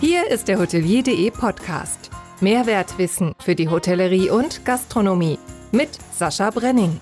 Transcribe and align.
Hier 0.00 0.30
ist 0.30 0.48
der 0.48 0.58
Hotelier.de 0.58 1.30
Podcast. 1.30 2.08
Mehrwertwissen 2.40 3.34
für 3.38 3.54
die 3.54 3.68
Hotellerie 3.68 4.30
und 4.30 4.64
Gastronomie 4.64 5.38
mit 5.72 5.90
Sascha 6.10 6.48
Brenning. 6.48 6.98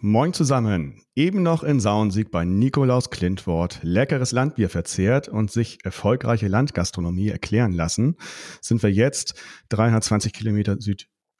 Moin 0.00 0.34
zusammen. 0.34 1.00
Eben 1.16 1.42
noch 1.42 1.62
in 1.62 1.80
Sauensieg 1.80 2.30
bei 2.30 2.44
Nikolaus 2.44 3.08
Klintwort 3.08 3.78
leckeres 3.80 4.32
Landbier 4.32 4.68
verzehrt 4.68 5.28
und 5.28 5.50
sich 5.50 5.78
erfolgreiche 5.82 6.48
Landgastronomie 6.48 7.30
erklären 7.30 7.72
lassen, 7.72 8.16
sind 8.60 8.82
wir 8.82 8.92
jetzt 8.92 9.32
320 9.70 10.34
Kilometer 10.34 10.78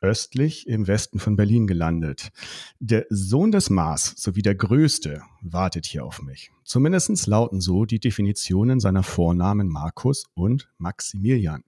südöstlich 0.01 0.67
im 0.67 0.87
Westen 0.87 1.19
von 1.19 1.37
Berlin 1.37 1.67
gelandet. 1.67 2.31
Der 2.79 3.05
Sohn 3.11 3.53
des 3.53 3.69
Mars 3.69 4.15
sowie 4.17 4.41
der 4.41 4.55
Größte 4.55 5.23
wartet 5.43 5.85
hier 5.85 6.05
auf 6.05 6.23
mich. 6.23 6.51
Zumindest 6.65 7.27
lauten 7.27 7.61
so 7.61 7.85
die 7.85 8.01
Definitionen 8.01 8.81
seiner 8.81 9.03
Vornamen 9.03 9.69
Markus 9.69 10.25
und 10.35 10.71
Maximilian. 10.79 11.65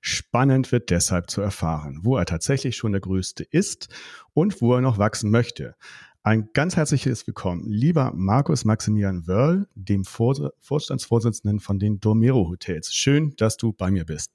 Spannend 0.00 0.72
wird 0.72 0.88
deshalb 0.88 1.28
zu 1.28 1.42
erfahren, 1.42 2.00
wo 2.02 2.16
er 2.16 2.24
tatsächlich 2.24 2.76
schon 2.76 2.92
der 2.92 3.02
Größte 3.02 3.44
ist 3.44 3.88
und 4.32 4.62
wo 4.62 4.74
er 4.74 4.80
noch 4.80 4.96
wachsen 4.96 5.30
möchte. 5.30 5.74
Ein 6.22 6.48
ganz 6.54 6.76
herzliches 6.76 7.26
Willkommen, 7.26 7.68
lieber 7.68 8.12
Markus 8.14 8.64
Maximilian 8.64 9.26
Wörl, 9.26 9.68
dem 9.74 10.04
Vor 10.04 10.52
Vorstandsvorsitzenden 10.60 11.60
von 11.60 11.78
den 11.78 12.00
Dormero 12.00 12.48
Hotels. 12.48 12.94
Schön, 12.94 13.34
dass 13.36 13.58
du 13.58 13.72
bei 13.72 13.90
mir 13.90 14.06
bist. 14.06 14.30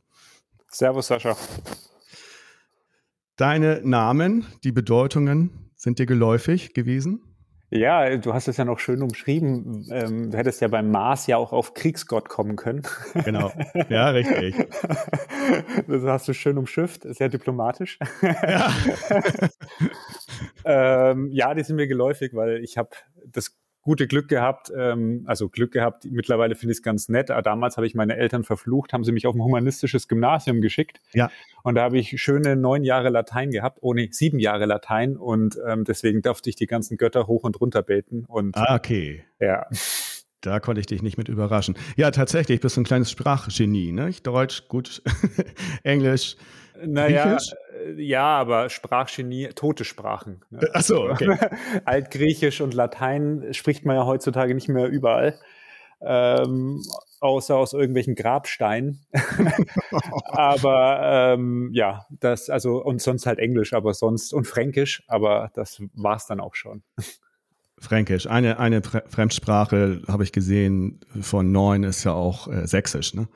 Servus, 0.69 1.07
Sascha. 1.07 1.35
Deine 3.37 3.81
Namen, 3.83 4.45
die 4.63 4.71
Bedeutungen 4.71 5.71
sind 5.75 5.97
dir 5.97 6.05
geläufig 6.05 6.75
gewesen? 6.75 7.21
Ja, 7.71 8.15
du 8.17 8.31
hast 8.31 8.47
es 8.47 8.57
ja 8.57 8.65
noch 8.65 8.77
schön 8.77 9.01
umschrieben. 9.01 9.87
Ähm, 9.89 10.29
du 10.29 10.37
hättest 10.37 10.61
ja 10.61 10.67
beim 10.67 10.91
Mars 10.91 11.25
ja 11.25 11.37
auch 11.37 11.51
auf 11.51 11.73
Kriegsgott 11.73 12.29
kommen 12.29 12.55
können. 12.55 12.83
Genau. 13.25 13.51
Ja, 13.89 14.09
richtig. 14.09 14.55
Das 15.87 16.03
hast 16.03 16.27
du 16.27 16.33
schön 16.33 16.57
umschifft, 16.57 17.01
sehr 17.03 17.27
diplomatisch. 17.27 17.99
Ja, 18.21 18.73
ähm, 21.11 21.29
ja 21.31 21.53
die 21.53 21.63
sind 21.63 21.75
mir 21.75 21.87
geläufig, 21.87 22.33
weil 22.33 22.63
ich 22.63 22.77
habe 22.77 22.91
das 23.25 23.57
gute 23.83 24.07
Glück 24.07 24.29
gehabt, 24.29 24.71
ähm, 24.75 25.23
also 25.27 25.49
Glück 25.49 25.73
gehabt, 25.73 26.05
mittlerweile 26.09 26.55
finde 26.55 26.71
ich 26.71 26.79
es 26.79 26.83
ganz 26.83 27.09
nett, 27.09 27.29
aber 27.29 27.41
damals 27.41 27.77
habe 27.77 27.85
ich 27.85 27.95
meine 27.95 28.15
Eltern 28.15 28.43
verflucht, 28.43 28.93
haben 28.93 29.03
sie 29.03 29.11
mich 29.11 29.27
auf 29.27 29.35
ein 29.35 29.43
humanistisches 29.43 30.07
Gymnasium 30.07 30.61
geschickt. 30.61 31.01
Ja. 31.13 31.29
Und 31.63 31.75
da 31.75 31.83
habe 31.83 31.97
ich 31.97 32.21
schöne 32.21 32.55
neun 32.55 32.83
Jahre 32.83 33.09
Latein 33.09 33.51
gehabt, 33.51 33.79
ohne 33.81 34.07
sieben 34.11 34.39
Jahre 34.39 34.65
Latein 34.65 35.17
und 35.17 35.59
ähm, 35.67 35.83
deswegen 35.83 36.21
durfte 36.21 36.49
ich 36.49 36.55
die 36.55 36.67
ganzen 36.67 36.97
Götter 36.97 37.27
hoch 37.27 37.43
und 37.43 37.59
runter 37.59 37.83
beten. 37.83 38.25
Und, 38.27 38.55
ah, 38.55 38.75
okay. 38.75 39.23
Ja. 39.39 39.67
Da 40.41 40.59
konnte 40.59 40.81
ich 40.81 40.87
dich 40.87 41.01
nicht 41.01 41.17
mit 41.17 41.29
überraschen. 41.29 41.75
Ja, 41.95 42.11
tatsächlich, 42.11 42.59
bist 42.59 42.75
du 42.75 42.81
ein 42.81 42.85
kleines 42.85 43.11
Sprachgenie, 43.11 43.91
ne? 43.91 44.11
Deutsch, 44.23 44.67
gut, 44.67 45.01
Englisch, 45.83 46.35
naja, 46.85 47.35
äh, 47.35 47.37
ja, 47.97 48.23
aber 48.23 48.69
Sprachgenie, 48.69 49.49
tote 49.49 49.85
Sprachen. 49.85 50.41
Ne? 50.49 50.61
Ach 50.73 50.81
so, 50.81 51.09
okay. 51.09 51.37
Altgriechisch 51.85 52.61
und 52.61 52.73
Latein 52.73 53.53
spricht 53.53 53.85
man 53.85 53.95
ja 53.95 54.05
heutzutage 54.05 54.53
nicht 54.55 54.69
mehr 54.69 54.87
überall. 54.87 55.39
Ähm, 56.01 56.83
außer 57.21 57.55
aus 57.55 57.71
irgendwelchen 57.71 58.15
Grabsteinen. 58.15 59.05
aber 60.25 60.99
ähm, 61.35 61.69
ja, 61.71 62.05
das, 62.19 62.49
also, 62.49 62.83
und 62.83 63.01
sonst 63.01 63.25
halt 63.25 63.39
Englisch, 63.39 63.73
aber 63.73 63.93
sonst 63.93 64.33
und 64.33 64.45
Fränkisch, 64.45 65.03
aber 65.07 65.51
das 65.53 65.81
war's 65.93 66.27
dann 66.27 66.41
auch 66.41 66.55
schon. 66.55 66.83
Fränkisch. 67.79 68.27
Eine, 68.27 68.59
eine 68.59 68.81
Fremdsprache 68.81 70.01
habe 70.07 70.23
ich 70.23 70.31
gesehen 70.31 70.99
von 71.21 71.51
neun 71.51 71.83
ist 71.83 72.03
ja 72.03 72.13
auch 72.13 72.47
äh, 72.47 72.67
Sächsisch, 72.67 73.13
ne? 73.13 73.27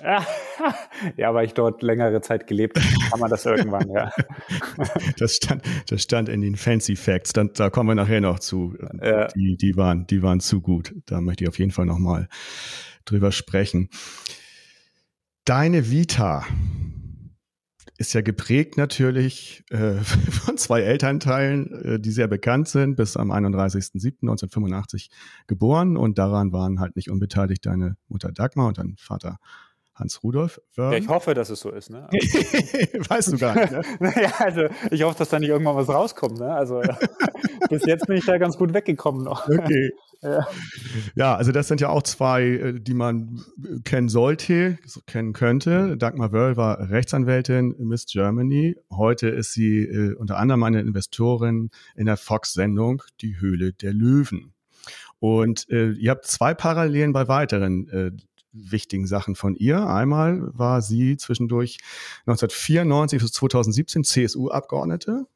ja, 1.16 1.34
weil 1.34 1.46
ich 1.46 1.54
dort 1.54 1.82
längere 1.82 2.20
Zeit 2.20 2.46
gelebt 2.46 2.78
habe, 2.78 3.10
kann 3.10 3.20
man 3.20 3.30
das 3.30 3.44
irgendwann, 3.46 3.90
ja. 3.90 4.10
Das 5.18 5.36
stand, 5.36 5.62
das 5.88 6.02
stand 6.02 6.28
in 6.28 6.40
den 6.40 6.56
Fancy 6.56 6.96
Facts. 6.96 7.32
Dann, 7.32 7.50
da 7.54 7.70
kommen 7.70 7.88
wir 7.88 7.94
nachher 7.94 8.20
noch 8.20 8.38
zu. 8.38 8.76
Ja. 9.02 9.28
Die, 9.28 9.56
die, 9.56 9.76
waren, 9.76 10.06
die 10.06 10.22
waren 10.22 10.40
zu 10.40 10.60
gut. 10.60 10.94
Da 11.06 11.20
möchte 11.20 11.44
ich 11.44 11.48
auf 11.48 11.58
jeden 11.58 11.70
Fall 11.70 11.86
nochmal 11.86 12.28
drüber 13.04 13.32
sprechen. 13.32 13.88
Deine 15.44 15.90
Vita 15.90 16.44
ist 17.98 18.12
ja 18.12 18.20
geprägt 18.20 18.76
natürlich 18.76 19.64
äh, 19.70 19.94
von 20.02 20.56
zwei 20.56 20.82
Elternteilen, 20.82 21.72
äh, 21.84 22.00
die 22.00 22.12
sehr 22.12 22.28
bekannt 22.28 22.68
sind, 22.68 22.96
bis 22.96 23.16
am 23.16 23.32
31.07.1985 23.32 25.10
geboren 25.46 25.96
und 25.96 26.18
daran 26.18 26.52
waren 26.52 26.80
halt 26.80 26.96
nicht 26.96 27.10
unbeteiligt 27.10 27.66
deine 27.66 27.96
Mutter 28.08 28.30
Dagmar 28.30 28.68
und 28.68 28.78
dein 28.78 28.94
Vater 28.98 29.38
Hans 29.98 30.22
Rudolf. 30.22 30.60
Ja, 30.76 30.92
ich 30.92 31.08
hoffe, 31.08 31.34
dass 31.34 31.50
es 31.50 31.60
so 31.60 31.70
ist. 31.70 31.90
Ne? 31.90 32.08
weißt 32.12 33.32
du 33.32 33.38
gar 33.38 33.54
nicht. 33.54 33.72
Ne? 33.72 33.82
naja, 34.00 34.32
also 34.38 34.62
ich 34.90 35.02
hoffe, 35.02 35.18
dass 35.18 35.28
da 35.28 35.40
nicht 35.40 35.48
irgendwann 35.48 35.76
was 35.76 35.88
rauskommt. 35.88 36.38
Ne? 36.38 36.52
Also 36.52 36.80
bis 37.68 37.84
jetzt 37.84 38.06
bin 38.06 38.16
ich 38.16 38.24
da 38.24 38.38
ganz 38.38 38.56
gut 38.56 38.72
weggekommen 38.74 39.24
noch. 39.24 39.48
Okay. 39.48 39.90
Ja. 40.20 40.48
ja, 41.14 41.36
also 41.36 41.52
das 41.52 41.68
sind 41.68 41.80
ja 41.80 41.90
auch 41.90 42.02
zwei, 42.02 42.42
äh, 42.42 42.80
die 42.80 42.94
man 42.94 43.40
kennen 43.84 44.08
sollte, 44.08 44.78
kennen 45.06 45.32
könnte. 45.32 45.96
Dagmar 45.96 46.32
Wörl 46.32 46.56
war 46.56 46.90
Rechtsanwältin 46.90 47.76
Miss 47.78 48.06
Germany. 48.06 48.76
Heute 48.92 49.28
ist 49.28 49.52
sie 49.52 49.82
äh, 49.82 50.14
unter 50.14 50.38
anderem 50.38 50.64
eine 50.64 50.80
Investorin 50.80 51.70
in 51.94 52.06
der 52.06 52.16
Fox-Sendung 52.16 53.02
Die 53.20 53.40
Höhle 53.40 53.72
der 53.72 53.92
Löwen. 53.92 54.54
Und 55.20 55.68
äh, 55.70 55.90
ihr 55.92 56.10
habt 56.10 56.26
zwei 56.26 56.54
Parallelen 56.54 57.12
bei 57.12 57.28
weiteren 57.28 57.88
äh, 57.88 58.10
wichtigen 58.60 59.06
Sachen 59.06 59.34
von 59.34 59.56
ihr. 59.56 59.86
Einmal 59.86 60.50
war 60.56 60.82
sie 60.82 61.16
zwischendurch 61.16 61.78
1994 62.26 63.20
bis 63.20 63.32
2017 63.32 64.04
CSU-Abgeordnete 64.04 65.26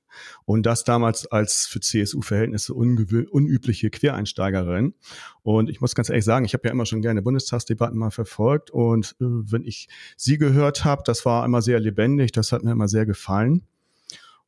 und 0.44 0.66
das 0.66 0.84
damals 0.84 1.26
als 1.26 1.66
für 1.66 1.80
CSU-Verhältnisse 1.80 2.74
unübliche 2.74 3.90
Quereinsteigerin. 3.90 4.94
Und 5.42 5.70
ich 5.70 5.80
muss 5.80 5.94
ganz 5.94 6.08
ehrlich 6.08 6.24
sagen, 6.24 6.44
ich 6.44 6.54
habe 6.54 6.68
ja 6.68 6.72
immer 6.72 6.86
schon 6.86 7.02
gerne 7.02 7.22
Bundestagsdebatten 7.22 7.98
mal 7.98 8.10
verfolgt 8.10 8.70
und 8.70 9.16
äh, 9.20 9.24
wenn 9.24 9.64
ich 9.64 9.88
sie 10.16 10.38
gehört 10.38 10.84
habe, 10.84 11.02
das 11.04 11.24
war 11.24 11.44
immer 11.44 11.62
sehr 11.62 11.80
lebendig, 11.80 12.32
das 12.32 12.52
hat 12.52 12.62
mir 12.62 12.72
immer 12.72 12.88
sehr 12.88 13.06
gefallen. 13.06 13.66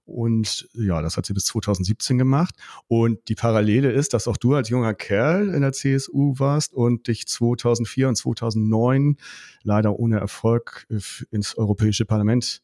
Und 0.04 0.68
ja, 0.74 1.00
das 1.00 1.16
hat 1.16 1.26
sie 1.26 1.32
bis 1.32 1.46
2017 1.46 2.18
gemacht. 2.18 2.54
Und 2.88 3.28
die 3.28 3.34
Parallele 3.34 3.90
ist, 3.90 4.12
dass 4.12 4.28
auch 4.28 4.36
du 4.36 4.54
als 4.54 4.68
junger 4.68 4.94
Kerl 4.94 5.48
in 5.48 5.62
der 5.62 5.72
CSU 5.72 6.34
warst 6.38 6.74
und 6.74 7.08
dich 7.08 7.26
2004 7.26 8.08
und 8.08 8.16
2009 8.16 9.16
leider 9.62 9.98
ohne 9.98 10.18
Erfolg 10.20 10.86
äh, 10.90 10.98
ins 11.30 11.56
Europäische 11.56 12.04
Parlament 12.04 12.62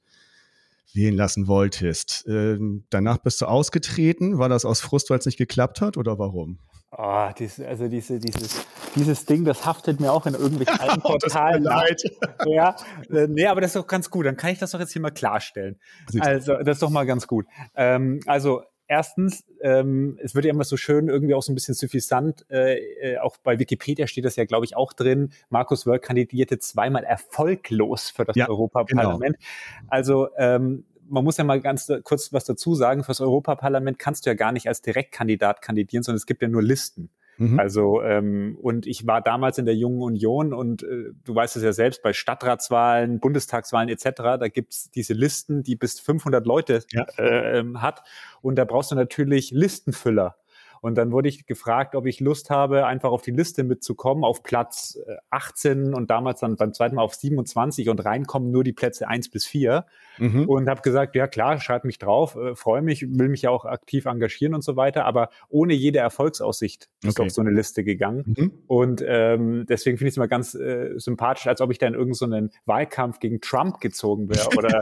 wählen 0.93 1.15
lassen 1.15 1.47
wolltest. 1.47 2.25
Ähm, 2.29 2.85
danach 2.91 3.19
bist 3.19 3.41
du 3.41 3.47
ausgetreten. 3.47 4.39
War 4.39 4.49
das 4.49 4.65
aus 4.65 4.81
Frust, 4.81 5.09
weil 5.11 5.19
es 5.19 5.27
nicht 5.27 5.39
geklappt 5.39 5.81
hat 5.81 5.97
oder 5.97 6.19
warum? 6.19 6.59
Oh, 6.97 7.29
dies, 7.39 7.61
also 7.61 7.87
diese, 7.87 8.19
dieses, 8.19 8.67
dieses 8.97 9.25
Ding, 9.25 9.45
das 9.45 9.65
haftet 9.65 10.01
mir 10.01 10.13
auch 10.13 10.27
in 10.27 10.35
irgendwelchen 10.35 10.81
alten 10.81 11.01
Portalen. 11.01 11.63
leid. 11.63 12.03
Ja, 12.47 12.75
äh, 13.11 13.27
nee, 13.29 13.47
aber 13.47 13.61
das 13.61 13.71
ist 13.71 13.77
doch 13.77 13.87
ganz 13.87 14.11
gut. 14.11 14.27
Dann 14.27 14.37
kann 14.37 14.51
ich 14.51 14.59
das 14.59 14.71
doch 14.71 14.81
jetzt 14.81 14.93
hier 14.93 15.03
mal 15.03 15.11
klarstellen. 15.11 15.79
Also, 16.19 16.55
das 16.55 16.77
ist 16.77 16.83
doch 16.83 16.91
mal 16.91 17.05
ganz 17.05 17.27
gut. 17.27 17.47
Ähm, 17.77 18.21
also, 18.27 18.63
erstens, 18.91 19.45
ähm, 19.63 20.19
es 20.23 20.35
wird 20.35 20.47
ja 20.47 20.51
immer 20.51 20.65
so 20.65 20.77
schön, 20.77 21.09
irgendwie 21.09 21.35
auch 21.35 21.43
so 21.43 21.53
ein 21.53 21.55
bisschen 21.55 21.75
suffisant, 21.75 22.45
äh, 22.51 22.79
äh, 22.79 23.19
auch 23.19 23.37
bei 23.37 23.59
Wikipedia 23.59 24.07
steht 24.07 24.25
das 24.25 24.37
ja, 24.37 24.45
glaube 24.47 24.65
ich, 24.65 24.77
auch 24.77 24.93
drin. 24.93 25.33
Markus 25.49 25.87
Wörl 25.87 26.01
kandidierte 26.01 26.59
zweimal 26.59 27.05
erfolglos 27.05 28.11
für 28.11 28.25
das 28.25 28.37
ja, 28.37 28.49
Europaparlament. 28.49 29.37
Genau. 29.39 29.87
Also 29.89 30.29
ähm, 30.37 30.85
man 31.11 31.25
muss 31.25 31.37
ja 31.37 31.45
mal 31.45 31.61
ganz 31.61 31.91
kurz 32.05 32.33
was 32.33 32.45
dazu 32.45 32.75
sagen, 32.75 33.05
fürs 33.05 33.21
Europaparlament 33.21 33.99
kannst 33.99 34.25
du 34.25 34.31
ja 34.31 34.35
gar 34.35 34.53
nicht 34.53 34.69
als 34.69 34.81
Direktkandidat 34.81 35.61
kandidieren, 35.61 36.03
sondern 36.03 36.17
es 36.17 36.27
gibt 36.27 36.43
ja 36.43 36.49
nur 36.49 36.63
Listen. 36.63 37.11
Mhm. 37.41 37.59
Also 37.59 38.03
ähm, 38.03 38.59
und 38.61 38.87
ich 38.87 39.07
war 39.07 39.23
damals 39.23 39.57
in 39.57 39.65
der 39.65 39.75
Jungen 39.75 40.03
Union 40.03 40.53
und 40.53 40.83
äh, 40.83 41.13
du 41.25 41.35
weißt 41.35 41.57
es 41.57 41.63
ja 41.63 41.73
selbst, 41.73 42.03
bei 42.03 42.13
Stadtratswahlen, 42.13 43.19
Bundestagswahlen 43.19 43.89
etc., 43.89 44.11
da 44.39 44.49
gibt's 44.49 44.91
diese 44.91 45.15
Listen, 45.15 45.63
die 45.63 45.75
bis 45.75 46.01
500 46.01 46.47
Leute 46.47 46.85
ja. 46.93 47.07
äh, 47.17 47.61
ähm, 47.61 47.81
hat 47.81 48.03
und 48.43 48.57
da 48.57 48.65
brauchst 48.67 48.91
du 48.91 48.95
natürlich 48.95 49.53
Listenfüller. 49.53 50.37
Und 50.81 50.97
dann 50.97 51.13
wurde 51.13 51.29
ich 51.29 51.47
gefragt, 51.47 51.95
ob 51.95 52.07
ich 52.07 52.21
Lust 52.21 52.51
habe, 52.51 52.87
einfach 52.87 53.11
auf 53.11 53.23
die 53.23 53.31
Liste 53.31 53.65
mitzukommen, 53.65 54.25
auf 54.25 54.43
Platz 54.43 54.99
18 55.31 55.93
äh, 55.93 55.97
und 55.97 56.11
damals 56.11 56.41
dann 56.41 56.57
beim 56.57 56.73
zweiten 56.73 56.97
Mal 56.97 57.03
auf 57.03 57.15
27 57.15 57.89
und 57.89 58.05
reinkommen 58.05 58.51
nur 58.51 58.65
die 58.65 58.73
Plätze 58.73 59.09
1 59.09 59.31
bis 59.31 59.45
4. 59.45 59.85
Mhm. 60.19 60.49
Und 60.49 60.69
habe 60.69 60.83
gesagt, 60.83 61.15
ja 61.17 61.27
klar, 61.27 61.61
schreib 61.61 61.85
mich 61.85 61.99
drauf, 61.99 62.37
äh, 62.37 62.55
freue 62.55 62.83
mich, 62.83 63.07
will 63.09 63.29
mich 63.29 63.43
ja 63.43 63.51
auch 63.51 63.65
aktiv 63.65 64.07
engagieren 64.07 64.55
und 64.55 64.63
so 64.63 64.77
weiter, 64.77 65.05
aber 65.05 65.31
ohne 65.49 65.75
jede 65.75 65.99
Erfolgsaussicht 65.99 66.89
ist 67.03 67.19
okay. 67.19 67.27
auf 67.27 67.33
so 67.33 67.41
eine 67.41 67.51
Liste 67.51 67.85
gegangen. 67.85 68.35
Mhm. 68.37 68.53
Und 68.67 69.05
ähm, 69.07 69.67
deswegen 69.69 69.99
finde 69.99 70.09
ich 70.09 70.15
es 70.15 70.17
immer 70.17 70.29
ganz 70.29 70.55
äh, 70.55 70.95
sympathisch, 70.97 71.47
als 71.47 71.61
ob 71.61 71.71
ich 71.71 71.79
da 71.79 71.87
in 71.87 71.95
irgendeinen 71.95 72.49
so 72.51 72.59
Wahlkampf 72.67 73.21
gegen 73.21 73.41
Trump 73.41 73.81
gezogen 73.81 74.29
wäre. 74.29 74.49
Oder 74.57 74.81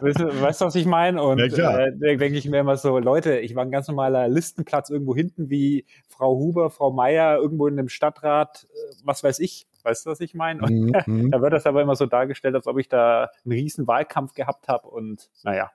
weißt, 0.00 0.20
du, 0.20 0.40
weißt 0.40 0.60
du, 0.60 0.64
was 0.66 0.74
ich 0.74 0.86
meine? 0.86 1.22
Und 1.22 1.40
ja, 1.56 1.86
äh, 1.86 1.96
denke 1.96 2.36
ich 2.36 2.48
mir 2.48 2.60
immer 2.60 2.76
so, 2.76 2.98
Leute, 2.98 3.38
ich 3.38 3.54
war 3.54 3.64
ein 3.64 3.70
ganz 3.70 3.88
normaler 3.88 4.28
Listenplatz 4.28 4.90
irgendwo 4.90 5.14
hinten 5.14 5.39
finden 5.40 5.50
wie 5.50 5.86
Frau 6.08 6.36
Huber, 6.36 6.70
Frau 6.70 6.90
Meier 6.90 7.38
irgendwo 7.38 7.66
in 7.66 7.76
dem 7.76 7.88
Stadtrat, 7.88 8.66
äh, 8.70 8.94
was 9.04 9.24
weiß 9.24 9.38
ich. 9.40 9.66
Weißt 9.82 10.04
du, 10.04 10.10
was 10.10 10.20
ich 10.20 10.34
meine? 10.34 10.66
Mhm. 10.66 10.92
mhm. 11.06 11.30
da 11.30 11.40
wird 11.40 11.52
das 11.52 11.66
aber 11.66 11.82
immer 11.82 11.96
so 11.96 12.06
dargestellt, 12.06 12.54
als 12.54 12.66
ob 12.66 12.78
ich 12.78 12.88
da 12.88 13.30
einen 13.44 13.52
riesen 13.52 13.86
Wahlkampf 13.86 14.34
gehabt 14.34 14.68
habe 14.68 14.88
und 14.88 15.30
naja, 15.42 15.70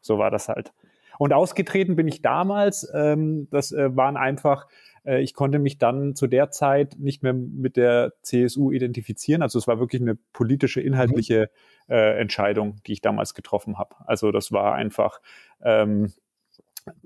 so 0.00 0.18
war 0.18 0.30
das 0.30 0.48
halt. 0.48 0.72
Und 1.18 1.34
ausgetreten 1.34 1.96
bin 1.96 2.08
ich 2.08 2.22
damals. 2.22 2.90
Ähm, 2.94 3.46
das 3.50 3.72
äh, 3.72 3.94
waren 3.94 4.16
einfach, 4.16 4.66
äh, 5.04 5.20
ich 5.20 5.34
konnte 5.34 5.58
mich 5.58 5.76
dann 5.76 6.14
zu 6.16 6.26
der 6.26 6.50
Zeit 6.50 6.96
nicht 6.98 7.22
mehr 7.22 7.34
mit 7.34 7.76
der 7.76 8.14
CSU 8.22 8.70
identifizieren. 8.70 9.42
Also 9.42 9.58
es 9.58 9.68
war 9.68 9.78
wirklich 9.78 10.00
eine 10.00 10.14
politische, 10.32 10.80
inhaltliche 10.80 11.50
äh, 11.90 12.18
Entscheidung, 12.18 12.76
die 12.86 12.94
ich 12.94 13.02
damals 13.02 13.34
getroffen 13.34 13.76
habe. 13.76 13.96
Also 14.06 14.32
das 14.32 14.50
war 14.50 14.74
einfach, 14.74 15.20
ähm, 15.62 16.10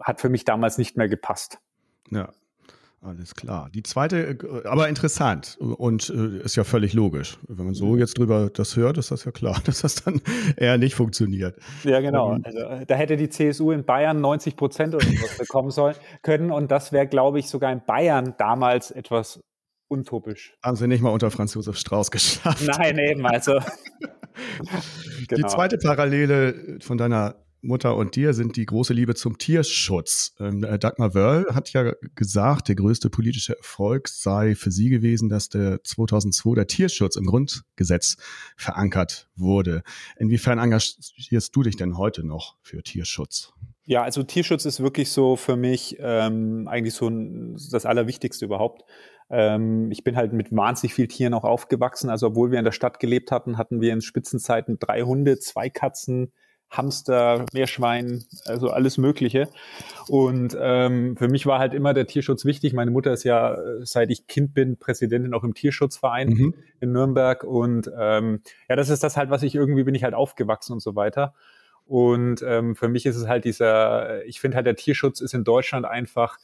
hat 0.00 0.20
für 0.20 0.28
mich 0.28 0.44
damals 0.44 0.78
nicht 0.78 0.96
mehr 0.96 1.08
gepasst. 1.08 1.58
Ja, 2.10 2.30
alles 3.04 3.34
klar. 3.34 3.68
Die 3.74 3.82
zweite, 3.82 4.30
äh, 4.30 4.66
aber 4.66 4.88
interessant 4.88 5.58
und 5.60 6.08
äh, 6.08 6.38
ist 6.38 6.56
ja 6.56 6.64
völlig 6.64 6.94
logisch. 6.94 7.38
Wenn 7.48 7.66
man 7.66 7.74
so 7.74 7.92
mhm. 7.92 7.98
jetzt 7.98 8.16
drüber 8.16 8.48
das 8.48 8.76
hört, 8.76 8.96
ist 8.96 9.10
das 9.10 9.24
ja 9.24 9.30
klar, 9.30 9.60
dass 9.64 9.82
das 9.82 9.96
dann 9.96 10.22
eher 10.56 10.78
nicht 10.78 10.94
funktioniert. 10.94 11.58
Ja, 11.82 12.00
genau. 12.00 12.38
Also, 12.42 12.58
äh, 12.58 12.86
da 12.86 12.94
hätte 12.94 13.16
die 13.16 13.28
CSU 13.28 13.72
in 13.72 13.84
Bayern 13.84 14.20
90 14.20 14.56
Prozent 14.56 14.94
oder 14.94 15.06
was 15.06 15.36
bekommen 15.38 15.70
sollen 15.70 15.96
können 16.22 16.50
und 16.50 16.70
das 16.70 16.92
wäre, 16.92 17.06
glaube 17.06 17.38
ich, 17.38 17.48
sogar 17.48 17.72
in 17.72 17.82
Bayern 17.84 18.34
damals 18.38 18.90
etwas 18.90 19.40
untopisch. 19.88 20.54
Haben 20.62 20.76
sie 20.76 20.88
nicht 20.88 21.02
mal 21.02 21.10
unter 21.10 21.30
Franz 21.30 21.52
Josef 21.52 21.76
Strauß 21.76 22.10
geschafft. 22.10 22.66
Nein, 22.66 22.98
eben, 22.98 23.26
also. 23.26 23.52
genau. 25.28 25.36
Die 25.36 25.44
zweite 25.44 25.76
Parallele 25.76 26.78
von 26.80 26.96
deiner 26.96 27.43
Mutter 27.64 27.96
und 27.96 28.16
dir 28.16 28.34
sind 28.34 28.56
die 28.56 28.66
große 28.66 28.92
Liebe 28.92 29.14
zum 29.14 29.38
Tierschutz. 29.38 30.34
Ähm, 30.38 30.64
äh, 30.64 30.78
Dagmar 30.78 31.14
Wörl 31.14 31.46
hat 31.54 31.72
ja 31.72 31.92
gesagt, 32.14 32.68
der 32.68 32.74
größte 32.74 33.10
politische 33.10 33.56
Erfolg 33.56 34.08
sei 34.08 34.54
für 34.54 34.70
sie 34.70 34.90
gewesen, 34.90 35.28
dass 35.28 35.48
der 35.48 35.82
2002 35.82 36.54
der 36.54 36.66
Tierschutz 36.66 37.16
im 37.16 37.26
Grundgesetz 37.26 38.16
verankert 38.56 39.28
wurde. 39.36 39.82
Inwiefern 40.18 40.58
engagierst 40.58 41.56
du 41.56 41.62
dich 41.62 41.76
denn 41.76 41.98
heute 41.98 42.24
noch 42.24 42.56
für 42.62 42.82
Tierschutz? 42.82 43.52
Ja, 43.86 44.02
also 44.02 44.22
Tierschutz 44.22 44.64
ist 44.64 44.80
wirklich 44.80 45.10
so 45.10 45.36
für 45.36 45.56
mich 45.56 45.96
ähm, 46.00 46.68
eigentlich 46.68 46.94
so 46.94 47.08
ein, 47.08 47.56
das 47.70 47.84
Allerwichtigste 47.84 48.44
überhaupt. 48.46 48.84
Ähm, 49.28 49.90
ich 49.90 50.04
bin 50.04 50.16
halt 50.16 50.32
mit 50.32 50.54
wahnsinnig 50.54 50.94
viel 50.94 51.08
Tieren 51.08 51.34
auch 51.34 51.44
aufgewachsen. 51.44 52.08
Also 52.08 52.28
obwohl 52.28 52.50
wir 52.50 52.58
in 52.58 52.64
der 52.64 52.72
Stadt 52.72 52.98
gelebt 52.98 53.30
hatten, 53.30 53.58
hatten 53.58 53.80
wir 53.80 53.92
in 53.92 54.00
Spitzenzeiten 54.00 54.78
drei 54.78 55.02
Hunde, 55.02 55.38
zwei 55.38 55.68
Katzen, 55.68 56.32
Hamster, 56.76 57.44
Meerschwein, 57.52 58.24
also 58.46 58.70
alles 58.70 58.98
Mögliche. 58.98 59.48
Und 60.08 60.56
ähm, 60.60 61.16
für 61.16 61.28
mich 61.28 61.46
war 61.46 61.58
halt 61.58 61.74
immer 61.74 61.94
der 61.94 62.06
Tierschutz 62.06 62.44
wichtig. 62.44 62.72
Meine 62.72 62.90
Mutter 62.90 63.12
ist 63.12 63.24
ja, 63.24 63.56
seit 63.82 64.10
ich 64.10 64.26
Kind 64.26 64.54
bin, 64.54 64.76
Präsidentin 64.76 65.34
auch 65.34 65.44
im 65.44 65.54
Tierschutzverein 65.54 66.28
mhm. 66.28 66.54
in 66.80 66.92
Nürnberg. 66.92 67.44
Und 67.44 67.90
ähm, 67.98 68.40
ja, 68.68 68.76
das 68.76 68.88
ist 68.88 69.02
das 69.02 69.16
halt, 69.16 69.30
was 69.30 69.42
ich 69.42 69.54
irgendwie 69.54 69.84
bin 69.84 69.94
ich 69.94 70.04
halt 70.04 70.14
aufgewachsen 70.14 70.72
und 70.72 70.80
so 70.80 70.94
weiter. 70.96 71.34
Und 71.86 72.42
ähm, 72.42 72.76
für 72.76 72.88
mich 72.88 73.06
ist 73.06 73.16
es 73.16 73.28
halt 73.28 73.44
dieser, 73.44 74.24
ich 74.24 74.40
finde 74.40 74.56
halt, 74.56 74.66
der 74.66 74.76
Tierschutz 74.76 75.20
ist 75.20 75.34
in 75.34 75.44
Deutschland 75.44 75.84
einfach, 75.84 76.38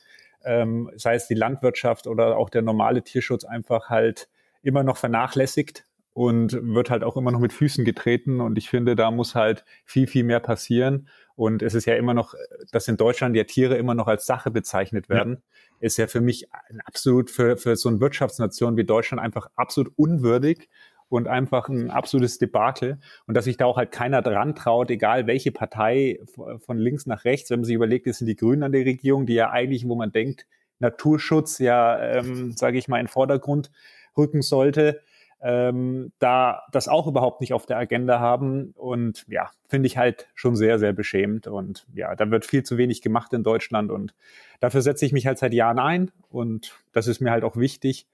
ähm, 0.44 0.90
sei 0.96 1.14
es 1.14 1.26
die 1.26 1.34
Landwirtschaft 1.34 2.06
oder 2.06 2.36
auch 2.36 2.50
der 2.50 2.62
normale 2.62 3.02
Tierschutz, 3.02 3.44
einfach 3.44 3.88
halt 3.88 4.28
immer 4.62 4.82
noch 4.82 4.96
vernachlässigt 4.96 5.84
und 6.12 6.58
wird 6.62 6.90
halt 6.90 7.04
auch 7.04 7.16
immer 7.16 7.30
noch 7.30 7.40
mit 7.40 7.52
Füßen 7.52 7.84
getreten. 7.84 8.40
Und 8.40 8.58
ich 8.58 8.68
finde, 8.68 8.96
da 8.96 9.10
muss 9.10 9.34
halt 9.34 9.64
viel, 9.84 10.06
viel 10.06 10.24
mehr 10.24 10.40
passieren. 10.40 11.08
Und 11.36 11.62
es 11.62 11.74
ist 11.74 11.86
ja 11.86 11.94
immer 11.94 12.14
noch, 12.14 12.34
dass 12.72 12.88
in 12.88 12.96
Deutschland 12.96 13.36
ja 13.36 13.44
Tiere 13.44 13.76
immer 13.76 13.94
noch 13.94 14.08
als 14.08 14.26
Sache 14.26 14.50
bezeichnet 14.50 15.08
werden, 15.08 15.34
ja. 15.34 15.76
ist 15.80 15.96
ja 15.96 16.06
für 16.06 16.20
mich 16.20 16.52
ein 16.68 16.80
absolut 16.84 17.30
für, 17.30 17.56
für 17.56 17.76
so 17.76 17.88
eine 17.88 18.00
Wirtschaftsnation 18.00 18.76
wie 18.76 18.84
Deutschland 18.84 19.22
einfach 19.22 19.48
absolut 19.54 19.92
unwürdig 19.96 20.68
und 21.08 21.28
einfach 21.28 21.68
ein 21.68 21.90
absolutes 21.90 22.38
Debakel. 22.38 22.98
Und 23.26 23.36
dass 23.36 23.44
sich 23.44 23.56
da 23.56 23.66
auch 23.66 23.76
halt 23.76 23.92
keiner 23.92 24.20
dran 24.20 24.54
traut, 24.54 24.90
egal 24.90 25.26
welche 25.26 25.52
Partei 25.52 26.20
von 26.58 26.78
links 26.78 27.06
nach 27.06 27.24
rechts, 27.24 27.50
wenn 27.50 27.60
man 27.60 27.64
sich 27.64 27.74
überlegt, 27.74 28.06
es 28.06 28.18
sind 28.18 28.26
die 28.26 28.36
Grünen 28.36 28.62
an 28.62 28.72
der 28.72 28.84
Regierung, 28.84 29.26
die 29.26 29.34
ja 29.34 29.50
eigentlich, 29.50 29.86
wo 29.88 29.94
man 29.94 30.12
denkt, 30.12 30.46
Naturschutz 30.78 31.58
ja, 31.58 31.98
ähm, 32.00 32.52
sage 32.52 32.78
ich 32.78 32.88
mal, 32.88 33.00
in 33.00 33.08
Vordergrund 33.08 33.70
rücken 34.16 34.42
sollte, 34.42 35.00
ähm, 35.42 36.12
da 36.18 36.62
das 36.72 36.88
auch 36.88 37.06
überhaupt 37.06 37.40
nicht 37.40 37.52
auf 37.52 37.66
der 37.66 37.78
Agenda 37.78 38.20
haben. 38.20 38.72
Und 38.76 39.24
ja, 39.28 39.50
finde 39.68 39.86
ich 39.86 39.96
halt 39.96 40.28
schon 40.34 40.56
sehr, 40.56 40.78
sehr 40.78 40.92
beschämend. 40.92 41.46
Und 41.46 41.86
ja, 41.94 42.14
da 42.14 42.30
wird 42.30 42.44
viel 42.44 42.62
zu 42.62 42.76
wenig 42.76 43.02
gemacht 43.02 43.32
in 43.32 43.42
Deutschland. 43.42 43.90
Und 43.90 44.14
dafür 44.60 44.82
setze 44.82 45.06
ich 45.06 45.12
mich 45.12 45.26
halt 45.26 45.38
seit 45.38 45.54
Jahren 45.54 45.78
ein. 45.78 46.10
Und 46.28 46.74
das 46.92 47.06
ist 47.06 47.20
mir 47.20 47.30
halt 47.30 47.44
auch 47.44 47.56
wichtig. 47.56 48.06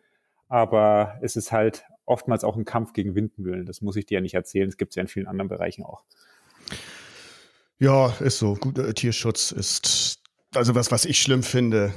Aber 0.48 1.18
es 1.20 1.36
ist 1.36 1.52
halt 1.52 1.84
oftmals 2.04 2.44
auch 2.44 2.56
ein 2.56 2.64
Kampf 2.64 2.92
gegen 2.92 3.14
Windmühlen. 3.14 3.66
Das 3.66 3.82
muss 3.82 3.96
ich 3.96 4.06
dir 4.06 4.16
ja 4.16 4.20
nicht 4.20 4.34
erzählen. 4.34 4.68
Das 4.68 4.76
gibt 4.76 4.92
es 4.92 4.96
ja 4.96 5.02
in 5.02 5.08
vielen 5.08 5.26
anderen 5.26 5.48
Bereichen 5.48 5.84
auch. 5.84 6.02
Ja, 7.78 8.14
ist 8.20 8.38
so. 8.38 8.54
Guter 8.54 8.94
Tierschutz 8.94 9.50
ist 9.50 10.22
also 10.54 10.74
was, 10.74 10.90
was 10.90 11.04
ich 11.04 11.20
schlimm 11.20 11.42
finde, 11.42 11.92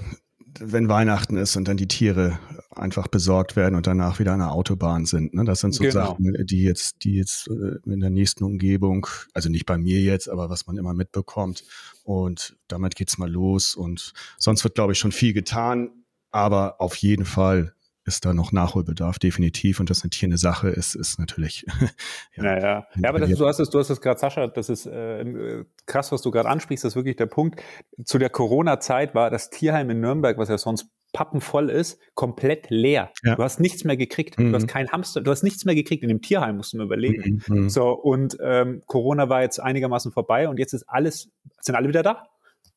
wenn 0.59 0.89
Weihnachten 0.89 1.37
ist 1.37 1.55
und 1.55 1.67
dann 1.67 1.77
die 1.77 1.87
Tiere 1.87 2.39
einfach 2.79 3.07
besorgt 3.07 3.55
werden 3.55 3.75
und 3.75 3.87
danach 3.87 4.19
wieder 4.19 4.33
an 4.33 4.39
der 4.39 4.51
Autobahn 4.51 5.05
sind. 5.05 5.33
Ne? 5.33 5.43
Das 5.43 5.59
sind 5.59 5.73
so 5.73 5.83
genau. 5.83 5.93
Sachen, 5.93 6.45
die 6.45 6.63
jetzt, 6.63 7.03
die 7.03 7.15
jetzt 7.15 7.47
äh, 7.47 7.77
in 7.85 7.99
der 7.99 8.09
nächsten 8.09 8.43
Umgebung, 8.43 9.07
also 9.33 9.49
nicht 9.49 9.65
bei 9.65 9.77
mir 9.77 9.99
jetzt, 9.99 10.29
aber 10.29 10.49
was 10.49 10.67
man 10.67 10.77
immer 10.77 10.93
mitbekommt. 10.93 11.63
Und 12.03 12.57
damit 12.67 12.95
geht's 12.95 13.17
mal 13.17 13.29
los. 13.29 13.75
Und 13.75 14.13
sonst 14.37 14.63
wird, 14.63 14.75
glaube 14.75 14.93
ich, 14.93 14.99
schon 14.99 15.11
viel 15.11 15.33
getan. 15.33 15.91
Aber 16.31 16.79
auf 16.79 16.95
jeden 16.95 17.25
Fall 17.25 17.73
ist 18.05 18.25
da 18.25 18.33
noch 18.33 18.51
Nachholbedarf, 18.51 19.19
definitiv. 19.19 19.79
Und 19.79 19.89
dass 19.89 20.03
eine 20.03 20.09
Tier 20.09 20.27
eine 20.27 20.37
Sache 20.37 20.69
ist, 20.69 20.95
ist 20.95 21.19
natürlich. 21.19 21.65
ja, 22.35 22.43
naja. 22.43 22.87
ja, 22.95 23.09
aber 23.09 23.19
das, 23.19 23.31
du 23.31 23.47
hast 23.47 23.59
es, 23.59 23.69
du 23.69 23.79
hast 23.79 23.89
es 23.89 24.01
gerade, 24.01 24.19
Sascha, 24.19 24.47
das 24.47 24.69
ist 24.69 24.85
äh, 24.85 25.63
krass, 25.85 26.11
was 26.11 26.21
du 26.21 26.31
gerade 26.31 26.49
ansprichst, 26.49 26.83
das 26.83 26.93
ist 26.93 26.95
wirklich 26.95 27.15
der 27.15 27.27
Punkt. 27.27 27.61
Zu 28.03 28.17
der 28.17 28.29
Corona-Zeit 28.29 29.15
war 29.15 29.29
das 29.29 29.49
Tierheim 29.49 29.89
in 29.89 30.01
Nürnberg, 30.01 30.37
was 30.37 30.49
ja 30.49 30.57
sonst 30.57 30.89
pappenvoll 31.11 31.69
ist, 31.69 31.99
komplett 32.13 32.69
leer. 32.69 33.11
Ja. 33.23 33.35
Du 33.35 33.43
hast 33.43 33.59
nichts 33.59 33.83
mehr 33.83 33.97
gekriegt. 33.97 34.37
Mhm. 34.37 34.49
Du 34.49 34.55
hast 34.55 34.63
mhm. 34.63 34.67
kein 34.67 34.91
Hamster, 34.91 35.21
du 35.21 35.31
hast 35.31 35.43
nichts 35.43 35.65
mehr 35.65 35.75
gekriegt. 35.75 36.03
In 36.03 36.09
dem 36.09 36.21
Tierheim 36.21 36.57
musst 36.57 36.73
du 36.73 36.77
mir 36.77 36.83
überlegen. 36.83 37.43
Mhm. 37.47 37.55
mhm. 37.55 37.69
So, 37.69 37.89
und 37.89 38.37
ähm, 38.41 38.81
Corona 38.85 39.29
war 39.29 39.41
jetzt 39.41 39.59
einigermaßen 39.59 40.11
vorbei 40.11 40.49
und 40.49 40.59
jetzt 40.59 40.73
ist 40.73 40.83
alles, 40.87 41.29
sind 41.61 41.75
alle 41.75 41.87
wieder 41.87 42.03
da. 42.03 42.27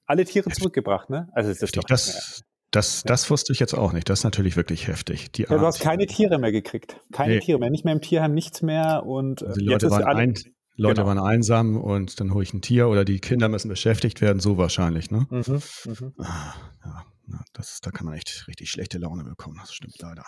Alle 0.06 0.24
Tiere 0.24 0.50
zurückgebracht, 0.50 1.10
ne? 1.10 1.28
Also 1.32 1.50
das 1.50 1.62
ist 1.62 1.76
doch 1.76 1.84
das, 1.84 2.42
das, 2.72 3.02
das 3.02 3.30
wusste 3.30 3.52
ich 3.52 3.60
jetzt 3.60 3.74
auch 3.74 3.92
nicht. 3.92 4.08
Das 4.08 4.20
ist 4.20 4.24
natürlich 4.24 4.56
wirklich 4.56 4.88
heftig. 4.88 5.30
Die 5.32 5.42
ja, 5.42 5.48
du 5.48 5.60
hast 5.60 5.80
keine 5.80 6.06
Tiere 6.06 6.38
mehr 6.38 6.52
gekriegt. 6.52 6.96
Keine 7.12 7.34
nee. 7.34 7.40
Tiere 7.40 7.58
mehr. 7.58 7.70
Nicht 7.70 7.84
mehr 7.84 7.94
im 7.94 8.00
Tierheim, 8.00 8.32
nichts 8.32 8.62
mehr. 8.62 9.04
Und 9.04 9.42
also 9.42 9.60
die 9.60 9.66
Leute, 9.66 9.90
waren, 9.90 10.04
ein, 10.04 10.34
Leute 10.76 11.02
genau. 11.02 11.06
waren 11.06 11.18
einsam 11.18 11.76
und 11.76 12.18
dann 12.18 12.32
hole 12.32 12.42
ich 12.42 12.54
ein 12.54 12.62
Tier 12.62 12.88
oder 12.88 13.04
die 13.04 13.20
Kinder 13.20 13.48
müssen 13.48 13.68
beschäftigt 13.68 14.22
werden, 14.22 14.40
so 14.40 14.56
wahrscheinlich. 14.56 15.10
Ne? 15.10 15.26
Mhm, 15.28 15.62
mhm. 15.84 16.14
Ah, 16.18 16.54
ja, 16.84 17.04
das, 17.52 17.80
da 17.80 17.90
kann 17.90 18.06
man 18.06 18.14
echt 18.14 18.46
richtig 18.48 18.70
schlechte 18.70 18.98
Laune 18.98 19.24
bekommen. 19.24 19.58
Das 19.60 19.72
stimmt 19.72 19.98
leider. 19.98 20.24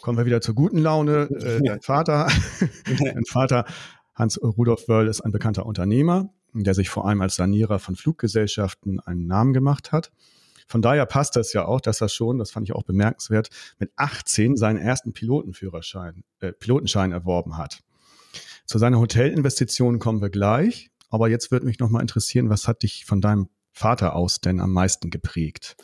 Kommen 0.00 0.18
wir 0.18 0.26
wieder 0.26 0.40
zur 0.40 0.54
guten 0.54 0.78
Laune. 0.78 1.28
Äh, 1.30 1.60
dein 1.62 1.80
Vater, 1.80 2.28
dein 2.98 3.24
Vater 3.24 3.64
Hans 4.14 4.40
Rudolf 4.42 4.88
Wörl 4.88 5.08
ist 5.08 5.20
ein 5.20 5.32
bekannter 5.32 5.66
Unternehmer, 5.66 6.32
der 6.52 6.74
sich 6.74 6.88
vor 6.88 7.06
allem 7.06 7.20
als 7.20 7.36
Sanierer 7.36 7.78
von 7.78 7.96
Fluggesellschaften 7.96 9.00
einen 9.00 9.26
Namen 9.26 9.52
gemacht 9.52 9.92
hat. 9.92 10.10
Von 10.68 10.82
daher 10.82 11.06
passt 11.06 11.36
das 11.36 11.52
ja 11.52 11.64
auch, 11.64 11.80
dass 11.80 12.00
er 12.00 12.08
schon, 12.08 12.38
das 12.38 12.50
fand 12.50 12.68
ich 12.68 12.74
auch 12.74 12.82
bemerkenswert, 12.82 13.50
mit 13.78 13.92
18 13.96 14.56
seinen 14.56 14.78
ersten 14.78 15.12
Pilotenführerschein, 15.12 16.24
äh, 16.40 16.52
Pilotenschein 16.52 17.12
erworben 17.12 17.56
hat. 17.56 17.82
Zu 18.64 18.78
seiner 18.78 18.98
Hotelinvestition 18.98 19.98
kommen 19.98 20.20
wir 20.20 20.30
gleich. 20.30 20.90
Aber 21.08 21.28
jetzt 21.28 21.52
würde 21.52 21.66
mich 21.66 21.78
noch 21.78 21.88
mal 21.88 22.00
interessieren, 22.00 22.50
was 22.50 22.66
hat 22.66 22.82
dich 22.82 23.04
von 23.04 23.20
deinem 23.20 23.48
Vater 23.72 24.16
aus 24.16 24.40
denn 24.40 24.60
am 24.60 24.72
meisten 24.72 25.10
geprägt? 25.10 25.76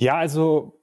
Ja, 0.00 0.16
also 0.16 0.80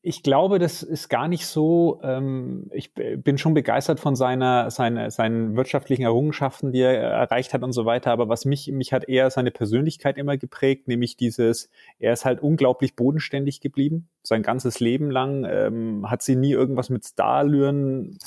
ich 0.00 0.22
glaube, 0.22 0.60
das 0.60 0.82
ist 0.82 1.08
gar 1.08 1.26
nicht 1.26 1.44
so. 1.44 2.00
Ähm, 2.04 2.70
ich 2.72 2.94
bin 2.94 3.36
schon 3.36 3.52
begeistert 3.52 3.98
von 3.98 4.14
seiner, 4.14 4.70
seine, 4.70 5.10
seinen 5.10 5.56
wirtschaftlichen 5.56 6.04
Errungenschaften, 6.04 6.72
die 6.72 6.80
er 6.80 6.94
erreicht 6.94 7.52
hat 7.52 7.62
und 7.64 7.72
so 7.72 7.84
weiter. 7.84 8.12
Aber 8.12 8.28
was 8.28 8.44
mich, 8.44 8.68
mich 8.68 8.92
hat 8.92 9.08
eher 9.08 9.28
seine 9.30 9.50
Persönlichkeit 9.50 10.18
immer 10.18 10.36
geprägt, 10.36 10.86
nämlich 10.88 11.16
dieses, 11.16 11.68
er 11.98 12.12
ist 12.12 12.24
halt 12.24 12.40
unglaublich 12.40 12.94
bodenständig 12.94 13.60
geblieben. 13.60 14.08
Sein 14.22 14.42
ganzes 14.42 14.80
Leben 14.80 15.10
lang 15.10 15.44
ähm, 15.44 16.08
hat 16.08 16.22
sie 16.22 16.36
nie 16.36 16.52
irgendwas 16.52 16.88
mit 16.88 17.04
Starlüren 17.04 18.18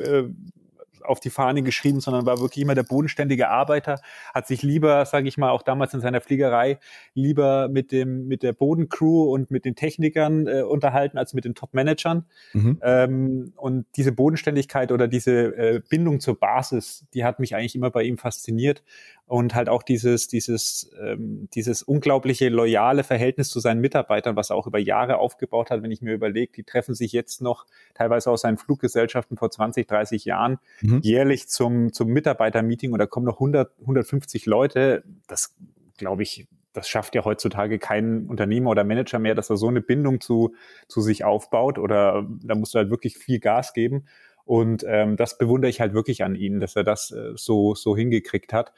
äh, 0.00 0.24
auf 1.04 1.20
die 1.20 1.30
Fahne 1.30 1.62
geschrieben, 1.62 2.00
sondern 2.00 2.26
war 2.26 2.40
wirklich 2.40 2.62
immer 2.62 2.74
der 2.74 2.82
bodenständige 2.82 3.48
Arbeiter, 3.48 4.00
hat 4.34 4.46
sich 4.46 4.62
lieber, 4.62 5.04
sage 5.04 5.28
ich 5.28 5.38
mal, 5.38 5.50
auch 5.50 5.62
damals 5.62 5.94
in 5.94 6.00
seiner 6.00 6.20
Fliegerei, 6.20 6.78
lieber 7.14 7.68
mit 7.68 7.92
dem 7.92 8.26
mit 8.26 8.42
der 8.42 8.52
Bodencrew 8.52 9.32
und 9.32 9.50
mit 9.50 9.64
den 9.64 9.74
Technikern 9.74 10.46
äh, 10.46 10.62
unterhalten 10.62 11.18
als 11.18 11.34
mit 11.34 11.44
den 11.44 11.54
Top-Managern. 11.54 12.26
Mhm. 12.52 12.78
Ähm, 12.82 13.52
und 13.56 13.86
diese 13.96 14.12
Bodenständigkeit 14.12 14.92
oder 14.92 15.08
diese 15.08 15.56
äh, 15.56 15.80
Bindung 15.88 16.20
zur 16.20 16.38
Basis, 16.38 17.06
die 17.14 17.24
hat 17.24 17.40
mich 17.40 17.54
eigentlich 17.54 17.74
immer 17.74 17.90
bei 17.90 18.02
ihm 18.02 18.18
fasziniert. 18.18 18.82
Und 19.26 19.54
halt 19.54 19.68
auch 19.68 19.82
dieses, 19.82 20.26
dieses, 20.26 20.90
ähm, 21.00 21.48
dieses 21.54 21.82
unglaubliche 21.82 22.48
loyale 22.48 23.04
Verhältnis 23.04 23.48
zu 23.48 23.60
seinen 23.60 23.80
Mitarbeitern, 23.80 24.36
was 24.36 24.50
er 24.50 24.56
auch 24.56 24.66
über 24.66 24.78
Jahre 24.78 25.18
aufgebaut 25.18 25.70
hat, 25.70 25.82
wenn 25.82 25.90
ich 25.90 26.02
mir 26.02 26.12
überlege, 26.12 26.52
die 26.52 26.64
treffen 26.64 26.94
sich 26.94 27.12
jetzt 27.12 27.40
noch 27.40 27.66
teilweise 27.94 28.30
aus 28.30 28.42
seinen 28.42 28.58
Fluggesellschaften 28.58 29.36
vor 29.36 29.50
20, 29.50 29.86
30 29.86 30.24
Jahren 30.24 30.58
mhm. 30.80 31.00
jährlich 31.02 31.48
zum, 31.48 31.92
zum 31.92 32.08
Mitarbeitermeeting 32.08 32.92
und 32.92 32.98
da 32.98 33.06
kommen 33.06 33.26
noch 33.26 33.36
100, 33.36 33.72
150 33.80 34.46
Leute. 34.46 35.04
Das 35.28 35.54
glaube 35.96 36.22
ich, 36.24 36.46
das 36.72 36.88
schafft 36.88 37.14
ja 37.14 37.24
heutzutage 37.24 37.78
kein 37.78 38.26
Unternehmer 38.26 38.70
oder 38.70 38.84
Manager 38.84 39.18
mehr, 39.18 39.34
dass 39.34 39.50
er 39.50 39.56
so 39.56 39.68
eine 39.68 39.80
Bindung 39.80 40.20
zu, 40.20 40.54
zu 40.88 41.00
sich 41.00 41.24
aufbaut 41.24 41.78
oder 41.78 42.26
da 42.42 42.54
musst 42.54 42.74
du 42.74 42.78
halt 42.78 42.90
wirklich 42.90 43.16
viel 43.18 43.38
Gas 43.38 43.72
geben. 43.72 44.06
Und 44.44 44.84
ähm, 44.88 45.16
das 45.16 45.38
bewundere 45.38 45.70
ich 45.70 45.80
halt 45.80 45.94
wirklich 45.94 46.24
an 46.24 46.34
ihm, 46.34 46.60
dass 46.60 46.74
er 46.74 46.84
das 46.84 47.12
äh, 47.12 47.32
so, 47.36 47.74
so 47.74 47.96
hingekriegt 47.96 48.52
hat. 48.52 48.72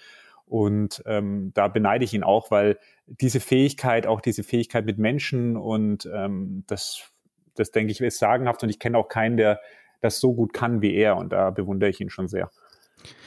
Und 0.46 1.02
ähm, 1.06 1.52
da 1.54 1.68
beneide 1.68 2.04
ich 2.04 2.14
ihn 2.14 2.22
auch, 2.22 2.50
weil 2.50 2.78
diese 3.06 3.40
Fähigkeit, 3.40 4.06
auch 4.06 4.20
diese 4.20 4.42
Fähigkeit 4.42 4.84
mit 4.84 4.98
Menschen 4.98 5.56
und 5.56 6.08
ähm, 6.12 6.64
das, 6.66 7.10
das 7.54 7.70
denke 7.70 7.92
ich, 7.92 8.00
ist 8.00 8.18
sagenhaft 8.18 8.62
und 8.62 8.68
ich 8.68 8.78
kenne 8.78 8.98
auch 8.98 9.08
keinen, 9.08 9.36
der 9.36 9.60
das 10.00 10.20
so 10.20 10.34
gut 10.34 10.52
kann 10.52 10.82
wie 10.82 10.94
er 10.94 11.16
und 11.16 11.32
da 11.32 11.50
bewundere 11.50 11.88
ich 11.88 12.00
ihn 12.00 12.10
schon 12.10 12.28
sehr. 12.28 12.50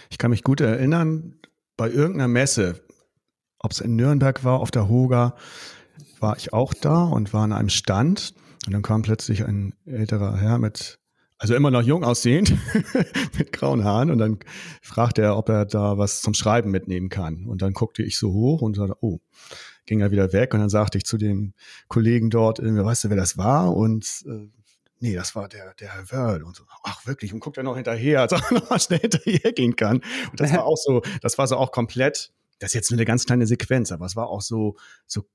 Ich 0.09 0.17
kann 0.17 0.29
mich 0.29 0.43
gut 0.43 0.61
erinnern, 0.61 1.39
bei 1.75 1.89
irgendeiner 1.89 2.27
Messe, 2.27 2.83
ob 3.59 3.71
es 3.71 3.81
in 3.81 3.95
Nürnberg 3.95 4.43
war, 4.43 4.59
auf 4.59 4.71
der 4.71 4.87
Hoga, 4.87 5.35
war 6.19 6.37
ich 6.37 6.53
auch 6.53 6.73
da 6.73 7.03
und 7.05 7.33
war 7.33 7.43
an 7.43 7.53
einem 7.53 7.69
Stand 7.69 8.33
und 8.65 8.73
dann 8.73 8.81
kam 8.81 9.01
plötzlich 9.01 9.43
ein 9.43 9.73
älterer 9.85 10.37
Herr 10.37 10.59
mit 10.59 10.99
also 11.39 11.55
immer 11.55 11.71
noch 11.71 11.83
jung 11.83 12.03
aussehend, 12.03 12.53
mit 13.37 13.51
grauen 13.51 13.83
Haaren. 13.83 14.09
Und 14.09 14.17
dann 14.17 14.39
fragte 14.81 15.21
er, 15.21 15.37
ob 15.37 15.49
er 15.49 15.65
da 15.65 15.97
was 15.97 16.21
zum 16.21 16.33
Schreiben 16.33 16.71
mitnehmen 16.71 17.09
kann. 17.09 17.45
Und 17.45 17.61
dann 17.61 17.73
guckte 17.73 18.03
ich 18.03 18.17
so 18.17 18.33
hoch 18.33 18.61
und 18.61 18.75
sagte, 18.75 18.95
oh, 19.01 19.19
ging 19.85 20.01
er 20.01 20.11
wieder 20.11 20.33
weg. 20.33 20.53
Und 20.53 20.61
dann 20.61 20.69
sagte 20.69 20.97
ich 20.97 21.05
zu 21.05 21.17
dem 21.17 21.53
Kollegen 21.87 22.29
dort, 22.29 22.59
weißt 22.59 23.05
du, 23.05 23.09
wer 23.09 23.17
das 23.17 23.37
war? 23.37 23.75
Und 23.75 24.23
äh, 24.27 24.49
nee, 24.99 25.13
das 25.13 25.35
war 25.35 25.47
der, 25.47 25.75
der 25.75 25.93
Herr 25.93 26.11
Wörl. 26.11 26.43
Und 26.43 26.55
so, 26.55 26.63
ach 26.83 27.05
wirklich, 27.05 27.33
und 27.33 27.39
guckt 27.39 27.57
er 27.57 27.63
noch 27.63 27.75
hinterher, 27.75 28.21
als 28.21 28.31
er 28.33 28.41
noch 28.51 28.69
mal 28.69 28.79
schnell 28.79 28.99
hinterher 28.99 29.53
gehen 29.53 29.75
kann. 29.75 29.97
Und 30.31 30.39
das 30.39 30.51
war 30.53 30.65
auch 30.65 30.77
so, 30.77 31.01
das 31.21 31.37
war 31.37 31.47
so 31.47 31.57
auch 31.57 31.71
komplett, 31.71 32.31
das 32.59 32.71
ist 32.71 32.73
jetzt 32.73 32.91
nur 32.91 32.97
eine 32.97 33.05
ganz 33.05 33.25
kleine 33.25 33.45
Sequenz, 33.45 33.91
aber 33.91 34.05
es 34.07 34.15
war 34.15 34.27
auch 34.27 34.41
so, 34.41 34.75
so 35.05 35.27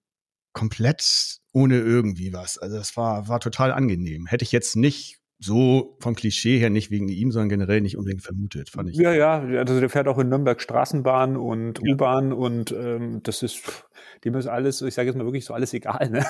komplett 0.53 1.39
ohne 1.53 1.79
irgendwie 1.79 2.33
was. 2.33 2.59
Also 2.59 2.77
es 2.77 2.97
war, 2.97 3.29
war 3.29 3.41
total 3.41 3.73
angenehm. 3.73 4.27
Hätte 4.27 4.45
ich 4.45 4.53
jetzt 4.53 4.77
nicht 4.77 5.22
so 5.45 5.97
vom 5.99 6.15
Klischee 6.15 6.59
her 6.59 6.71
nicht 6.71 6.91
wegen 6.91 7.09
ihm, 7.09 7.33
sondern 7.33 7.49
generell 7.49 7.81
nicht 7.81 7.97
unbedingt 7.97 8.23
vermutet, 8.23 8.71
fand 8.71 8.91
ich. 8.91 8.97
Ja, 8.97 9.13
ja, 9.13 9.41
also 9.41 9.81
der 9.81 9.91
fährt 9.91 10.07
auch 10.07 10.19
in 10.19 10.29
Nürnberg 10.29 10.61
Straßenbahn 10.61 11.37
und 11.37 11.81
ja. 11.83 11.95
U-Bahn 11.95 12.33
und 12.33 12.71
ähm, 12.71 13.23
das 13.25 13.43
ist, 13.43 13.85
dem 14.25 14.37
ist 14.37 14.47
alles, 14.47 14.83
ich 14.83 14.95
sage 14.95 15.09
jetzt 15.09 15.17
mal 15.17 15.25
wirklich 15.25 15.45
so 15.45 15.53
alles 15.53 15.75
egal, 15.75 16.11
ne? 16.11 16.25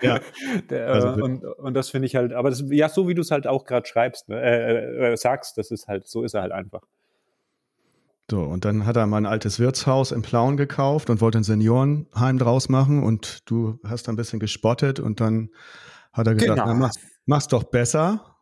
Ja. 0.00 0.20
der, 0.70 0.88
also, 0.88 1.08
und, 1.22 1.44
und 1.44 1.74
das 1.74 1.90
finde 1.90 2.06
ich 2.06 2.16
halt, 2.16 2.32
aber 2.32 2.48
das, 2.48 2.64
ja, 2.70 2.88
so 2.88 3.06
wie 3.06 3.14
du 3.14 3.20
es 3.20 3.30
halt 3.30 3.46
auch 3.46 3.66
gerade 3.66 3.86
schreibst, 3.86 4.30
ne? 4.30 4.40
äh, 4.40 5.12
äh, 5.12 5.16
sagst, 5.16 5.58
das 5.58 5.70
ist 5.70 5.86
halt, 5.86 6.08
so 6.08 6.22
ist 6.22 6.34
er 6.34 6.40
halt 6.40 6.52
einfach. 6.52 6.82
So, 8.30 8.40
und 8.40 8.64
dann 8.64 8.86
hat 8.86 8.96
er 8.96 9.06
mal 9.06 9.18
ein 9.18 9.26
altes 9.26 9.60
Wirtshaus 9.60 10.10
in 10.10 10.22
Plauen 10.22 10.56
gekauft 10.56 11.10
und 11.10 11.20
wollte 11.20 11.36
ein 11.36 11.44
Seniorenheim 11.44 12.38
draus 12.38 12.70
machen 12.70 13.02
und 13.02 13.48
du 13.50 13.78
hast 13.84 14.08
ein 14.08 14.16
bisschen 14.16 14.40
gespottet 14.40 15.00
und 15.00 15.20
dann 15.20 15.50
hat 16.14 16.26
er 16.26 16.34
gesagt, 16.34 16.58
genau. 16.58 16.66
na, 16.66 16.74
mach's, 16.74 16.98
mach's 17.26 17.48
doch 17.48 17.64
besser 17.64 18.33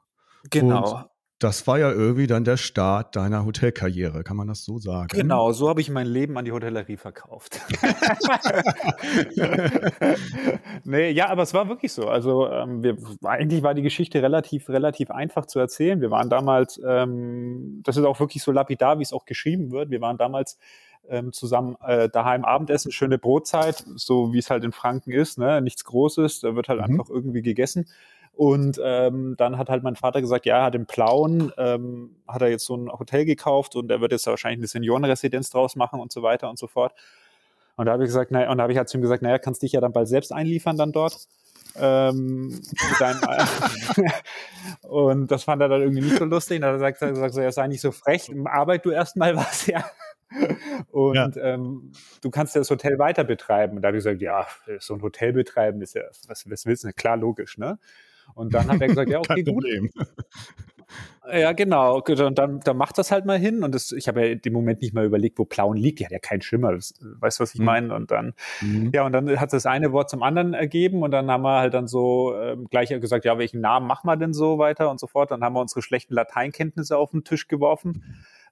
Genau. 0.50 0.98
Und 0.98 1.06
das 1.42 1.66
war 1.66 1.78
ja 1.78 1.90
irgendwie 1.90 2.28
dann 2.28 2.44
der 2.44 2.56
Start 2.56 3.16
deiner 3.16 3.44
Hotelkarriere, 3.44 4.22
kann 4.22 4.36
man 4.36 4.46
das 4.46 4.64
so 4.64 4.78
sagen? 4.78 5.08
Genau, 5.10 5.50
so 5.52 5.68
habe 5.68 5.80
ich 5.80 5.90
mein 5.90 6.06
Leben 6.06 6.38
an 6.38 6.44
die 6.44 6.52
Hotellerie 6.52 6.96
verkauft. 6.96 7.60
nee, 10.84 11.10
ja, 11.10 11.30
aber 11.30 11.42
es 11.42 11.52
war 11.52 11.68
wirklich 11.68 11.92
so. 11.92 12.06
Also 12.06 12.48
ähm, 12.48 12.84
wir, 12.84 12.96
eigentlich 13.24 13.64
war 13.64 13.74
die 13.74 13.82
Geschichte 13.82 14.22
relativ, 14.22 14.68
relativ 14.68 15.10
einfach 15.10 15.46
zu 15.46 15.58
erzählen. 15.58 16.00
Wir 16.00 16.12
waren 16.12 16.30
damals, 16.30 16.80
ähm, 16.86 17.80
das 17.82 17.96
ist 17.96 18.04
auch 18.04 18.20
wirklich 18.20 18.42
so 18.42 18.52
lapidar, 18.52 18.98
wie 18.98 19.02
es 19.02 19.12
auch 19.12 19.24
geschrieben 19.24 19.72
wird. 19.72 19.90
Wir 19.90 20.00
waren 20.00 20.18
damals 20.18 20.58
ähm, 21.08 21.32
zusammen 21.32 21.76
äh, 21.84 22.08
daheim 22.08 22.44
Abendessen, 22.44 22.92
schöne 22.92 23.18
Brotzeit, 23.18 23.84
so 23.96 24.32
wie 24.32 24.38
es 24.38 24.50
halt 24.50 24.62
in 24.62 24.72
Franken 24.72 25.10
ist, 25.10 25.38
ne? 25.38 25.60
nichts 25.60 25.84
Großes, 25.84 26.40
da 26.40 26.54
wird 26.54 26.68
halt 26.68 26.78
mhm. 26.78 26.84
einfach 26.84 27.10
irgendwie 27.10 27.42
gegessen. 27.42 27.86
Und 28.34 28.80
ähm, 28.82 29.34
dann 29.36 29.58
hat 29.58 29.68
halt 29.68 29.82
mein 29.82 29.94
Vater 29.94 30.20
gesagt, 30.20 30.46
ja, 30.46 30.58
er 30.58 30.64
hat 30.64 30.74
im 30.74 30.86
Plauen, 30.86 31.52
ähm, 31.58 32.16
hat 32.26 32.42
er 32.42 32.48
jetzt 32.48 32.64
so 32.64 32.76
ein 32.76 32.90
Hotel 32.90 33.24
gekauft 33.24 33.76
und 33.76 33.90
er 33.90 34.00
wird 34.00 34.12
jetzt 34.12 34.26
wahrscheinlich 34.26 34.60
eine 34.60 34.66
Seniorenresidenz 34.68 35.50
draus 35.50 35.76
machen 35.76 36.00
und 36.00 36.12
so 36.12 36.22
weiter 36.22 36.48
und 36.48 36.58
so 36.58 36.66
fort. 36.66 36.94
Und 37.76 37.86
da 37.86 37.92
habe 37.92 38.04
ich 38.04 38.08
gesagt, 38.08 38.30
naja, 38.30 38.50
und 38.50 38.58
da 38.58 38.62
habe 38.62 38.72
ich 38.72 38.78
halt 38.78 38.88
zu 38.88 38.98
ihm 38.98 39.02
gesagt, 39.02 39.22
naja, 39.22 39.38
kannst 39.38 39.62
dich 39.62 39.72
ja 39.72 39.80
dann 39.80 39.92
bald 39.92 40.08
selbst 40.08 40.32
einliefern 40.32 40.76
dann 40.76 40.92
dort. 40.92 41.18
Ähm, 41.76 42.60
und 44.82 45.30
das 45.30 45.44
fand 45.44 45.62
er 45.62 45.68
dann 45.68 45.80
irgendwie 45.82 46.02
nicht 46.02 46.18
so 46.18 46.24
lustig. 46.24 46.56
Und 46.56 46.62
dann 46.62 46.74
hat 46.74 47.02
er 47.02 47.10
gesagt, 47.12 47.36
er 47.36 47.52
sei 47.52 47.66
nicht 47.68 47.80
so 47.80 47.92
frech, 47.92 48.30
arbeit 48.44 48.84
du 48.84 48.90
erstmal 48.90 49.36
was, 49.36 49.66
ja. 49.66 49.84
Und 50.90 51.36
ja. 51.36 51.42
ähm, 51.42 51.92
du 52.22 52.30
kannst 52.30 52.54
ja 52.54 52.60
das 52.60 52.70
Hotel 52.70 52.98
weiter 52.98 53.24
betreiben. 53.24 53.76
Und 53.76 53.82
da 53.82 53.88
habe 53.88 53.98
ich 53.98 54.04
gesagt, 54.04 54.22
ja, 54.22 54.46
so 54.78 54.94
ein 54.94 55.02
Hotel 55.02 55.32
betreiben 55.32 55.80
ist 55.82 55.94
ja, 55.94 56.02
was, 56.28 56.48
was 56.50 56.66
willst 56.66 56.84
du? 56.84 56.92
Klar, 56.92 57.16
logisch, 57.16 57.58
ne? 57.58 57.78
Und 58.34 58.54
dann 58.54 58.68
hat 58.68 58.80
er 58.80 58.88
gesagt, 58.88 59.10
ja, 59.10 59.18
okay, 59.20 59.42
gut. 59.42 59.64
Ja, 61.32 61.52
genau. 61.52 62.00
Und 62.00 62.38
dann, 62.38 62.60
dann 62.60 62.76
macht 62.76 62.98
das 62.98 63.10
halt 63.12 63.24
mal 63.24 63.38
hin. 63.38 63.62
Und 63.62 63.74
das, 63.74 63.92
ich 63.92 64.08
habe 64.08 64.26
ja 64.26 64.36
im 64.42 64.52
Moment 64.52 64.82
nicht 64.82 64.92
mal 64.92 65.04
überlegt, 65.04 65.38
wo 65.38 65.44
Plauen 65.44 65.76
liegt. 65.76 66.00
Die 66.00 66.04
hat 66.04 66.12
ja 66.12 66.18
keinen 66.18 66.42
Schimmer. 66.42 66.72
Das, 66.72 66.94
weißt 67.00 67.38
du, 67.38 67.42
was 67.42 67.54
ich 67.54 67.60
mhm. 67.60 67.66
meine? 67.66 67.94
Und 67.94 68.10
dann, 68.10 68.34
mhm. 68.60 68.90
ja, 68.92 69.06
und 69.06 69.12
dann 69.12 69.40
hat 69.40 69.52
das 69.52 69.64
eine 69.64 69.92
Wort 69.92 70.10
zum 70.10 70.22
anderen 70.22 70.52
ergeben. 70.52 71.02
Und 71.02 71.12
dann 71.12 71.30
haben 71.30 71.42
wir 71.42 71.60
halt 71.60 71.74
dann 71.74 71.86
so 71.86 72.34
ähm, 72.36 72.66
gleich 72.70 72.88
gesagt, 72.88 73.24
ja, 73.24 73.38
welchen 73.38 73.60
Namen 73.60 73.86
machen 73.86 74.06
wir 74.06 74.16
denn 74.16 74.34
so 74.34 74.58
weiter 74.58 74.90
und 74.90 74.98
so 74.98 75.06
fort. 75.06 75.30
Dann 75.30 75.42
haben 75.42 75.54
wir 75.54 75.60
unsere 75.60 75.82
schlechten 75.82 76.14
Lateinkenntnisse 76.14 76.96
auf 76.96 77.12
den 77.12 77.24
Tisch 77.24 77.48
geworfen 77.48 78.02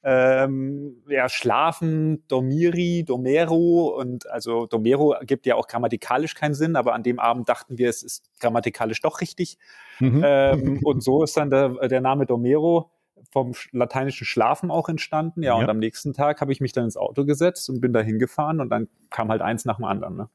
ähm, 0.02 1.02
ja, 1.08 1.28
Schlafen, 1.28 2.26
Domiri, 2.26 3.04
Domero 3.06 3.94
und 3.98 4.28
also 4.30 4.66
Domero 4.66 5.14
gibt 5.22 5.44
ja 5.44 5.56
auch 5.56 5.66
grammatikalisch 5.66 6.34
keinen 6.34 6.54
Sinn, 6.54 6.76
aber 6.76 6.94
an 6.94 7.02
dem 7.02 7.18
Abend 7.18 7.48
dachten 7.48 7.76
wir, 7.76 7.88
es 7.90 8.02
ist 8.02 8.24
grammatikalisch 8.40 9.02
doch 9.02 9.20
richtig. 9.20 9.58
Mhm. 9.98 10.22
Ähm, 10.24 10.80
und 10.84 11.02
so 11.02 11.22
ist 11.22 11.36
dann 11.36 11.50
der, 11.50 11.88
der 11.88 12.00
Name 12.00 12.24
Domero 12.24 12.90
vom 13.30 13.52
lateinischen 13.72 14.26
Schlafen 14.26 14.70
auch 14.70 14.88
entstanden. 14.88 15.42
Ja, 15.42 15.54
ja. 15.54 15.62
und 15.62 15.68
am 15.68 15.78
nächsten 15.78 16.14
Tag 16.14 16.40
habe 16.40 16.52
ich 16.52 16.60
mich 16.60 16.72
dann 16.72 16.84
ins 16.84 16.96
Auto 16.96 17.24
gesetzt 17.26 17.68
und 17.68 17.80
bin 17.80 17.92
da 17.92 18.00
hingefahren 18.00 18.60
und 18.60 18.70
dann 18.70 18.88
kam 19.10 19.28
halt 19.28 19.42
eins 19.42 19.66
nach 19.66 19.76
dem 19.76 19.84
anderen. 19.84 20.16
Ne? 20.16 20.28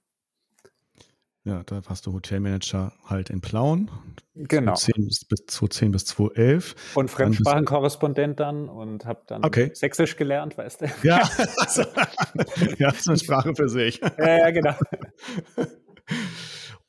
Ja, 1.46 1.62
da 1.64 1.80
warst 1.88 2.08
du 2.08 2.14
Hotelmanager 2.14 2.92
halt 3.06 3.30
in 3.30 3.40
Plauen. 3.40 3.92
Genau. 4.34 4.74
2010 4.74 5.28
bis, 5.30 5.46
2010 5.46 5.92
bis 5.92 6.06
2011. 6.06 6.76
Und 6.96 7.12
Fremdsprachenkorrespondent 7.12 8.40
dann 8.40 8.68
und 8.68 9.06
habe 9.06 9.22
dann 9.28 9.46
okay. 9.46 9.70
Sächsisch 9.76 10.16
gelernt, 10.18 10.58
weißt 10.58 10.82
du. 10.82 10.86
Ja, 11.04 11.30
also, 11.58 11.84
ja, 12.80 12.90
das 12.90 13.02
ist 13.02 13.10
eine 13.10 13.18
Sprache 13.20 13.56
für 13.56 13.70
sich. 13.70 14.02
Ja, 14.18 14.38
ja, 14.40 14.50
genau. 14.50 14.76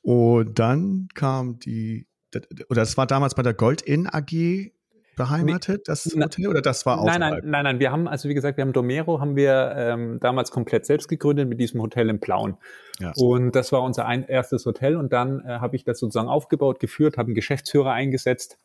Und 0.01 0.57
dann 0.57 1.07
kam 1.13 1.59
die, 1.59 2.07
oder 2.69 2.81
das 2.81 2.97
war 2.97 3.05
damals 3.05 3.35
bei 3.35 3.43
der 3.43 3.53
Gold 3.53 3.83
Inn 3.83 4.07
AG 4.07 4.71
beheimatet, 5.17 5.89
das 5.89 6.05
Hotel, 6.05 6.47
oder 6.47 6.61
das 6.61 6.85
war 6.85 6.99
außerhalb? 6.99 7.19
Nein, 7.19 7.29
nein, 7.29 7.41
nein, 7.43 7.63
nein. 7.63 7.79
Wir 7.79 7.91
haben, 7.91 8.07
also 8.07 8.29
wie 8.29 8.33
gesagt, 8.33 8.55
wir 8.55 8.61
haben 8.61 8.71
Domero, 8.71 9.19
haben 9.19 9.35
wir 9.35 9.73
ähm, 9.75 10.19
damals 10.21 10.51
komplett 10.51 10.85
selbst 10.85 11.09
gegründet 11.09 11.49
mit 11.49 11.59
diesem 11.59 11.81
Hotel 11.81 12.09
in 12.09 12.21
Plauen. 12.21 12.55
Ja. 12.99 13.11
Und 13.17 13.55
das 13.55 13.73
war 13.73 13.83
unser 13.83 14.05
ein, 14.05 14.23
erstes 14.23 14.65
Hotel 14.65 14.95
und 14.95 15.11
dann 15.11 15.41
äh, 15.41 15.59
habe 15.59 15.75
ich 15.75 15.83
das 15.83 15.99
sozusagen 15.99 16.29
aufgebaut, 16.29 16.79
geführt, 16.79 17.17
habe 17.17 17.27
einen 17.27 17.35
Geschäftsführer 17.35 17.91
eingesetzt, 17.91 18.57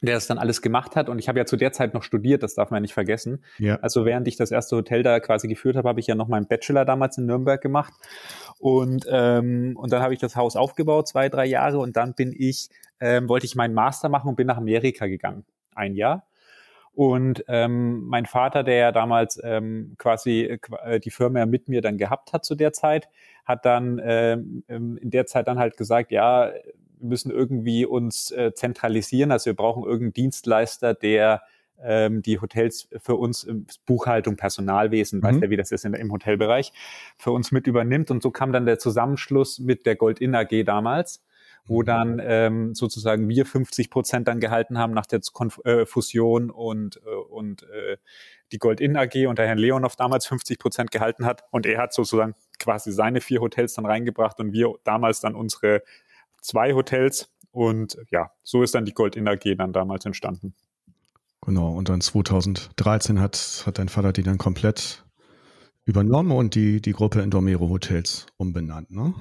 der 0.00 0.14
das 0.14 0.26
dann 0.26 0.38
alles 0.38 0.62
gemacht 0.62 0.96
hat. 0.96 1.08
Und 1.08 1.18
ich 1.18 1.28
habe 1.28 1.38
ja 1.38 1.46
zu 1.46 1.56
der 1.56 1.72
Zeit 1.72 1.94
noch 1.94 2.04
studiert, 2.04 2.42
das 2.42 2.54
darf 2.54 2.70
man 2.70 2.82
nicht 2.82 2.94
vergessen. 2.94 3.44
Ja. 3.58 3.76
Also 3.82 4.04
während 4.04 4.26
ich 4.28 4.36
das 4.36 4.50
erste 4.50 4.76
Hotel 4.76 5.02
da 5.02 5.20
quasi 5.20 5.48
geführt 5.48 5.76
habe, 5.76 5.88
habe 5.88 6.00
ich 6.00 6.06
ja 6.06 6.14
noch 6.14 6.28
meinen 6.28 6.46
Bachelor 6.46 6.84
damals 6.84 7.18
in 7.18 7.26
Nürnberg 7.26 7.60
gemacht. 7.60 7.92
Und, 8.58 9.04
ähm, 9.10 9.76
und 9.76 9.92
dann 9.92 10.02
habe 10.02 10.14
ich 10.14 10.20
das 10.20 10.36
Haus 10.36 10.56
aufgebaut, 10.56 11.08
zwei, 11.08 11.28
drei 11.28 11.46
Jahre. 11.46 11.78
Und 11.78 11.96
dann 11.96 12.14
bin 12.14 12.32
ich, 12.36 12.68
ähm, 13.00 13.28
wollte 13.28 13.46
ich 13.46 13.56
meinen 13.56 13.74
Master 13.74 14.08
machen 14.08 14.28
und 14.28 14.36
bin 14.36 14.46
nach 14.46 14.56
Amerika 14.56 15.06
gegangen 15.06 15.44
ein 15.74 15.94
Jahr. 15.94 16.26
Und 16.94 17.44
ähm, 17.48 18.04
mein 18.06 18.26
Vater, 18.26 18.64
der 18.64 18.76
ja 18.76 18.92
damals 18.92 19.40
ähm, 19.42 19.94
quasi 19.96 20.58
äh, 20.84 21.00
die 21.00 21.10
Firma 21.10 21.46
mit 21.46 21.68
mir 21.68 21.80
dann 21.80 21.96
gehabt 21.96 22.32
hat 22.34 22.44
zu 22.44 22.54
der 22.54 22.72
Zeit, 22.72 23.08
hat 23.44 23.64
dann 23.64 24.00
ähm, 24.04 24.62
ähm, 24.68 24.98
in 24.98 25.10
der 25.10 25.26
Zeit 25.26 25.48
dann 25.48 25.58
halt 25.58 25.76
gesagt, 25.76 26.12
ja, 26.12 26.52
wir 26.98 27.08
müssen 27.08 27.30
irgendwie 27.30 27.86
uns 27.86 28.30
äh, 28.30 28.52
zentralisieren. 28.54 29.32
Also 29.32 29.46
wir 29.46 29.56
brauchen 29.56 29.84
irgendeinen 29.84 30.12
Dienstleister, 30.12 30.92
der 30.92 31.42
ähm, 31.82 32.22
die 32.22 32.40
Hotels 32.40 32.88
für 33.00 33.16
uns 33.16 33.42
im 33.42 33.66
Buchhaltung, 33.86 34.36
Personalwesen, 34.36 35.20
mhm. 35.20 35.22
weiß 35.24 35.36
ja, 35.40 35.50
wie 35.50 35.56
das 35.56 35.72
ist 35.72 35.84
in, 35.84 35.94
im 35.94 36.12
Hotelbereich, 36.12 36.72
für 37.16 37.32
uns 37.32 37.52
mit 37.52 37.66
übernimmt. 37.66 38.10
Und 38.10 38.22
so 38.22 38.30
kam 38.30 38.52
dann 38.52 38.66
der 38.66 38.78
Zusammenschluss 38.78 39.58
mit 39.58 39.86
der 39.86 39.96
Gold 39.96 40.20
Inn 40.20 40.34
AG 40.34 40.64
damals. 40.64 41.24
Wo 41.66 41.82
mhm. 41.82 41.86
dann 41.86 42.22
ähm, 42.24 42.74
sozusagen 42.74 43.28
wir 43.28 43.46
50 43.46 43.90
Prozent 43.90 44.28
dann 44.28 44.40
gehalten 44.40 44.78
haben 44.78 44.92
nach 44.92 45.06
der 45.06 45.20
Konf 45.32 45.60
äh, 45.64 45.86
Fusion 45.86 46.50
und, 46.50 47.00
äh, 47.04 47.10
und 47.10 47.62
äh, 47.64 47.96
die 48.52 48.58
Gold 48.58 48.80
Inn 48.80 48.96
AG 48.96 49.26
und 49.26 49.38
der 49.38 49.46
Herrn 49.46 49.58
Leonov 49.58 49.96
damals 49.96 50.26
50 50.26 50.58
Prozent 50.58 50.90
gehalten 50.90 51.24
hat. 51.24 51.44
Und 51.50 51.66
er 51.66 51.80
hat 51.80 51.94
sozusagen 51.94 52.34
quasi 52.58 52.92
seine 52.92 53.20
vier 53.20 53.40
Hotels 53.40 53.74
dann 53.74 53.86
reingebracht 53.86 54.38
und 54.40 54.52
wir 54.52 54.74
damals 54.84 55.20
dann 55.20 55.34
unsere 55.34 55.82
zwei 56.40 56.74
Hotels. 56.74 57.30
Und 57.50 57.98
ja, 58.10 58.30
so 58.42 58.62
ist 58.62 58.74
dann 58.74 58.84
die 58.84 58.94
Gold 58.94 59.16
Inn 59.16 59.28
AG 59.28 59.56
dann 59.56 59.72
damals 59.72 60.04
entstanden. 60.04 60.54
Genau, 61.44 61.72
und 61.72 61.88
dann 61.88 62.00
2013 62.00 63.20
hat, 63.20 63.64
hat 63.66 63.78
dein 63.78 63.88
Vater 63.88 64.12
die 64.12 64.22
dann 64.22 64.38
komplett 64.38 65.01
übernommen 65.84 66.30
und 66.30 66.54
die, 66.54 66.80
die 66.80 66.92
Gruppe 66.92 67.20
in 67.22 67.30
Dormero 67.30 67.68
Hotels 67.68 68.26
umbenannt, 68.36 68.90
ne? 68.90 69.14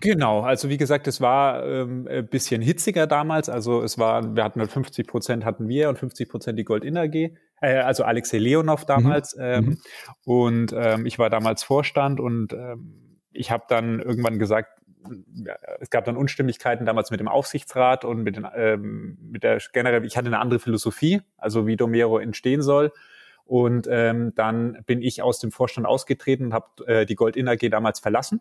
Genau, 0.00 0.40
also 0.40 0.68
wie 0.68 0.76
gesagt, 0.76 1.06
es 1.06 1.20
war 1.20 1.64
ähm, 1.64 2.08
ein 2.10 2.26
bisschen 2.26 2.60
hitziger 2.60 3.06
damals. 3.06 3.48
Also 3.48 3.82
es 3.82 3.98
war, 3.98 4.34
wir 4.34 4.42
hatten 4.42 4.66
50 4.66 5.06
Prozent 5.06 5.44
hatten 5.44 5.68
wir 5.68 5.88
und 5.88 5.98
50 5.98 6.28
Prozent 6.28 6.58
die 6.58 6.64
Gold 6.64 6.84
AG, 6.84 7.14
äh, 7.60 7.76
also 7.78 8.02
Alexei 8.02 8.38
Leonov 8.38 8.84
damals. 8.84 9.36
Mhm. 9.36 9.42
Ähm, 9.42 9.64
mhm. 9.64 9.78
Und 10.24 10.74
ähm, 10.76 11.06
ich 11.06 11.18
war 11.18 11.30
damals 11.30 11.62
Vorstand 11.62 12.18
und 12.18 12.52
ähm, 12.52 13.20
ich 13.30 13.50
habe 13.50 13.64
dann 13.68 14.00
irgendwann 14.00 14.38
gesagt, 14.38 14.82
es 15.80 15.90
gab 15.90 16.04
dann 16.04 16.16
Unstimmigkeiten 16.16 16.86
damals 16.86 17.10
mit 17.10 17.20
dem 17.20 17.28
Aufsichtsrat 17.28 18.04
und 18.04 18.22
mit, 18.22 18.36
den, 18.36 18.46
ähm, 18.54 19.18
mit 19.20 19.42
der 19.42 19.58
generell, 19.72 20.04
ich 20.04 20.16
hatte 20.16 20.26
eine 20.26 20.38
andere 20.38 20.60
Philosophie, 20.60 21.22
also 21.36 21.66
wie 21.66 21.76
Domero 21.76 22.18
entstehen 22.18 22.62
soll. 22.62 22.92
Und 23.44 23.86
ähm, 23.90 24.32
dann 24.34 24.82
bin 24.86 25.02
ich 25.02 25.22
aus 25.22 25.38
dem 25.38 25.52
Vorstand 25.52 25.86
ausgetreten 25.86 26.46
und 26.46 26.54
habe 26.54 26.86
äh, 26.86 27.06
die 27.06 27.14
Gold 27.14 27.36
Inn 27.36 27.48
AG 27.48 27.68
damals 27.70 28.00
verlassen 28.00 28.40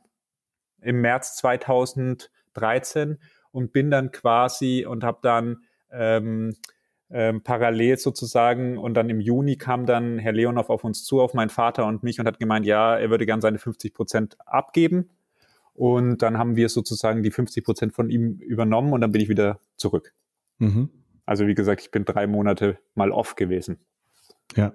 im 0.82 1.02
März 1.02 1.36
2013 1.38 3.20
und 3.52 3.72
bin 3.72 3.92
dann 3.92 4.12
quasi 4.12 4.86
und 4.88 5.04
habe 5.04 5.20
dann 5.22 5.64
ähm, 5.92 6.56
ähm, 7.10 7.44
parallel 7.44 7.98
sozusagen 7.98 8.78
und 8.78 8.94
dann 8.94 9.10
im 9.10 9.20
Juni 9.20 9.58
kam 9.58 9.86
dann 9.86 10.18
Herr 10.18 10.32
Leonov 10.32 10.70
auf 10.70 10.84
uns 10.84 11.04
zu, 11.04 11.22
auf 11.22 11.34
meinen 11.34 11.50
Vater 11.50 11.86
und 11.86 12.04
mich 12.04 12.20
und 12.20 12.26
hat 12.26 12.40
gemeint, 12.40 12.66
ja, 12.66 12.98
er 12.98 13.10
würde 13.10 13.26
gern 13.26 13.42
seine 13.42 13.60
50 13.60 13.94
Prozent 13.94 14.38
abgeben 14.46 15.10
und 15.74 16.22
dann 16.22 16.38
haben 16.38 16.56
wir 16.56 16.70
sozusagen 16.70 17.22
die 17.24 17.32
50 17.32 17.64
Prozent 17.64 17.94
von 17.94 18.10
ihm 18.10 18.38
übernommen 18.40 18.94
und 18.94 19.02
dann 19.02 19.12
bin 19.12 19.22
ich 19.22 19.30
wieder 19.30 19.60
zurück. 19.76 20.14
Mhm. 20.60 20.90
Also 21.26 21.48
wie 21.48 21.56
gesagt, 21.56 21.82
ich 21.82 21.92
bin 21.92 22.06
drei 22.06 22.28
Monate 22.28 22.78
mal 22.96 23.12
off 23.12 23.36
gewesen. 23.36 23.80
Ja. 24.56 24.74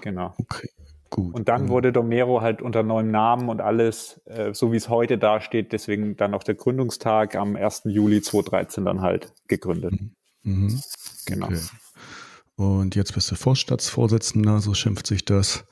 Genau. 0.00 0.34
Okay. 0.38 0.68
Gut. 1.10 1.34
Und 1.34 1.48
dann 1.48 1.68
wurde 1.68 1.90
Domero 1.90 2.42
halt 2.42 2.60
unter 2.60 2.82
neuem 2.82 3.10
Namen 3.10 3.48
und 3.48 3.62
alles, 3.62 4.20
äh, 4.26 4.52
so 4.52 4.72
wie 4.72 4.76
es 4.76 4.90
heute 4.90 5.16
dasteht, 5.16 5.72
deswegen 5.72 6.16
dann 6.16 6.34
auch 6.34 6.42
der 6.42 6.54
Gründungstag 6.54 7.34
am 7.34 7.56
1. 7.56 7.82
Juli 7.86 8.20
2013 8.20 8.84
dann 8.84 9.00
halt 9.00 9.32
gegründet. 9.46 9.92
Mhm. 9.92 10.10
mhm. 10.42 10.80
Genau. 11.26 11.46
Okay. 11.46 11.60
Und 12.56 12.96
jetzt 12.96 13.14
bist 13.14 13.30
du 13.30 13.36
Vorstandsvorsitzender, 13.36 14.60
so 14.60 14.74
schimpft 14.74 15.06
sich 15.06 15.24
das. 15.24 15.64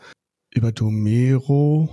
Über 0.54 0.72
Domero 0.72 1.88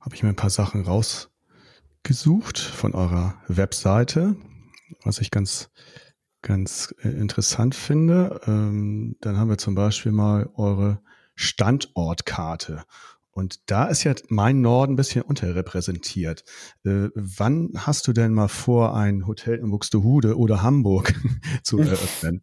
habe 0.00 0.14
ich 0.14 0.22
mir 0.22 0.30
ein 0.30 0.36
paar 0.36 0.50
Sachen 0.50 0.82
rausgesucht 0.82 2.58
von 2.58 2.94
eurer 2.94 3.40
Webseite, 3.46 4.36
was 5.04 5.18
ich 5.20 5.30
ganz, 5.30 5.70
ganz 6.42 6.94
äh, 7.02 7.08
interessant 7.08 7.74
finde. 7.74 8.40
Ähm, 8.46 9.16
dann 9.20 9.36
haben 9.36 9.50
wir 9.50 9.58
zum 9.58 9.74
Beispiel 9.74 10.12
mal 10.12 10.48
eure 10.54 11.00
Standortkarte. 11.34 12.84
Und 13.32 13.70
da 13.70 13.86
ist 13.86 14.04
ja 14.04 14.14
mein 14.28 14.60
Norden 14.60 14.94
ein 14.94 14.96
bisschen 14.96 15.22
unterrepräsentiert. 15.22 16.44
Äh, 16.84 17.08
wann 17.14 17.70
hast 17.76 18.06
du 18.08 18.12
denn 18.12 18.32
mal 18.34 18.48
vor, 18.48 18.96
ein 18.96 19.26
Hotel 19.26 19.56
in 19.56 19.70
Buxtehude 19.70 20.36
oder 20.36 20.62
Hamburg 20.62 21.14
zu 21.62 21.78
eröffnen? 21.78 22.42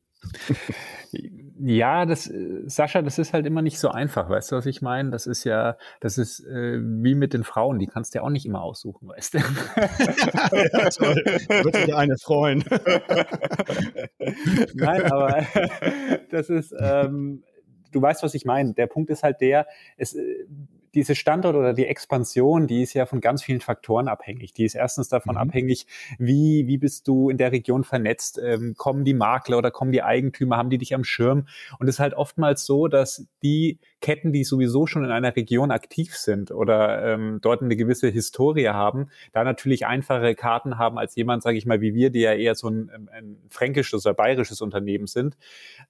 Ja, 1.59 2.05
das, 2.05 2.29
äh, 2.29 2.63
Sascha, 2.65 3.01
das 3.01 3.17
ist 3.17 3.33
halt 3.33 3.45
immer 3.45 3.61
nicht 3.61 3.79
so 3.79 3.89
einfach, 3.89 4.29
weißt 4.29 4.51
du, 4.51 4.55
was 4.57 4.65
ich 4.65 4.81
meine? 4.81 5.09
Das 5.09 5.25
ist 5.25 5.43
ja, 5.43 5.77
das 5.99 6.17
ist 6.17 6.45
äh, 6.45 6.79
wie 6.81 7.15
mit 7.15 7.33
den 7.33 7.43
Frauen, 7.43 7.79
die 7.79 7.87
kannst 7.87 8.13
du 8.13 8.19
ja 8.19 8.23
auch 8.23 8.29
nicht 8.29 8.45
immer 8.45 8.61
aussuchen, 8.61 9.07
weißt 9.09 9.35
du? 9.35 9.37
ja, 9.39 10.89
toll. 10.89 11.23
Würde 11.63 11.85
dir 11.85 11.97
eine 11.97 12.17
freuen. 12.17 12.63
Nein, 14.75 15.03
aber 15.11 15.45
das 16.31 16.49
ist, 16.49 16.75
ähm, 16.79 17.43
du 17.91 18.01
weißt, 18.01 18.23
was 18.23 18.33
ich 18.33 18.45
meine. 18.45 18.73
Der 18.73 18.87
Punkt 18.87 19.09
ist 19.09 19.23
halt 19.23 19.41
der, 19.41 19.67
es, 19.97 20.13
äh, 20.13 20.45
diese 20.97 21.13
Standort 21.13 21.55
oder 21.55 21.75
die 21.75 21.85
Expansion, 21.85 22.65
die 22.65 22.81
ist 22.81 22.95
ja 22.95 23.05
von 23.05 23.21
ganz 23.21 23.43
vielen 23.43 23.61
Faktoren 23.61 24.07
abhängig. 24.07 24.53
Die 24.53 24.65
ist 24.65 24.73
erstens 24.73 25.09
davon 25.09 25.35
mhm. 25.35 25.41
abhängig, 25.41 25.85
wie, 26.17 26.65
wie 26.65 26.79
bist 26.79 27.07
du 27.07 27.29
in 27.29 27.37
der 27.37 27.51
Region 27.51 27.83
vernetzt? 27.83 28.41
Ähm, 28.43 28.73
kommen 28.75 29.05
die 29.05 29.13
Makler 29.13 29.59
oder 29.59 29.69
kommen 29.69 29.91
die 29.91 30.01
Eigentümer? 30.01 30.57
Haben 30.57 30.71
die 30.71 30.79
dich 30.79 30.95
am 30.95 31.03
Schirm? 31.03 31.47
Und 31.77 31.87
es 31.87 31.95
ist 31.95 31.99
halt 31.99 32.15
oftmals 32.15 32.65
so, 32.65 32.87
dass 32.87 33.27
die 33.43 33.77
Ketten, 33.99 34.31
die 34.31 34.43
sowieso 34.43 34.85
schon 34.85 35.03
in 35.03 35.11
einer 35.11 35.35
Region 35.35 35.71
aktiv 35.71 36.15
sind 36.15 36.51
oder 36.51 37.03
ähm, 37.03 37.39
dort 37.41 37.63
eine 37.63 37.75
gewisse 37.75 38.09
Historie 38.09 38.67
haben, 38.67 39.09
da 39.33 39.43
natürlich 39.43 39.87
einfache 39.87 40.35
Karten 40.35 40.77
haben 40.77 40.99
als 40.99 41.15
jemand, 41.15 41.41
sage 41.41 41.57
ich 41.57 41.65
mal, 41.65 41.81
wie 41.81 41.95
wir, 41.95 42.11
die 42.11 42.19
ja 42.19 42.33
eher 42.33 42.53
so 42.53 42.69
ein, 42.69 42.91
ähm, 42.93 43.09
ein 43.11 43.37
fränkisches 43.49 44.05
oder 44.05 44.13
bayerisches 44.13 44.61
Unternehmen 44.61 45.07
sind 45.07 45.35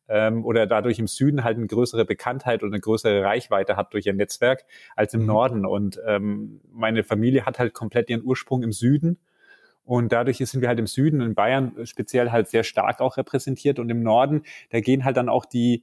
ähm, 0.08 0.46
oder 0.46 0.68
dadurch 0.68 1.00
im 1.00 1.08
Süden 1.08 1.44
halt 1.44 1.58
eine 1.58 1.68
größere 1.68 2.06
Bekanntheit 2.06 2.64
oder 2.64 2.72
eine 2.72 2.80
größere 2.80 3.24
Reichweite 3.24 3.76
hat 3.76 3.94
durch 3.94 4.06
ihr 4.06 4.14
Netzwerk 4.14 4.64
als 4.96 5.14
im 5.14 5.22
mhm. 5.22 5.28
Norden. 5.28 5.66
Und 5.66 6.00
ähm, 6.06 6.62
meine 6.72 7.04
Familie 7.04 7.46
hat 7.46 7.60
halt 7.60 7.74
komplett 7.74 8.10
ihren 8.10 8.24
Ursprung 8.24 8.64
im 8.64 8.72
Süden. 8.72 9.20
Und 9.84 10.12
dadurch 10.12 10.38
sind 10.38 10.60
wir 10.62 10.68
halt 10.68 10.80
im 10.80 10.88
Süden, 10.88 11.22
in 11.22 11.34
Bayern 11.34 11.86
speziell 11.86 12.32
halt 12.32 12.50
sehr 12.50 12.64
stark 12.64 13.00
auch 13.00 13.16
repräsentiert. 13.18 13.80
Und 13.80 13.90
im 13.90 14.02
Norden, 14.02 14.44
da 14.70 14.82
gehen 14.82 15.06
halt 15.06 15.16
dann 15.16 15.30
auch 15.30 15.46
die, 15.46 15.76
äh, 15.76 15.82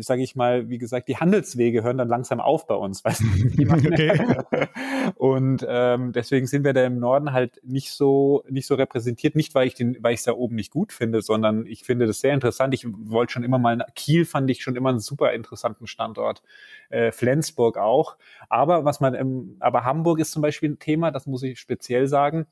sage 0.00 0.22
ich 0.22 0.36
mal, 0.36 0.68
wie 0.68 0.78
gesagt, 0.78 1.08
die 1.08 1.16
Handelswege 1.16 1.82
hören 1.82 1.98
dann 1.98 2.08
langsam 2.08 2.40
auf 2.40 2.66
bei 2.66 2.74
uns. 2.74 3.04
Weißt 3.04 3.22
du, 3.22 3.70
okay. 3.72 4.68
Und 5.16 5.66
ähm, 5.68 6.12
deswegen 6.12 6.46
sind 6.46 6.64
wir 6.64 6.72
da 6.72 6.84
im 6.84 6.98
Norden 6.98 7.32
halt 7.32 7.60
nicht 7.64 7.92
so 7.92 8.44
nicht 8.48 8.66
so 8.66 8.74
repräsentiert. 8.74 9.34
Nicht 9.34 9.54
weil 9.54 9.66
ich 9.66 9.74
den, 9.74 9.96
weil 10.00 10.14
ich 10.14 10.20
es 10.20 10.24
da 10.24 10.32
oben 10.32 10.54
nicht 10.54 10.70
gut 10.70 10.92
finde, 10.92 11.20
sondern 11.20 11.66
ich 11.66 11.84
finde 11.84 12.06
das 12.06 12.20
sehr 12.20 12.32
interessant. 12.32 12.74
Ich 12.74 12.86
wollte 12.88 13.32
schon 13.32 13.42
immer 13.42 13.58
mal 13.58 13.84
Kiel 13.94 14.24
fand 14.24 14.50
ich 14.50 14.62
schon 14.62 14.76
immer 14.76 14.90
einen 14.90 15.00
super 15.00 15.32
interessanten 15.32 15.86
Standort. 15.86 16.42
Äh, 16.88 17.10
Flensburg 17.10 17.76
auch. 17.76 18.16
Aber 18.48 18.84
was 18.84 19.00
man, 19.00 19.14
ähm, 19.14 19.56
aber 19.60 19.84
Hamburg 19.84 20.20
ist 20.20 20.32
zum 20.32 20.42
Beispiel 20.42 20.70
ein 20.70 20.78
Thema. 20.78 21.10
Das 21.10 21.26
muss 21.26 21.42
ich 21.42 21.58
speziell 21.58 22.06
sagen. 22.06 22.46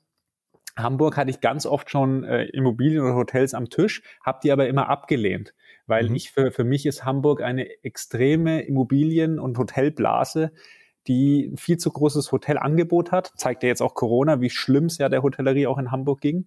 Hamburg 0.77 1.17
hatte 1.17 1.31
ich 1.31 1.41
ganz 1.41 1.67
oft 1.67 1.91
schon 1.91 2.25
äh, 2.25 2.45
Immobilien 2.45 3.03
oder 3.03 3.15
Hotels 3.15 3.55
am 3.55 3.69
Tisch, 3.71 4.03
habe 4.25 4.41
die 4.43 4.53
aber 4.53 4.69
immer 4.69 4.89
abgelehnt 4.89 5.53
weil 5.91 6.09
mhm. 6.09 6.15
ich 6.15 6.31
für, 6.31 6.53
für 6.53 6.65
mich 6.65 6.87
ist 6.87 7.05
Hamburg 7.05 7.43
eine 7.43 7.69
extreme 7.85 8.63
Immobilien- 8.63 9.39
und 9.39 9.59
Hotelblase, 9.59 10.53
die 11.07 11.51
ein 11.53 11.57
viel 11.57 11.79
zu 11.79 11.91
großes 11.91 12.31
Hotelangebot 12.33 13.11
hat. 13.11 13.33
Zeigt 13.37 13.65
ja 13.65 13.69
jetzt 13.69 13.83
auch 13.83 13.95
Corona, 13.95 14.41
wie 14.41 14.51
schlimm 14.51 14.85
es 14.85 14.99
ja 14.99 15.09
der 15.09 15.23
Hotellerie 15.23 15.67
auch 15.67 15.79
in 15.79 15.91
Hamburg 15.91 16.21
ging. 16.21 16.47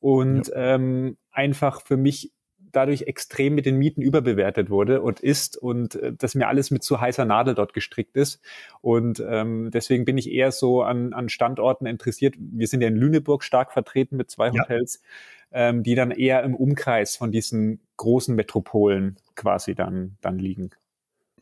Und 0.00 0.48
ja. 0.48 0.74
ähm, 0.74 1.16
einfach 1.30 1.82
für 1.82 1.96
mich 1.96 2.32
dadurch 2.72 3.02
extrem 3.02 3.54
mit 3.54 3.66
den 3.66 3.76
Mieten 3.76 4.02
überbewertet 4.02 4.70
wurde 4.70 5.02
und 5.02 5.20
ist 5.20 5.56
und 5.56 5.94
äh, 5.94 6.12
dass 6.14 6.34
mir 6.34 6.48
alles 6.48 6.70
mit 6.70 6.82
zu 6.82 7.00
heißer 7.00 7.24
Nadel 7.24 7.54
dort 7.54 7.74
gestrickt 7.74 8.16
ist. 8.16 8.40
Und 8.80 9.22
ähm, 9.24 9.70
deswegen 9.72 10.04
bin 10.04 10.18
ich 10.18 10.28
eher 10.28 10.50
so 10.50 10.82
an, 10.82 11.12
an 11.12 11.28
Standorten 11.28 11.86
interessiert. 11.86 12.34
Wir 12.38 12.66
sind 12.66 12.80
ja 12.80 12.88
in 12.88 12.96
Lüneburg 12.96 13.44
stark 13.44 13.72
vertreten 13.72 14.16
mit 14.16 14.30
zwei 14.30 14.48
ja. 14.48 14.62
Hotels 14.62 15.02
ähm, 15.52 15.82
die 15.82 15.94
dann 15.94 16.10
eher 16.10 16.42
im 16.42 16.54
Umkreis 16.54 17.16
von 17.16 17.30
diesen 17.30 17.80
großen 18.02 18.34
Metropolen 18.34 19.16
quasi 19.36 19.76
dann, 19.76 20.16
dann 20.22 20.36
liegen. 20.36 20.70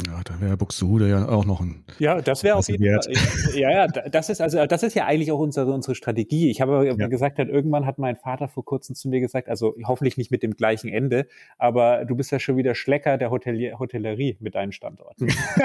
Ja, 0.06 0.20
da 0.24 0.40
wäre 0.40 0.56
Buxtehude 0.56 1.08
ja 1.08 1.28
auch 1.28 1.44
noch 1.44 1.60
ein. 1.60 1.84
Ja, 1.98 2.20
das 2.20 2.42
wäre 2.42 2.56
auf 2.56 2.68
jeden 2.68 2.84
Wert. 2.84 3.04
Fall. 3.04 3.58
Ja, 3.58 3.70
ja, 3.70 3.86
das 3.86 4.30
ist 4.30 4.40
also 4.40 4.64
das 4.66 4.82
ist 4.82 4.94
ja 4.94 5.06
eigentlich 5.06 5.32
auch 5.32 5.38
unsere 5.38 5.72
unsere 5.72 5.94
Strategie. 5.94 6.50
Ich 6.50 6.60
habe 6.60 6.86
ja. 6.86 7.06
gesagt, 7.08 7.38
halt, 7.38 7.48
irgendwann 7.48 7.86
hat 7.86 7.98
mein 7.98 8.16
Vater 8.16 8.48
vor 8.48 8.64
kurzem 8.64 8.94
zu 8.94 9.08
mir 9.08 9.20
gesagt, 9.20 9.48
also 9.48 9.74
hoffentlich 9.84 10.16
nicht 10.16 10.30
mit 10.30 10.42
dem 10.42 10.54
gleichen 10.54 10.88
Ende, 10.88 11.26
aber 11.58 12.04
du 12.04 12.14
bist 12.14 12.30
ja 12.30 12.38
schon 12.38 12.56
wieder 12.56 12.74
Schlecker 12.74 13.18
der 13.18 13.30
Hotelier, 13.30 13.78
Hotellerie 13.78 14.36
mit 14.40 14.54
deinen 14.54 14.72
Standorten. 14.72 15.28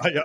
ah, 0.00 0.08
ja, 0.08 0.24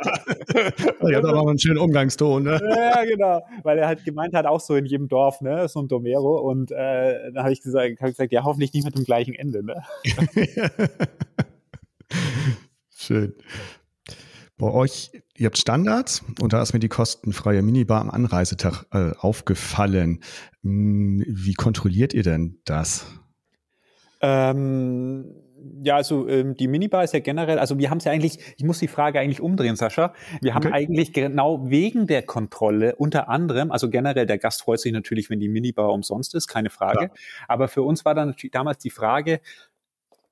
ja, 1.10 1.21
da 1.21 1.28
war 1.34 1.43
mal 1.43 1.49
einen 1.49 1.60
schönen 1.60 1.78
Umgangston, 1.78 2.43
ne? 2.43 2.60
Ja, 2.63 3.04
genau, 3.06 3.41
weil 3.63 3.78
er 3.80 3.88
halt 3.88 4.06
gemeint 4.06 4.34
hat, 4.34 4.45
auch 4.45 4.60
so 4.60 4.75
in 4.75 4.86
jedem 4.86 5.08
Dorf, 5.08 5.41
ne, 5.41 5.67
so 5.67 5.82
ein 5.82 5.88
Domero 5.88 6.39
und 6.39 6.71
äh, 6.71 7.32
dann 7.34 7.43
habe 7.43 7.54
ich 7.54 7.62
gesagt, 7.62 7.99
hab 8.02 8.10
ich 8.10 8.15
gesagt, 8.15 8.32
ja, 8.32 8.43
hoffentlich 8.43 8.73
nicht 8.73 8.86
mit 8.86 8.97
dem 8.97 9.04
gleichen 9.04 9.34
Ende, 9.34 9.63
ne? 9.63 9.84
Schön. 12.89 13.34
Bei 14.58 14.72
euch, 14.72 15.12
ihr 15.36 15.45
habt 15.45 15.58
Standards 15.58 16.24
und 16.41 16.52
da 16.54 16.62
ist 16.62 16.74
mir 16.74 16.80
die 16.80 16.89
kostenfreie 16.89 17.62
Minibar 17.62 18.02
am 18.02 18.10
Anreisetag 18.10 18.86
äh, 18.91 19.12
aufgefallen. 19.17 20.22
Hm, 20.63 21.24
wie 21.28 21.54
kontrolliert 21.54 22.13
ihr 22.13 22.24
denn 22.24 22.60
das? 22.65 23.06
Ähm, 24.22 25.26
Ja, 25.84 25.95
also 25.95 26.28
ähm, 26.28 26.56
die 26.56 26.67
Minibar 26.67 27.04
ist 27.04 27.13
ja 27.13 27.19
generell, 27.19 27.60
also 27.60 27.78
wir 27.78 27.89
haben 27.89 28.00
es 28.00 28.06
ja 28.06 28.12
eigentlich, 28.12 28.39
ich 28.58 28.63
muss 28.63 28.80
die 28.80 28.88
Frage 28.88 29.19
eigentlich 29.19 29.41
umdrehen, 29.41 29.76
Sascha. 29.76 30.13
Wir 30.41 30.56
haben 30.56 30.72
eigentlich 30.74 31.13
genau 31.13 31.69
wegen 31.69 32.08
der 32.08 32.24
Kontrolle 32.24 32.95
unter 32.95 33.30
anderem, 33.30 33.72
also 33.72 33.89
generell 33.89 34.26
der 34.26 34.38
Gast 34.38 34.62
freut 34.62 34.80
sich 34.80 34.91
natürlich, 34.91 35.30
wenn 35.30 35.39
die 35.39 35.50
Minibar 35.50 35.91
umsonst 35.93 36.36
ist, 36.36 36.48
keine 36.48 36.69
Frage. 36.69 37.08
Klar. 37.08 37.12
Aber 37.48 37.67
für 37.69 37.84
uns 37.84 38.04
war 38.04 38.15
dann 38.15 38.30
natürlich 38.30 38.52
damals 38.52 38.80
die 38.80 38.89
Frage, 38.89 39.39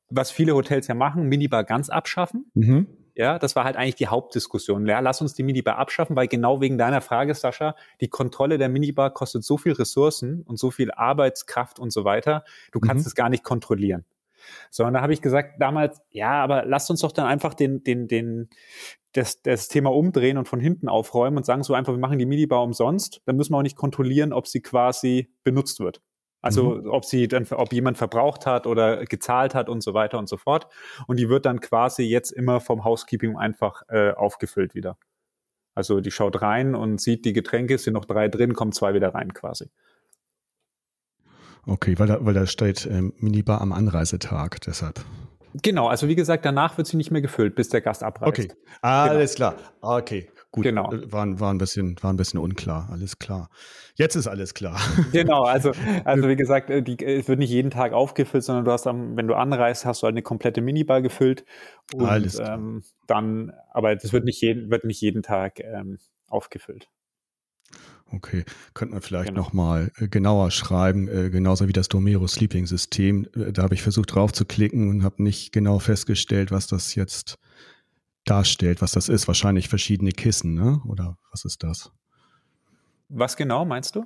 was 0.09 0.31
viele 0.31 0.53
Hotels 0.53 0.87
ja 0.87 0.95
machen, 0.95 1.27
Minibar 1.27 1.63
ganz 1.63 1.89
abschaffen. 1.89 2.51
Mhm. 2.53 2.87
Ja, 3.15 3.39
das 3.39 3.55
war 3.55 3.63
halt 3.63 3.75
eigentlich 3.77 3.95
die 3.95 4.07
Hauptdiskussion. 4.07 4.85
Ja, 4.85 4.99
lass 4.99 5.21
uns 5.21 5.33
die 5.33 5.41
Minibar 5.41 5.77
abschaffen, 5.79 6.15
weil 6.15 6.27
genau 6.27 6.61
wegen 6.61 6.77
deiner 6.77 7.01
Frage, 7.01 7.33
Sascha, 7.33 7.75
die 7.99 8.09
Kontrolle 8.09 8.59
der 8.59 8.69
Minibar 8.69 9.11
kostet 9.11 9.43
so 9.43 9.57
viel 9.57 9.71
Ressourcen 9.71 10.43
und 10.43 10.59
so 10.59 10.69
viel 10.69 10.91
Arbeitskraft 10.91 11.79
und 11.79 11.91
so 11.91 12.05
weiter. 12.05 12.43
Du 12.71 12.79
kannst 12.79 13.05
mhm. 13.05 13.07
es 13.07 13.15
gar 13.15 13.29
nicht 13.29 13.43
kontrollieren. 13.43 14.05
Sondern 14.69 14.93
da 14.93 15.01
habe 15.01 15.13
ich 15.13 15.21
gesagt 15.21 15.59
damals, 15.59 15.99
ja, 16.11 16.31
aber 16.43 16.63
lasst 16.65 16.91
uns 16.91 17.01
doch 17.01 17.11
dann 17.11 17.25
einfach 17.25 17.55
den, 17.55 17.83
den, 17.83 18.07
den, 18.07 18.49
das, 19.13 19.41
das 19.41 19.67
Thema 19.67 19.91
umdrehen 19.91 20.37
und 20.37 20.47
von 20.47 20.59
hinten 20.59 20.87
aufräumen 20.87 21.37
und 21.37 21.45
sagen 21.45 21.63
so 21.63 21.73
einfach, 21.73 21.93
wir 21.93 21.99
machen 21.99 22.19
die 22.19 22.27
Minibar 22.27 22.61
umsonst. 22.61 23.21
Dann 23.25 23.35
müssen 23.35 23.51
wir 23.51 23.57
auch 23.57 23.63
nicht 23.63 23.75
kontrollieren, 23.75 24.31
ob 24.31 24.47
sie 24.47 24.61
quasi 24.61 25.27
benutzt 25.43 25.79
wird. 25.79 26.01
Also 26.41 26.75
mhm. 26.75 26.89
ob 26.89 27.05
sie 27.05 27.27
dann, 27.27 27.47
ob 27.51 27.73
jemand 27.73 27.97
verbraucht 27.97 28.45
hat 28.45 28.67
oder 28.67 29.05
gezahlt 29.05 29.55
hat 29.55 29.69
und 29.69 29.81
so 29.81 29.93
weiter 29.93 30.17
und 30.19 30.29
so 30.29 30.37
fort. 30.37 30.67
Und 31.07 31.17
die 31.17 31.29
wird 31.29 31.45
dann 31.45 31.59
quasi 31.59 32.03
jetzt 32.03 32.31
immer 32.31 32.59
vom 32.59 32.83
Housekeeping 32.83 33.35
einfach 33.35 33.81
äh, 33.89 34.11
aufgefüllt 34.11 34.75
wieder. 34.75 34.97
Also 35.73 35.99
die 35.99 36.11
schaut 36.11 36.41
rein 36.41 36.73
und 36.73 36.99
sieht, 37.01 37.25
die 37.25 37.33
Getränke 37.33 37.77
sind 37.77 37.93
noch 37.93 38.05
drei 38.05 38.27
drin, 38.29 38.53
kommen 38.53 38.71
zwei 38.71 38.93
wieder 38.93 39.13
rein 39.13 39.33
quasi. 39.33 39.69
Okay, 41.65 41.99
weil 41.99 42.07
da, 42.07 42.25
weil 42.25 42.33
da 42.33 42.45
steht 42.45 42.85
ähm, 42.85 43.13
Minibar 43.17 43.61
am 43.61 43.73
Anreisetag, 43.73 44.61
deshalb. 44.61 45.03
Genau, 45.61 45.87
also 45.87 46.07
wie 46.07 46.15
gesagt, 46.15 46.45
danach 46.45 46.77
wird 46.77 46.87
sie 46.87 46.97
nicht 46.97 47.11
mehr 47.11 47.21
gefüllt, 47.21 47.55
bis 47.55 47.69
der 47.69 47.81
Gast 47.81 48.03
abreist. 48.03 48.39
Okay, 48.39 48.47
alles 48.81 49.35
genau. 49.35 49.51
klar. 49.51 49.73
Okay, 49.81 50.29
gut. 50.51 50.63
Genau. 50.63 50.91
Äh, 50.91 51.11
war, 51.11 51.39
war, 51.39 51.53
ein 51.53 51.57
bisschen, 51.57 51.95
war 52.01 52.11
ein 52.11 52.17
bisschen 52.17 52.39
unklar, 52.39 52.89
alles 52.91 53.19
klar. 53.19 53.49
Jetzt 53.95 54.15
ist 54.15 54.27
alles 54.27 54.53
klar. 54.53 54.79
Genau, 55.11 55.43
also, 55.43 55.71
also 56.03 56.27
wie 56.27 56.35
gesagt, 56.35 56.69
äh, 56.69 56.81
die, 56.81 57.03
es 57.03 57.27
wird 57.27 57.39
nicht 57.39 57.49
jeden 57.49 57.71
Tag 57.71 57.93
aufgefüllt, 57.93 58.43
sondern 58.43 58.65
du 58.65 58.71
hast 58.71 58.87
am, 58.87 59.17
wenn 59.17 59.27
du 59.27 59.35
anreist, 59.35 59.85
hast 59.85 60.01
du 60.01 60.05
halt 60.05 60.13
eine 60.13 60.21
komplette 60.21 60.61
Minibar 60.61 61.01
gefüllt. 61.01 61.45
Und, 61.93 62.05
alles 62.05 62.35
klar. 62.35 62.55
Ähm, 62.55 62.83
dann, 63.07 63.53
aber 63.71 63.95
das 63.95 64.13
wird 64.13 64.25
nicht 64.25 64.41
jeden, 64.41 64.69
wird 64.69 64.83
nicht 64.83 65.01
jeden 65.01 65.23
Tag 65.23 65.59
ähm, 65.59 65.97
aufgefüllt. 66.27 66.89
Okay, 68.11 68.45
könnte 68.73 68.93
man 68.93 69.01
vielleicht 69.01 69.29
genau. 69.29 69.41
nochmal 69.41 69.91
äh, 69.97 70.07
genauer 70.07 70.51
schreiben, 70.51 71.09
äh, 71.09 71.29
genauso 71.29 71.67
wie 71.67 71.73
das 71.73 71.89
Domero 71.89 72.25
Sleeping 72.27 72.65
System. 72.65 73.27
Äh, 73.35 73.51
da 73.51 73.63
habe 73.63 73.73
ich 73.73 73.81
versucht 73.81 74.15
drauf 74.15 74.31
zu 74.31 74.45
klicken 74.45 74.89
und 74.89 75.03
habe 75.03 75.21
nicht 75.21 75.51
genau 75.51 75.79
festgestellt, 75.79 76.51
was 76.51 76.67
das 76.67 76.95
jetzt 76.95 77.37
darstellt, 78.29 78.81
was 78.81 78.91
das 78.91 79.09
ist. 79.09 79.27
Wahrscheinlich 79.27 79.69
verschiedene 79.69 80.11
Kissen, 80.11 80.53
ne? 80.53 80.81
Oder 80.87 81.17
was 81.31 81.45
ist 81.45 81.63
das? 81.63 81.91
Was 83.09 83.37
genau 83.37 83.65
meinst 83.65 83.95
du? 83.95 84.05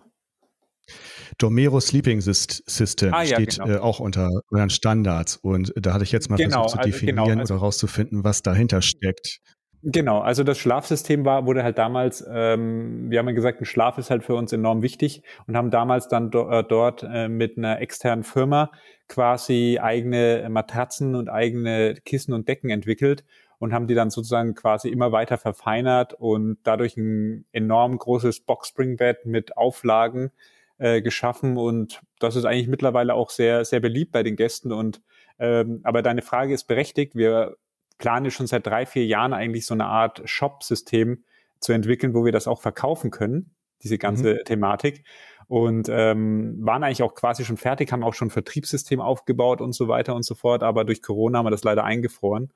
Domero 1.38 1.80
Sleeping 1.80 2.22
System 2.22 3.14
ah, 3.14 3.24
ja, 3.24 3.36
steht 3.36 3.60
genau. 3.60 3.70
äh, 3.70 3.78
auch 3.78 4.00
unter 4.00 4.30
euren 4.52 4.70
Standards 4.70 5.38
und 5.38 5.74
da 5.76 5.94
hatte 5.94 6.04
ich 6.04 6.12
jetzt 6.12 6.30
mal 6.30 6.36
genau, 6.36 6.64
versucht 6.64 6.72
zu 6.72 6.78
also, 6.80 6.90
genau, 6.90 6.98
definieren 6.98 7.20
also, 7.20 7.30
genau, 7.30 7.42
also, 7.42 7.54
oder 7.54 7.62
herauszufinden, 7.62 8.24
was 8.24 8.42
dahinter 8.42 8.82
steckt. 8.82 9.40
Genau, 9.84 10.20
also 10.20 10.44
das 10.44 10.60
Schlafsystem 10.60 11.26
war, 11.26 11.48
wurde 11.48 11.64
halt 11.64 11.80
damals, 11.80 12.24
ähm, 12.32 13.10
wir 13.10 13.18
haben 13.18 13.28
ja 13.28 13.34
gesagt, 13.34 13.62
ein 13.62 13.66
Schlaf 13.66 13.98
ist 13.98 14.12
halt 14.12 14.24
für 14.24 14.36
uns 14.36 14.54
enorm 14.54 14.84
wichtig 14.84 15.24
und 15.48 15.58
haben 15.58 15.72
damals 15.72 16.08
dann 16.08 16.30
do, 16.30 16.48
äh, 16.50 16.64
dort 16.64 17.04
äh, 17.04 17.28
mit 17.28 17.58
einer 17.58 17.82
externen 17.82 18.24
Firma 18.24 18.72
quasi 19.08 19.80
eigene 19.82 20.48
Matratzen 20.50 21.16
und 21.16 21.30
eigene 21.30 21.96
Kissen 22.06 22.34
und 22.34 22.48
Decken 22.48 22.70
entwickelt 22.70 23.24
und 23.62 23.74
haben 23.74 23.86
die 23.86 23.94
dann 23.94 24.10
sozusagen 24.10 24.56
quasi 24.56 24.90
immer 24.90 25.12
weiter 25.12 25.38
verfeinert 25.38 26.16
und 26.16 26.58
dadurch 26.64 26.98
ein 26.98 27.46
enorm 27.52 27.96
großes 27.96 28.40
Boxspringbett 28.40 29.28
mit 29.28 29.56
Auflagen 29.56 30.32
äh, 30.80 31.04
geschaffen 31.04 31.58
und 31.58 32.02
das 32.20 32.36
ist 32.36 32.46
eigentlich 32.46 32.68
mittlerweile 32.68 33.14
auch 33.14 33.30
sehr, 33.30 33.64
sehr 33.64 33.80
beliebt 33.80 34.14
bei 34.14 34.24
den 34.24 34.36
Gästen 34.36 34.72
und 34.72 35.04
ähm, 35.38 35.82
aber 35.84 36.02
deine 36.02 36.24
Frage 36.24 36.56
ist 36.56 36.64
berechtigt. 36.64 37.14
Wir 37.14 37.56
plane 38.00 38.32
schon 38.32 38.48
seit 38.48 38.66
drei, 38.66 38.88
vier 38.88 39.06
Jahren 39.06 39.32
eigentlich 39.32 39.68
so 39.68 39.76
eine 39.76 39.86
Art 39.86 40.24
Shop-System 40.26 41.24
zu 41.60 41.72
entwickeln, 41.72 42.16
wo 42.16 42.26
wir 42.26 42.32
das 42.32 42.48
auch 42.48 42.62
verkaufen 42.62 43.12
können, 43.12 43.52
diese 43.84 44.00
ganze 44.00 44.34
mhm. 44.34 44.46
Thematik. 44.46 45.04
Und 45.48 45.88
ähm, 45.92 46.58
waren 46.66 46.84
eigentlich 46.84 47.04
auch 47.04 47.14
quasi 47.14 47.46
schon 47.46 47.58
fertig, 47.58 47.92
haben 47.92 48.04
auch 48.04 48.16
schon 48.16 48.30
ein 48.30 48.32
Vertriebssystem 48.32 49.02
aufgebaut 49.02 49.62
und 49.62 49.74
so 49.74 49.88
weiter 49.88 50.16
und 50.16 50.24
so 50.24 50.34
fort. 50.34 50.64
Aber 50.64 50.84
durch 50.84 51.04
Corona 51.04 51.40
haben 51.40 51.46
wir 51.46 51.52
das 51.52 51.64
leider 51.64 51.84
eingefroren 51.84 52.52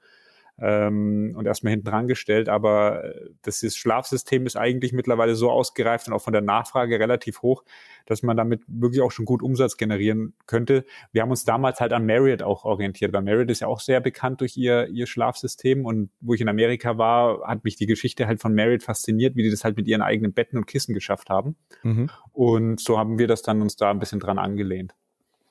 ähm, 0.59 1.33
und 1.35 1.45
erstmal 1.45 1.71
hinten 1.71 1.89
dran 1.89 2.07
gestellt. 2.07 2.49
Aber 2.49 3.03
äh, 3.03 3.29
das 3.41 3.63
ist, 3.63 3.77
Schlafsystem 3.77 4.45
ist 4.45 4.55
eigentlich 4.55 4.93
mittlerweile 4.93 5.35
so 5.35 5.49
ausgereift 5.51 6.07
und 6.07 6.13
auch 6.13 6.21
von 6.21 6.33
der 6.33 6.41
Nachfrage 6.41 6.99
relativ 6.99 7.41
hoch, 7.41 7.63
dass 8.05 8.23
man 8.23 8.37
damit 8.37 8.63
wirklich 8.67 9.01
auch 9.01 9.11
schon 9.11 9.25
gut 9.25 9.41
Umsatz 9.41 9.77
generieren 9.77 10.33
könnte. 10.47 10.85
Wir 11.11 11.21
haben 11.21 11.29
uns 11.29 11.43
damals 11.43 11.79
halt 11.81 11.93
an 11.93 12.05
Marriott 12.05 12.41
auch 12.41 12.63
orientiert, 12.63 13.13
weil 13.13 13.23
Marriott 13.23 13.49
ist 13.49 13.61
ja 13.61 13.67
auch 13.67 13.79
sehr 13.79 13.99
bekannt 13.99 14.41
durch 14.41 14.55
ihr, 14.55 14.87
ihr 14.87 15.07
Schlafsystem. 15.07 15.85
Und 15.85 16.09
wo 16.21 16.33
ich 16.33 16.41
in 16.41 16.49
Amerika 16.49 16.97
war, 16.97 17.47
hat 17.47 17.63
mich 17.63 17.75
die 17.75 17.87
Geschichte 17.87 18.27
halt 18.27 18.41
von 18.41 18.55
Marriott 18.55 18.83
fasziniert, 18.83 19.35
wie 19.35 19.43
die 19.43 19.51
das 19.51 19.63
halt 19.63 19.75
mit 19.77 19.87
ihren 19.87 20.01
eigenen 20.01 20.33
Betten 20.33 20.57
und 20.57 20.67
Kissen 20.67 20.93
geschafft 20.93 21.29
haben. 21.29 21.55
Mhm. 21.83 22.09
Und 22.31 22.79
so 22.79 22.97
haben 22.97 23.19
wir 23.19 23.27
das 23.27 23.41
dann 23.41 23.61
uns 23.61 23.75
da 23.75 23.91
ein 23.91 23.99
bisschen 23.99 24.19
dran 24.19 24.39
angelehnt. 24.39 24.95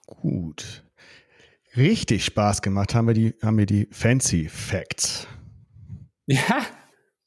Gut 0.06 0.84
richtig 1.76 2.24
Spaß 2.24 2.62
gemacht 2.62 2.94
haben 2.94 3.06
wir 3.06 3.14
die, 3.14 3.34
haben 3.42 3.58
wir 3.58 3.66
die 3.66 3.88
Fancy 3.90 4.48
Facts. 4.48 5.26
Ja. 6.26 6.64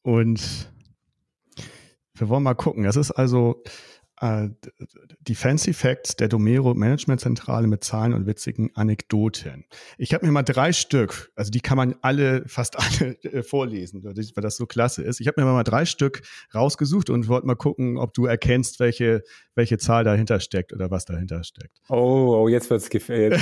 Und 0.01 0.71
wir 2.15 2.29
wollen 2.29 2.43
mal 2.43 2.55
gucken. 2.55 2.83
Das 2.83 2.95
ist 2.95 3.11
also 3.11 3.63
die 4.19 5.35
Fancy 5.35 5.73
Facts 5.73 6.15
der 6.15 6.27
Domero 6.27 6.73
Managementzentrale 6.73 7.67
mit 7.67 7.83
Zahlen 7.83 8.13
und 8.13 8.25
witzigen 8.25 8.71
Anekdoten. 8.75 9.65
Ich 9.99 10.13
habe 10.13 10.25
mir 10.25 10.31
mal 10.31 10.41
drei 10.41 10.73
Stück, 10.73 11.31
also 11.35 11.51
die 11.51 11.59
kann 11.59 11.77
man 11.77 11.95
alle, 12.01 12.43
fast 12.47 12.79
alle 12.79 13.15
äh, 13.23 13.43
vorlesen, 13.43 14.03
weil 14.03 14.15
das 14.15 14.57
so 14.57 14.65
klasse 14.65 15.03
ist. 15.03 15.19
Ich 15.19 15.27
habe 15.27 15.39
mir 15.39 15.45
mal 15.45 15.63
drei 15.63 15.85
Stück 15.85 16.23
rausgesucht 16.55 17.11
und 17.11 17.27
wollte 17.27 17.45
mal 17.45 17.55
gucken, 17.55 17.97
ob 17.97 18.15
du 18.15 18.25
erkennst, 18.25 18.79
welche, 18.79 19.21
welche 19.53 19.77
Zahl 19.77 20.03
dahinter 20.03 20.39
steckt 20.39 20.73
oder 20.73 20.89
was 20.89 21.05
dahinter 21.05 21.43
steckt. 21.43 21.79
Oh, 21.87 22.41
oh 22.41 22.47
jetzt 22.47 22.71
wird 22.71 22.81
es 22.81 22.89
gefällt. 22.89 23.39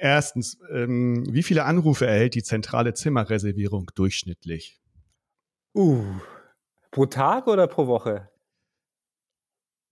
Erstens, 0.00 0.58
ähm, 0.72 1.26
wie 1.28 1.42
viele 1.42 1.64
Anrufe 1.64 2.06
erhält 2.06 2.34
die 2.34 2.42
zentrale 2.42 2.94
Zimmerreservierung 2.94 3.90
durchschnittlich? 3.94 4.80
Uh. 5.74 6.04
Pro 6.94 7.06
Tag 7.06 7.48
oder 7.48 7.66
pro 7.66 7.88
Woche? 7.88 8.30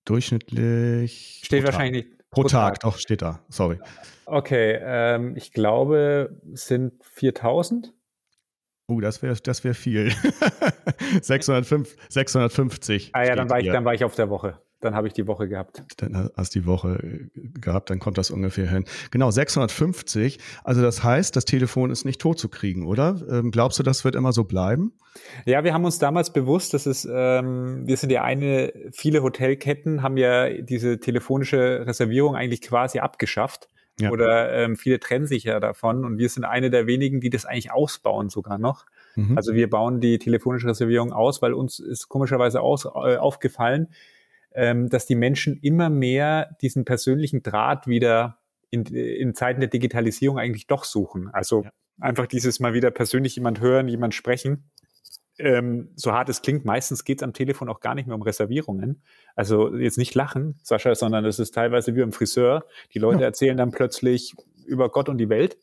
Durchschnittlich. 0.04 1.40
Steht 1.44 1.64
wahrscheinlich 1.64 2.04
nicht. 2.04 2.18
Pro, 2.30 2.42
pro 2.42 2.48
Tag, 2.48 2.74
Tag, 2.74 2.80
doch, 2.80 2.96
steht 2.96 3.22
da. 3.22 3.44
Sorry. 3.48 3.80
Okay, 4.24 4.78
ähm, 4.80 5.34
ich 5.36 5.50
glaube, 5.50 6.40
es 6.52 6.68
sind 6.68 6.92
4000. 7.04 7.92
Oh, 8.86 9.00
das 9.00 9.20
wäre 9.20 9.34
das 9.34 9.64
wär 9.64 9.74
viel. 9.74 10.12
605, 11.22 11.96
650. 12.08 13.10
Ah 13.14 13.24
ja, 13.24 13.34
dann 13.34 13.50
war, 13.50 13.58
ich, 13.58 13.66
dann 13.66 13.84
war 13.84 13.94
ich 13.94 14.04
auf 14.04 14.14
der 14.14 14.30
Woche 14.30 14.62
dann 14.84 14.94
habe 14.94 15.06
ich 15.06 15.12
die 15.12 15.26
Woche 15.26 15.48
gehabt. 15.48 15.82
Dann 15.96 16.30
hast 16.36 16.54
du 16.54 16.60
die 16.60 16.66
Woche 16.66 17.28
äh, 17.34 17.60
gehabt, 17.60 17.90
dann 17.90 17.98
kommt 17.98 18.18
das 18.18 18.30
ungefähr 18.30 18.68
hin. 18.68 18.84
Genau, 19.10 19.30
650. 19.30 20.38
Also 20.64 20.82
das 20.82 21.02
heißt, 21.02 21.34
das 21.36 21.44
Telefon 21.44 21.90
ist 21.90 22.04
nicht 22.04 22.20
tot 22.20 22.38
zu 22.38 22.48
kriegen, 22.48 22.86
oder? 22.86 23.20
Ähm, 23.30 23.50
glaubst 23.50 23.78
du, 23.78 23.82
das 23.82 24.04
wird 24.04 24.14
immer 24.14 24.32
so 24.32 24.44
bleiben? 24.44 24.92
Ja, 25.44 25.64
wir 25.64 25.74
haben 25.74 25.84
uns 25.84 25.98
damals 25.98 26.32
bewusst, 26.32 26.74
dass 26.74 26.86
es, 26.86 27.08
ähm, 27.10 27.86
wir 27.86 27.96
sind 27.96 28.10
ja 28.10 28.22
eine, 28.22 28.72
viele 28.92 29.22
Hotelketten 29.22 30.02
haben 30.02 30.16
ja 30.16 30.48
diese 30.48 30.98
telefonische 30.98 31.86
Reservierung 31.86 32.34
eigentlich 32.34 32.62
quasi 32.62 32.98
abgeschafft. 32.98 33.68
Ja. 34.00 34.10
Oder 34.10 34.52
ähm, 34.52 34.76
viele 34.76 34.98
trennen 34.98 35.26
sich 35.26 35.44
ja 35.44 35.60
davon 35.60 36.04
und 36.04 36.18
wir 36.18 36.28
sind 36.28 36.44
eine 36.44 36.70
der 36.70 36.86
wenigen, 36.86 37.20
die 37.20 37.30
das 37.30 37.44
eigentlich 37.44 37.72
ausbauen 37.72 38.30
sogar 38.30 38.58
noch. 38.58 38.86
Mhm. 39.16 39.36
Also 39.36 39.54
wir 39.54 39.68
bauen 39.68 40.00
die 40.00 40.18
telefonische 40.18 40.68
Reservierung 40.68 41.12
aus, 41.12 41.42
weil 41.42 41.52
uns 41.52 41.78
ist 41.78 42.08
komischerweise 42.08 42.62
aus, 42.62 42.86
äh, 42.86 43.16
aufgefallen, 43.16 43.88
ähm, 44.54 44.88
dass 44.88 45.06
die 45.06 45.14
Menschen 45.14 45.58
immer 45.60 45.90
mehr 45.90 46.56
diesen 46.60 46.84
persönlichen 46.84 47.42
Draht 47.42 47.86
wieder 47.86 48.38
in, 48.70 48.84
in 48.86 49.34
Zeiten 49.34 49.60
der 49.60 49.68
Digitalisierung 49.68 50.38
eigentlich 50.38 50.66
doch 50.66 50.84
suchen. 50.84 51.28
Also 51.32 51.64
ja. 51.64 51.70
einfach 52.00 52.26
dieses 52.26 52.60
mal 52.60 52.74
wieder 52.74 52.90
persönlich 52.90 53.36
jemand 53.36 53.60
hören, 53.60 53.88
jemand 53.88 54.14
sprechen. 54.14 54.70
Ähm, 55.38 55.90
so 55.96 56.12
hart 56.12 56.28
es 56.28 56.42
klingt, 56.42 56.64
meistens 56.64 57.04
geht 57.04 57.20
es 57.20 57.22
am 57.22 57.32
Telefon 57.32 57.68
auch 57.68 57.80
gar 57.80 57.94
nicht 57.94 58.06
mehr 58.06 58.14
um 58.14 58.22
Reservierungen. 58.22 59.02
Also 59.34 59.74
jetzt 59.74 59.98
nicht 59.98 60.14
lachen, 60.14 60.58
Sascha, 60.62 60.94
sondern 60.94 61.24
es 61.24 61.38
ist 61.38 61.52
teilweise 61.54 61.94
wie 61.94 62.00
im 62.00 62.12
Friseur. 62.12 62.66
Die 62.94 62.98
Leute 62.98 63.20
ja. 63.20 63.26
erzählen 63.26 63.56
dann 63.56 63.70
plötzlich 63.70 64.34
über 64.66 64.90
Gott 64.90 65.08
und 65.08 65.18
die 65.18 65.28
Welt. 65.28 65.58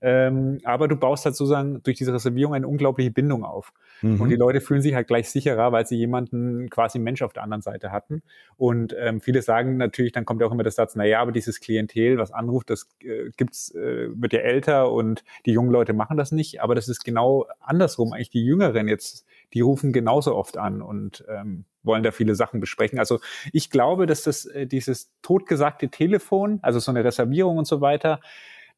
Ähm, 0.00 0.58
aber 0.64 0.88
du 0.88 0.96
baust 0.96 1.24
halt 1.24 1.36
sozusagen 1.36 1.82
durch 1.82 1.96
diese 1.96 2.12
Reservierung 2.12 2.54
eine 2.54 2.68
unglaubliche 2.68 3.10
Bindung 3.10 3.44
auf. 3.44 3.72
Mhm. 4.02 4.20
Und 4.20 4.28
die 4.28 4.36
Leute 4.36 4.60
fühlen 4.60 4.82
sich 4.82 4.94
halt 4.94 5.06
gleich 5.06 5.30
sicherer, 5.30 5.72
weil 5.72 5.86
sie 5.86 5.96
jemanden 5.96 6.68
quasi 6.70 6.98
Mensch 6.98 7.22
auf 7.22 7.32
der 7.32 7.42
anderen 7.42 7.62
Seite 7.62 7.92
hatten. 7.92 8.22
Und 8.56 8.94
ähm, 8.98 9.20
viele 9.20 9.42
sagen 9.42 9.76
natürlich, 9.76 10.12
dann 10.12 10.24
kommt 10.24 10.40
ja 10.40 10.46
auch 10.46 10.52
immer 10.52 10.62
der 10.62 10.72
Satz, 10.72 10.94
na 10.96 11.04
ja, 11.04 11.20
aber 11.20 11.32
dieses 11.32 11.60
Klientel, 11.60 12.18
was 12.18 12.32
anruft, 12.32 12.70
das 12.70 12.88
äh, 13.02 13.30
gibt's, 13.36 13.74
äh, 13.74 14.08
wird 14.14 14.32
ja 14.32 14.40
älter 14.40 14.92
und 14.92 15.24
die 15.44 15.52
jungen 15.52 15.70
Leute 15.70 15.92
machen 15.92 16.16
das 16.16 16.32
nicht. 16.32 16.62
Aber 16.62 16.74
das 16.74 16.88
ist 16.88 17.04
genau 17.04 17.46
andersrum. 17.60 18.12
Eigentlich 18.12 18.30
die 18.30 18.44
Jüngeren 18.44 18.88
jetzt, 18.88 19.26
die 19.54 19.60
rufen 19.60 19.92
genauso 19.92 20.34
oft 20.34 20.58
an 20.58 20.82
und 20.82 21.24
ähm, 21.28 21.64
wollen 21.86 22.02
da 22.02 22.10
viele 22.10 22.34
Sachen 22.34 22.60
besprechen. 22.60 22.98
Also 22.98 23.20
ich 23.52 23.70
glaube, 23.70 24.06
dass 24.06 24.22
das 24.24 24.44
äh, 24.44 24.66
dieses 24.66 25.10
totgesagte 25.22 25.88
Telefon, 25.88 26.58
also 26.62 26.78
so 26.78 26.90
eine 26.90 27.04
Reservierung 27.04 27.56
und 27.56 27.66
so 27.66 27.80
weiter, 27.80 28.20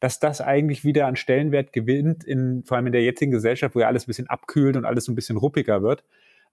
dass 0.00 0.20
das 0.20 0.40
eigentlich 0.40 0.84
wieder 0.84 1.06
an 1.06 1.16
Stellenwert 1.16 1.72
gewinnt, 1.72 2.24
in, 2.24 2.62
vor 2.64 2.76
allem 2.76 2.86
in 2.86 2.92
der 2.92 3.02
jetzigen 3.02 3.32
Gesellschaft, 3.32 3.74
wo 3.74 3.80
ja 3.80 3.88
alles 3.88 4.04
ein 4.04 4.06
bisschen 4.06 4.28
abkühlt 4.28 4.76
und 4.76 4.84
alles 4.84 5.08
ein 5.08 5.14
bisschen 5.14 5.36
ruppiger 5.36 5.82
wird, 5.82 6.04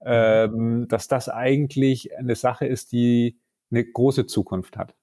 ähm, 0.03 0.88
dass 0.88 1.08
das 1.08 1.29
eigentlich 1.29 2.15
eine 2.17 2.36
Sache 2.36 2.65
ist, 2.65 2.91
die 2.91 3.38
eine 3.71 3.86
große 3.86 4.25
Zukunft 4.25 4.77
hat. 4.77 4.95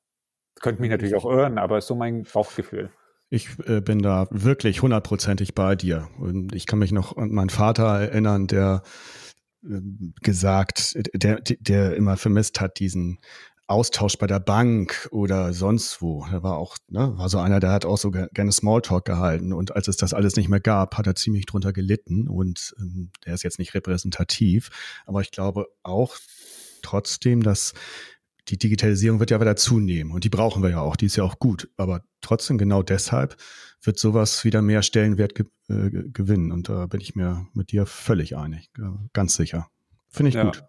Könnte 0.60 0.80
mich 0.80 0.90
natürlich 0.90 1.14
auch 1.14 1.24
irren, 1.24 1.58
aber 1.58 1.78
ist 1.78 1.86
so 1.86 1.94
mein 1.94 2.24
Bauchgefühl. 2.24 2.90
Ich 3.30 3.48
äh, 3.66 3.80
bin 3.80 4.00
da 4.00 4.26
wirklich 4.30 4.82
hundertprozentig 4.82 5.54
bei 5.54 5.74
dir. 5.74 6.08
Und 6.18 6.54
ich 6.54 6.66
kann 6.66 6.78
mich 6.78 6.92
noch 6.92 7.16
an 7.16 7.30
meinen 7.30 7.48
Vater 7.48 7.84
erinnern, 7.84 8.46
der 8.46 8.82
äh, 9.64 9.80
gesagt, 10.20 10.98
der, 11.14 11.40
der 11.40 11.96
immer 11.96 12.16
vermisst 12.16 12.60
hat, 12.60 12.78
diesen 12.78 13.18
Austausch 13.66 14.18
bei 14.18 14.26
der 14.26 14.40
Bank 14.40 15.08
oder 15.12 15.52
sonst 15.52 16.02
wo. 16.02 16.26
Er 16.30 16.42
war 16.42 16.56
auch, 16.56 16.76
ne, 16.88 17.12
war 17.16 17.28
so 17.28 17.38
einer, 17.38 17.60
der 17.60 17.70
hat 17.70 17.84
auch 17.84 17.98
so 17.98 18.10
gerne 18.10 18.52
Smalltalk 18.52 19.04
gehalten. 19.04 19.52
Und 19.52 19.74
als 19.74 19.88
es 19.88 19.96
das 19.96 20.14
alles 20.14 20.36
nicht 20.36 20.48
mehr 20.48 20.60
gab, 20.60 20.96
hat 20.98 21.06
er 21.06 21.14
ziemlich 21.14 21.46
drunter 21.46 21.72
gelitten. 21.72 22.28
Und 22.28 22.74
ähm, 22.78 23.10
der 23.24 23.34
ist 23.34 23.44
jetzt 23.44 23.58
nicht 23.58 23.74
repräsentativ. 23.74 24.70
Aber 25.06 25.20
ich 25.20 25.30
glaube 25.30 25.68
auch 25.82 26.16
trotzdem, 26.82 27.42
dass 27.42 27.74
die 28.48 28.58
Digitalisierung 28.58 29.20
wird 29.20 29.30
ja 29.30 29.40
weiter 29.40 29.56
zunehmen 29.56 30.12
und 30.12 30.24
die 30.24 30.28
brauchen 30.28 30.62
wir 30.62 30.70
ja 30.70 30.80
auch, 30.80 30.96
die 30.96 31.06
ist 31.06 31.16
ja 31.16 31.24
auch 31.24 31.38
gut. 31.38 31.70
Aber 31.76 32.02
trotzdem 32.20 32.58
genau 32.58 32.82
deshalb 32.82 33.36
wird 33.82 33.98
sowas 33.98 34.44
wieder 34.44 34.62
mehr 34.62 34.82
Stellenwert 34.82 35.34
ge 35.34 35.46
äh, 35.68 35.90
gewinnen. 35.90 36.52
Und 36.52 36.68
da 36.68 36.86
bin 36.86 37.00
ich 37.00 37.14
mir 37.14 37.46
mit 37.54 37.72
dir 37.72 37.86
völlig 37.86 38.36
einig, 38.36 38.70
ganz 39.12 39.36
sicher. 39.36 39.68
Finde 40.08 40.30
ich 40.30 40.34
ja. 40.34 40.44
gut. 40.44 40.64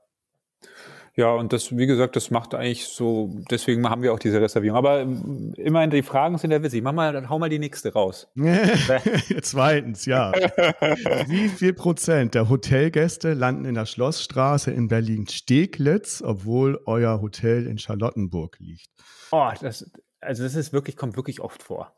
Ja, 1.15 1.31
und 1.31 1.53
das, 1.53 1.77
wie 1.77 1.85
gesagt, 1.85 2.15
das 2.15 2.31
macht 2.31 2.55
eigentlich 2.55 2.87
so, 2.87 3.29
deswegen 3.51 3.87
haben 3.87 4.01
wir 4.01 4.13
auch 4.13 4.19
diese 4.19 4.41
Reservierung. 4.41 4.77
Aber 4.77 5.01
ähm, 5.01 5.53
immerhin, 5.57 5.91
die 5.91 6.01
Fragen 6.01 6.39
sind 6.39 6.49
ja 6.49 6.63
witzig. 6.63 6.81
Mach 6.81 6.93
mal, 6.93 7.29
hau 7.29 7.37
mal 7.37 7.49
die 7.49 7.59
nächste 7.59 7.93
raus. 7.93 8.27
Zweitens, 9.43 10.05
ja. 10.05 10.31
Wie 11.27 11.49
viel 11.49 11.73
Prozent 11.73 12.33
der 12.33 12.49
Hotelgäste 12.49 13.33
landen 13.33 13.65
in 13.65 13.75
der 13.75 13.85
Schlossstraße 13.85 14.71
in 14.71 14.87
Berlin-Steglitz, 14.87 16.23
obwohl 16.25 16.81
euer 16.87 17.21
Hotel 17.21 17.67
in 17.67 17.77
Charlottenburg 17.77 18.57
liegt? 18.59 18.89
Oh, 19.31 19.51
das, 19.61 19.91
also 20.19 20.43
das 20.43 20.55
ist 20.55 20.73
wirklich, 20.73 20.95
kommt 20.95 21.15
wirklich 21.15 21.41
oft 21.41 21.61
vor. 21.61 21.93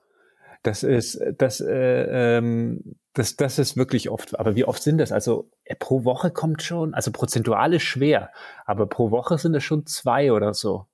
Das 0.66 0.82
ist, 0.82 1.22
das, 1.38 1.62
äh, 1.62 2.38
ähm, 2.38 2.96
das, 3.14 3.36
das 3.36 3.60
ist 3.60 3.78
wirklich 3.78 4.10
oft. 4.10 4.40
Aber 4.40 4.56
wie 4.56 4.66
oft 4.66 4.82
sind 4.82 4.98
das? 4.98 5.12
Also 5.12 5.52
äh, 5.64 5.76
pro 5.76 6.06
Woche 6.06 6.32
kommt 6.32 6.64
schon, 6.64 6.96
also 6.96 7.12
prozentual 7.12 7.76
ist 7.76 7.84
schwer, 7.84 8.32
aber 8.66 8.88
pro 8.88 9.12
Woche 9.12 9.38
sind 9.38 9.54
es 9.54 9.64
schon 9.64 9.86
zwei 9.86 10.32
oder 10.32 10.56
so. 10.56 10.88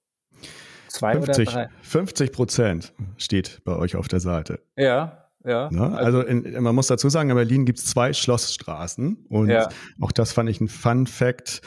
Zwei 0.90 1.14
50, 1.14 1.48
oder 1.48 1.54
drei. 1.54 1.70
50 1.84 2.32
Prozent 2.34 2.94
steht 3.16 3.62
bei 3.64 3.74
euch 3.78 3.96
auf 3.96 4.10
der 4.10 4.20
Seite. 4.20 4.60
Ja, 4.76 5.30
ja. 5.46 5.70
Ne? 5.72 5.98
Also 5.98 6.20
in, 6.20 6.62
man 6.62 6.76
muss 6.76 6.88
dazu 6.88 7.08
sagen, 7.08 7.30
in 7.30 7.38
Berlin 7.38 7.66
gibt 7.66 7.80
es 7.80 7.86
zwei 7.86 8.12
Schlossstraßen 8.12 9.26
und 9.30 9.50
ja. 9.50 9.70
auch 10.02 10.12
das 10.12 10.34
fand 10.34 10.50
ich 10.50 10.60
ein 10.60 10.68
Fun 10.68 11.08
Fact, 11.08 11.62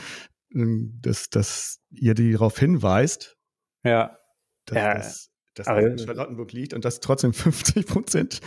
ähm, 0.55 0.99
dass, 1.01 1.31
dass 1.31 1.81
ihr 1.91 2.15
darauf 2.15 2.59
hinweist. 2.59 3.39
Ja. 3.83 4.19
Dass 4.67 4.77
ja. 4.77 4.95
das 4.95 5.31
das 5.55 5.69
aber, 5.69 5.83
in 5.83 5.99
Charlottenburg 5.99 6.53
liegt 6.53 6.75
und 6.75 6.85
dass 6.85 7.01
trotzdem 7.01 7.33
50 7.33 7.87
Prozent 7.87 8.41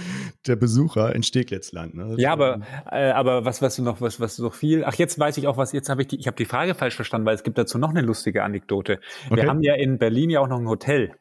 der 0.46 0.56
Besucher 0.56 1.16
in 1.16 1.24
Steglitz 1.24 1.72
landen. 1.72 1.98
Ne? 1.98 2.16
Ja, 2.18 2.34
aber, 2.34 2.62
äh, 2.92 3.12
aber 3.12 3.46
was, 3.46 3.62
was 3.62 3.76
du 3.76 3.84
noch, 3.84 4.02
was, 4.02 4.20
was 4.20 4.36
du 4.36 4.44
noch 4.44 4.54
viel, 4.54 4.84
ach, 4.84 4.96
jetzt 4.96 5.18
weiß 5.18 5.38
ich 5.38 5.48
auch 5.48 5.58
was, 5.58 5.72
jetzt 5.72 5.90
habe 5.90 6.02
ich 6.02 6.08
die, 6.08 6.20
ich 6.20 6.28
habe 6.28 6.38
die 6.38 6.46
Frage 6.46 6.76
falsch 6.76 6.96
verstanden, 6.96 7.26
weil 7.26 7.36
es 7.36 7.44
gibt 7.44 7.58
dazu 7.58 7.78
noch 7.78 7.90
eine 7.90 8.02
lustige 8.02 8.44
Anekdote. 8.44 9.00
Okay. 9.30 9.36
Wir 9.36 9.48
haben 9.48 9.62
ja 9.62 9.76
in 9.76 9.98
Berlin 9.98 10.30
ja 10.30 10.42
auch 10.42 10.48
noch 10.48 10.60
ein 10.60 10.68
Hotel. 10.68 11.14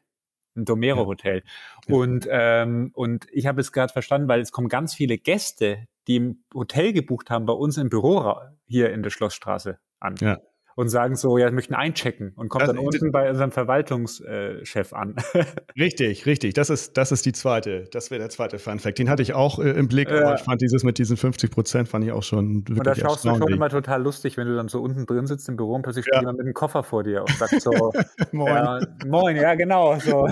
Ein 0.57 0.65
Domero-Hotel. 0.65 1.43
Ja. 1.87 1.95
Und, 1.95 2.27
ähm, 2.31 2.91
und 2.95 3.27
ich 3.31 3.47
habe 3.47 3.61
es 3.61 3.73
gerade 3.73 3.93
verstanden, 3.93 4.27
weil 4.27 4.41
es 4.41 4.53
kommen 4.53 4.69
ganz 4.69 4.95
viele 4.95 5.19
Gäste, 5.19 5.87
die 6.09 6.17
im 6.17 6.45
Hotel 6.55 6.93
gebucht 6.93 7.31
haben, 7.31 7.45
bei 7.47 7.53
uns 7.53 7.77
im 7.77 7.91
Büro 7.91 8.37
hier 8.67 8.91
in 8.91 9.03
der 9.03 9.11
Schlossstraße 9.11 9.79
an. 10.01 10.15
Ja 10.21 10.39
und 10.77 10.91
sagen 10.91 11.17
so, 11.17 11.39
ja, 11.39 11.51
möchten 11.51 11.75
einchecken 11.75 12.33
und 12.37 12.51
kommt 12.51 12.63
also, 12.63 12.75
dann 12.75 12.85
unten 12.85 13.11
bei 13.11 13.31
unserem 13.31 13.51
Verwaltungschef 13.51 14.93
an. 14.93 15.17
richtig, 15.77 16.27
richtig. 16.27 16.53
Das 16.53 16.69
ist, 16.69 16.99
das 16.99 17.13
ist 17.13 17.25
die 17.25 17.33
zweite, 17.33 17.85
das 17.93 18.11
wäre 18.11 18.21
der 18.21 18.29
zweite 18.29 18.59
Fun 18.59 18.79
Fact. 18.79 18.99
Den 18.99 19.09
hatte 19.09 19.23
ich 19.23 19.33
auch 19.33 19.59
äh, 19.59 19.71
im 19.71 19.89
Blick, 19.89 20.11
aber 20.11 20.35
ich 20.35 20.43
fand 20.43 20.61
dieses 20.61 20.85
mit 20.85 20.99
diesen 20.99 21.17
50 21.17 21.51
Prozent 21.51 21.89
fand 21.89 22.05
ich 22.05 22.13
auch 22.13 22.23
schon 22.23 22.69
wirklich 22.69 22.79
Und 22.79 22.87
da 22.87 22.95
schaust 22.95 23.25
du 23.25 23.35
schon 23.35 23.49
immer 23.49 23.71
total 23.71 24.03
lustig, 24.03 24.37
wenn 24.37 24.47
du 24.47 24.55
dann 24.55 24.69
so 24.69 24.83
unten 24.83 25.07
drin 25.07 25.27
sitzt 25.27 25.49
im 25.49 25.57
Büro 25.57 25.75
und 25.75 25.83
plötzlich 25.83 26.05
steht 26.05 26.21
jemand 26.21 26.37
mit 26.37 26.45
einem 26.45 26.55
Koffer 26.55 26.83
vor 26.83 27.03
dir 27.03 27.23
und 27.23 27.31
sagt 27.31 27.61
so, 27.63 27.73
moin. 28.33 28.55
Ja, 28.55 28.81
moin, 29.07 29.37
ja, 29.37 29.55
genau, 29.55 29.99
so. 29.99 30.29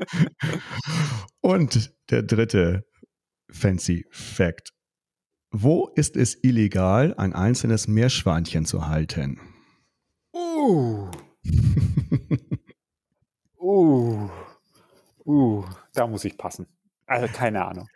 und 1.40 1.92
der 2.10 2.24
dritte 2.24 2.84
fancy 3.48 4.06
Fact. 4.10 4.72
Wo 5.52 5.88
ist 5.96 6.16
es 6.16 6.38
illegal, 6.44 7.12
ein 7.16 7.32
einzelnes 7.32 7.88
Meerschweinchen 7.88 8.66
zu 8.66 8.86
halten? 8.86 9.40
Uh. 10.32 11.10
uh. 13.58 14.28
Uh. 15.24 15.64
Da 15.92 16.06
muss 16.06 16.24
ich 16.24 16.38
passen. 16.38 16.68
Also 17.06 17.26
keine 17.32 17.64
Ahnung. 17.64 17.88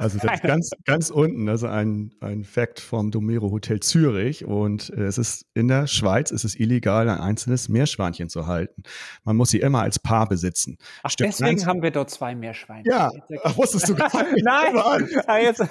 Also 0.00 0.18
das 0.18 0.34
ist 0.34 0.42
ganz, 0.44 0.70
ganz 0.84 1.10
unten, 1.10 1.48
also 1.48 1.66
ein, 1.66 2.12
ein 2.20 2.44
Fact 2.44 2.78
vom 2.78 3.10
Domero 3.10 3.50
Hotel 3.50 3.80
Zürich. 3.80 4.44
Und 4.44 4.90
äh, 4.90 5.02
es 5.02 5.18
ist 5.18 5.46
in 5.54 5.66
der 5.66 5.88
Schweiz 5.88 6.30
ist 6.30 6.44
es 6.44 6.54
illegal, 6.58 7.08
ein 7.08 7.18
einzelnes 7.18 7.68
Meerschweinchen 7.68 8.28
zu 8.28 8.46
halten. 8.46 8.84
Man 9.24 9.36
muss 9.36 9.50
sie 9.50 9.58
immer 9.58 9.82
als 9.82 9.98
Paar 9.98 10.28
besitzen. 10.28 10.78
Ach, 11.02 11.10
Stimmt 11.10 11.32
deswegen 11.32 11.56
ganz, 11.56 11.66
haben 11.66 11.82
wir 11.82 11.90
dort 11.90 12.10
zwei 12.10 12.36
Meerschweinchen. 12.36 12.92
Ja, 12.92 13.10
Ach, 13.42 13.56
wusstest 13.56 13.88
du 13.88 13.96
gar 13.96 14.10
nicht. 14.32 14.44
Nein, 14.44 14.76
ah, 15.26 15.38
jetzt. 15.38 15.64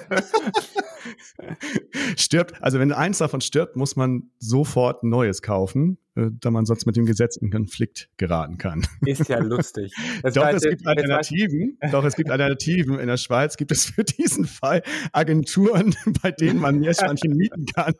stirbt, 2.20 2.62
also 2.62 2.78
wenn 2.78 2.92
eins 2.92 3.18
davon 3.18 3.40
stirbt, 3.40 3.76
muss 3.76 3.96
man 3.96 4.30
sofort 4.38 5.02
ein 5.02 5.08
neues 5.08 5.40
kaufen. 5.40 5.96
Äh, 6.18 6.30
da 6.40 6.50
man 6.50 6.66
sonst 6.66 6.86
mit 6.86 6.96
dem 6.96 7.06
Gesetz 7.06 7.36
in 7.36 7.50
Konflikt 7.50 8.08
geraten 8.16 8.58
kann. 8.58 8.86
Ist 9.04 9.28
ja 9.28 9.38
lustig. 9.38 9.92
Das 10.22 10.34
doch, 10.34 10.46
es 10.48 10.62
gibt 10.62 10.86
Alternativen. 10.86 11.78
Doch, 11.92 12.04
es 12.04 12.16
gibt 12.16 12.30
Alternativen. 12.30 12.98
In 12.98 13.06
der 13.06 13.16
Schweiz 13.16 13.56
gibt 13.56 13.70
es 13.70 13.84
für 13.86 14.04
diesen 14.18 14.44
Fall 14.44 14.82
Agenturen, 15.12 15.94
bei 16.22 16.30
denen 16.32 16.60
man 16.60 16.78
Meerschweinchen 16.78 17.32
mieten 17.36 17.66
kann. 17.66 17.94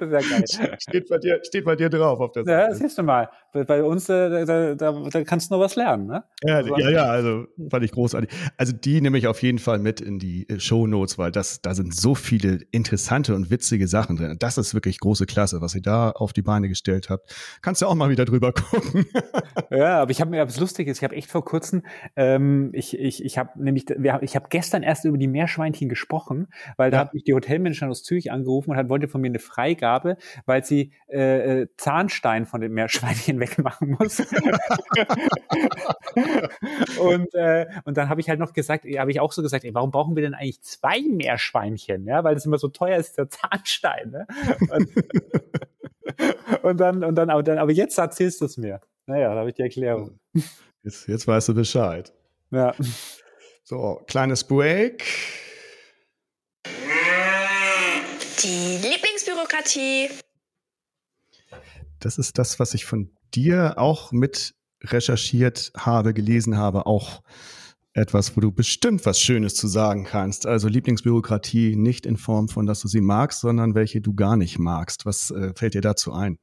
Sehr 0.00 0.08
geil. 0.08 0.44
Steht 0.78 1.08
bei 1.08 1.18
dir, 1.18 1.40
steht 1.44 1.64
bei 1.64 1.76
dir 1.76 1.90
drauf 1.90 2.20
auf 2.20 2.32
der 2.32 2.44
Seite. 2.44 2.72
Ja, 2.72 2.74
siehst 2.74 2.98
du 2.98 3.02
mal. 3.02 3.28
Bei 3.54 3.84
uns, 3.84 4.08
äh, 4.08 4.44
da, 4.44 4.74
da, 4.74 4.92
da 5.10 5.24
kannst 5.24 5.48
du 5.50 5.54
noch 5.54 5.60
was 5.60 5.76
lernen, 5.76 6.06
ne? 6.06 6.24
Ja, 6.42 6.56
also, 6.56 6.76
ja, 6.76 6.90
ja, 6.90 7.04
also 7.04 7.46
fand 7.70 7.84
ich 7.84 7.92
großartig. 7.92 8.28
Also 8.56 8.72
die 8.72 9.00
nehme 9.00 9.16
ich 9.16 9.28
auf 9.28 9.42
jeden 9.42 9.60
Fall 9.60 9.78
mit 9.78 10.00
in 10.00 10.18
die 10.18 10.48
äh, 10.48 10.58
Show 10.58 10.88
Notes, 10.88 11.18
weil 11.18 11.30
das, 11.30 11.62
da 11.62 11.72
sind 11.72 11.94
so 11.94 12.16
viele 12.16 12.58
interessante 12.72 13.32
und 13.32 13.50
witzige 13.50 13.86
Sachen 13.86 14.16
drin. 14.16 14.36
Das 14.40 14.58
ist 14.58 14.74
wirklich 14.74 14.98
große 14.98 15.26
Klasse, 15.26 15.60
was 15.60 15.70
sie 15.70 15.82
da 15.82 16.10
auf 16.10 16.32
die 16.32 16.42
Beine 16.42 16.68
gestellt 16.68 17.10
habt. 17.10 17.32
Kannst 17.62 17.80
du 17.80 17.86
auch 17.86 17.94
mal 17.94 18.10
wieder 18.10 18.24
drüber 18.24 18.52
gucken. 18.70 19.06
ja, 19.70 20.00
aber 20.00 20.10
ich 20.10 20.20
habe 20.20 20.32
mir 20.32 20.44
was 20.44 20.58
Lustiges. 20.58 20.98
Ich 20.98 21.04
habe 21.04 21.14
echt 21.14 21.30
vor 21.30 21.44
kurzem, 21.44 21.82
ähm, 22.16 22.70
ich, 22.72 22.98
ich, 22.98 23.24
ich 23.24 23.38
habe 23.38 23.50
nämlich, 23.62 23.86
ich 23.88 24.34
habe 24.34 24.46
gestern 24.48 24.82
erst 24.82 25.04
über 25.04 25.16
die 25.16 25.28
Meerschweinchen 25.28 25.88
gesprochen, 25.88 26.48
weil 26.76 26.90
da 26.90 26.96
ja. 26.96 27.00
hat 27.04 27.14
mich 27.14 27.22
die 27.22 27.34
Hotelmanagerin 27.34 27.90
aus 27.90 28.02
Zürich 28.02 28.32
angerufen 28.32 28.70
und 28.70 28.76
hat, 28.76 28.88
wollte 28.88 29.06
von 29.06 29.20
mir 29.20 29.28
eine 29.28 29.38
Freigabe, 29.38 30.16
weil 30.44 30.64
sie 30.64 30.92
äh, 31.06 31.60
äh 31.60 31.66
Zahnstein 31.76 32.46
von 32.46 32.60
den 32.60 32.72
Meerschweinchen 32.72 33.38
wegmachen 33.44 33.96
muss. 33.98 34.20
und, 36.98 37.34
äh, 37.34 37.66
und 37.84 37.96
dann 37.96 38.08
habe 38.08 38.20
ich 38.20 38.28
halt 38.28 38.40
noch 38.40 38.52
gesagt, 38.52 38.84
habe 38.84 39.10
ich 39.10 39.20
auch 39.20 39.32
so 39.32 39.42
gesagt, 39.42 39.64
ey, 39.64 39.74
warum 39.74 39.90
brauchen 39.90 40.16
wir 40.16 40.22
denn 40.22 40.34
eigentlich 40.34 40.62
zwei 40.62 41.00
Meerschweinchen? 41.00 42.06
Ja, 42.06 42.24
weil 42.24 42.34
das 42.34 42.46
immer 42.46 42.58
so 42.58 42.68
teuer 42.68 42.98
ist, 42.98 43.18
der 43.18 43.28
Zahnstein. 43.28 44.10
Ne? 44.10 44.26
Und, 44.70 44.88
und 46.62 46.80
dann, 46.80 47.04
und 47.04 47.14
dann, 47.14 47.30
aber, 47.30 47.42
dann, 47.42 47.58
aber 47.58 47.72
jetzt 47.72 47.98
erzählst 47.98 48.40
du 48.40 48.46
es 48.46 48.56
mir. 48.56 48.80
Naja, 49.06 49.32
da 49.34 49.40
habe 49.40 49.50
ich 49.50 49.56
die 49.56 49.62
Erklärung. 49.62 50.18
Jetzt, 50.82 51.08
jetzt 51.08 51.26
weißt 51.26 51.48
du 51.48 51.54
Bescheid. 51.54 52.12
Ja. 52.50 52.74
So, 53.64 54.02
kleines 54.06 54.44
Break. 54.44 55.04
Die 58.42 58.78
Lieblingsbürokratie. 58.82 60.10
Das 62.00 62.18
ist 62.18 62.38
das, 62.38 62.60
was 62.60 62.74
ich 62.74 62.84
von 62.84 63.10
dir 63.34 63.78
auch 63.78 64.12
mit 64.12 64.54
recherchiert 64.82 65.72
habe, 65.76 66.14
gelesen 66.14 66.56
habe, 66.56 66.86
auch 66.86 67.22
etwas, 67.94 68.36
wo 68.36 68.40
du 68.40 68.50
bestimmt 68.50 69.06
was 69.06 69.20
Schönes 69.20 69.54
zu 69.54 69.68
sagen 69.68 70.04
kannst. 70.04 70.46
Also 70.46 70.68
Lieblingsbürokratie 70.68 71.76
nicht 71.76 72.06
in 72.06 72.16
Form 72.16 72.48
von, 72.48 72.66
dass 72.66 72.80
du 72.80 72.88
sie 72.88 73.00
magst, 73.00 73.40
sondern 73.40 73.74
welche 73.74 74.00
du 74.00 74.14
gar 74.14 74.36
nicht 74.36 74.58
magst. 74.58 75.06
Was 75.06 75.30
äh, 75.30 75.52
fällt 75.54 75.74
dir 75.74 75.80
dazu 75.80 76.12
ein? 76.12 76.38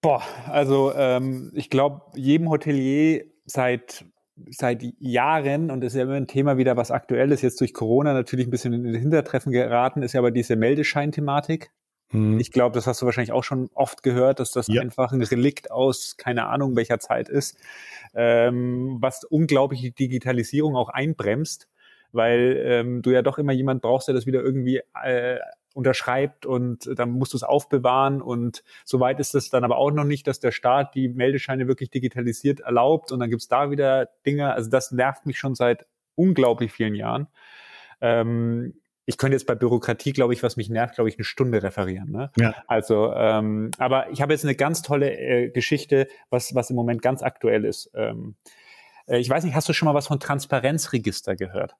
Boah, 0.00 0.22
also 0.46 0.92
ähm, 0.94 1.50
ich 1.54 1.70
glaube, 1.70 2.02
jedem 2.14 2.48
Hotelier 2.50 3.24
seit 3.46 4.04
seit 4.50 4.84
Jahren, 5.00 5.70
und 5.70 5.80
das 5.80 5.92
ist 5.92 5.98
ja 5.98 6.04
immer 6.04 6.14
ein 6.14 6.28
Thema 6.28 6.56
wieder, 6.58 6.76
was 6.76 6.92
aktuell 6.92 7.32
ist, 7.32 7.42
jetzt 7.42 7.60
durch 7.60 7.74
Corona 7.74 8.12
natürlich 8.12 8.46
ein 8.46 8.50
bisschen 8.50 8.72
in 8.72 8.84
den 8.84 8.94
Hintertreffen 8.94 9.50
geraten, 9.50 10.02
ist 10.02 10.12
ja 10.12 10.20
aber 10.20 10.30
diese 10.30 10.54
Meldescheinthematik. 10.54 11.72
Mhm. 12.10 12.40
Ich 12.40 12.52
glaube, 12.52 12.74
das 12.74 12.86
hast 12.86 13.02
du 13.02 13.06
wahrscheinlich 13.06 13.32
auch 13.32 13.44
schon 13.44 13.70
oft 13.74 14.02
gehört, 14.02 14.40
dass 14.40 14.50
das 14.50 14.68
ja. 14.68 14.80
einfach 14.80 15.12
ein 15.12 15.22
Relikt 15.22 15.70
aus 15.70 16.16
keine 16.16 16.46
Ahnung 16.46 16.76
welcher 16.76 16.98
Zeit 16.98 17.28
ist, 17.28 17.58
ähm, 18.14 18.98
was 19.00 19.24
unglaubliche 19.24 19.90
Digitalisierung 19.90 20.76
auch 20.76 20.88
einbremst, 20.88 21.68
weil 22.12 22.62
ähm, 22.64 23.02
du 23.02 23.10
ja 23.10 23.22
doch 23.22 23.38
immer 23.38 23.52
jemand 23.52 23.82
brauchst, 23.82 24.08
der 24.08 24.14
das 24.14 24.26
wieder 24.26 24.42
irgendwie 24.42 24.80
äh, 25.02 25.38
unterschreibt 25.74 26.46
und 26.46 26.90
dann 26.98 27.10
musst 27.10 27.34
du 27.34 27.36
es 27.36 27.42
aufbewahren 27.42 28.22
und 28.22 28.64
soweit 28.84 29.20
ist 29.20 29.34
es 29.34 29.50
dann 29.50 29.64
aber 29.64 29.76
auch 29.76 29.90
noch 29.90 30.04
nicht, 30.04 30.26
dass 30.26 30.40
der 30.40 30.50
Staat 30.50 30.94
die 30.94 31.08
Meldescheine 31.08 31.68
wirklich 31.68 31.90
digitalisiert 31.90 32.60
erlaubt 32.60 33.12
und 33.12 33.20
dann 33.20 33.30
gibt's 33.30 33.48
da 33.48 33.70
wieder 33.70 34.08
Dinge, 34.26 34.52
also 34.54 34.70
das 34.70 34.92
nervt 34.92 35.26
mich 35.26 35.38
schon 35.38 35.54
seit 35.54 35.86
unglaublich 36.16 36.72
vielen 36.72 36.94
Jahren. 36.94 37.28
Ähm, 38.00 38.74
ich 39.08 39.16
könnte 39.16 39.36
jetzt 39.36 39.46
bei 39.46 39.54
Bürokratie, 39.54 40.12
glaube 40.12 40.34
ich, 40.34 40.42
was 40.42 40.58
mich 40.58 40.68
nervt, 40.68 40.96
glaube 40.96 41.08
ich, 41.08 41.16
eine 41.16 41.24
Stunde 41.24 41.62
referieren. 41.62 42.12
Ne? 42.12 42.30
Ja. 42.36 42.54
Also, 42.66 43.10
ähm, 43.14 43.70
aber 43.78 44.10
ich 44.10 44.20
habe 44.20 44.34
jetzt 44.34 44.44
eine 44.44 44.54
ganz 44.54 44.82
tolle 44.82 45.10
äh, 45.18 45.48
Geschichte, 45.48 46.08
was, 46.28 46.54
was 46.54 46.68
im 46.68 46.76
Moment 46.76 47.00
ganz 47.00 47.22
aktuell 47.22 47.64
ist. 47.64 47.90
Ähm, 47.94 48.34
äh, 49.06 49.16
ich 49.16 49.30
weiß 49.30 49.44
nicht, 49.44 49.54
hast 49.54 49.66
du 49.66 49.72
schon 49.72 49.86
mal 49.86 49.94
was 49.94 50.08
von 50.08 50.20
Transparenzregister 50.20 51.36
gehört? 51.36 51.74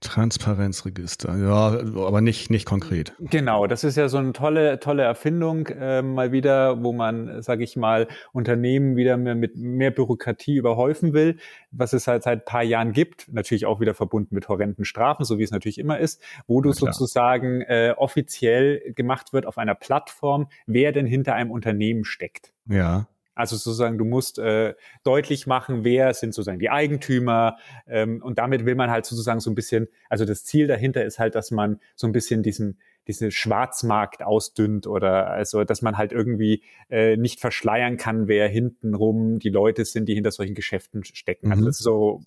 Transparenzregister, 0.00 1.36
ja, 1.36 2.06
aber 2.06 2.20
nicht, 2.22 2.50
nicht 2.50 2.64
konkret. 2.64 3.12
Genau, 3.18 3.66
das 3.66 3.84
ist 3.84 3.96
ja 3.96 4.08
so 4.08 4.16
eine 4.16 4.32
tolle, 4.32 4.80
tolle 4.80 5.02
Erfindung 5.02 5.66
äh, 5.66 6.00
mal 6.00 6.32
wieder, 6.32 6.82
wo 6.82 6.92
man, 6.92 7.42
sage 7.42 7.64
ich 7.64 7.76
mal, 7.76 8.08
Unternehmen 8.32 8.96
wieder 8.96 9.18
mehr 9.18 9.34
mit 9.34 9.56
mehr 9.56 9.90
Bürokratie 9.90 10.56
überhäufen 10.56 11.12
will, 11.12 11.36
was 11.70 11.92
es 11.92 12.06
halt 12.06 12.22
seit 12.22 12.46
paar 12.46 12.62
Jahren 12.62 12.92
gibt, 12.92 13.32
natürlich 13.32 13.66
auch 13.66 13.80
wieder 13.80 13.92
verbunden 13.94 14.34
mit 14.34 14.48
horrenden 14.48 14.86
Strafen, 14.86 15.24
so 15.24 15.38
wie 15.38 15.42
es 15.42 15.50
natürlich 15.50 15.78
immer 15.78 15.98
ist, 15.98 16.22
wo 16.46 16.62
du 16.62 16.72
sozusagen 16.72 17.60
äh, 17.60 17.94
offiziell 17.96 18.94
gemacht 18.94 19.34
wird 19.34 19.44
auf 19.44 19.58
einer 19.58 19.74
Plattform, 19.74 20.48
wer 20.66 20.92
denn 20.92 21.06
hinter 21.06 21.34
einem 21.34 21.50
Unternehmen 21.50 22.04
steckt. 22.04 22.52
Ja. 22.66 23.06
Also 23.34 23.56
sozusagen, 23.56 23.96
du 23.96 24.04
musst 24.04 24.38
äh, 24.38 24.74
deutlich 25.04 25.46
machen, 25.46 25.84
wer 25.84 26.12
sind 26.14 26.34
sozusagen 26.34 26.58
die 26.58 26.70
Eigentümer. 26.70 27.56
Ähm, 27.86 28.22
und 28.22 28.38
damit 28.38 28.66
will 28.66 28.74
man 28.74 28.90
halt 28.90 29.06
sozusagen 29.06 29.40
so 29.40 29.50
ein 29.50 29.54
bisschen, 29.54 29.88
also 30.08 30.24
das 30.24 30.44
Ziel 30.44 30.66
dahinter 30.66 31.04
ist 31.04 31.18
halt, 31.18 31.34
dass 31.34 31.50
man 31.50 31.80
so 31.96 32.06
ein 32.06 32.12
bisschen 32.12 32.42
diesen, 32.42 32.78
diese 33.06 33.30
Schwarzmarkt 33.30 34.22
ausdünnt 34.22 34.86
oder 34.86 35.28
also, 35.28 35.64
dass 35.64 35.82
man 35.82 35.96
halt 35.96 36.12
irgendwie 36.12 36.62
äh, 36.90 37.16
nicht 37.16 37.40
verschleiern 37.40 37.96
kann, 37.96 38.28
wer 38.28 38.48
hintenrum 38.48 39.38
die 39.38 39.48
Leute 39.48 39.84
sind, 39.84 40.06
die 40.08 40.14
hinter 40.14 40.30
solchen 40.30 40.54
Geschäften 40.54 41.04
stecken. 41.04 41.50
Also 41.50 41.62
mhm. 41.62 41.66
Also 41.66 41.68
das 41.68 41.76
ist 41.78 41.84
so, 41.84 42.22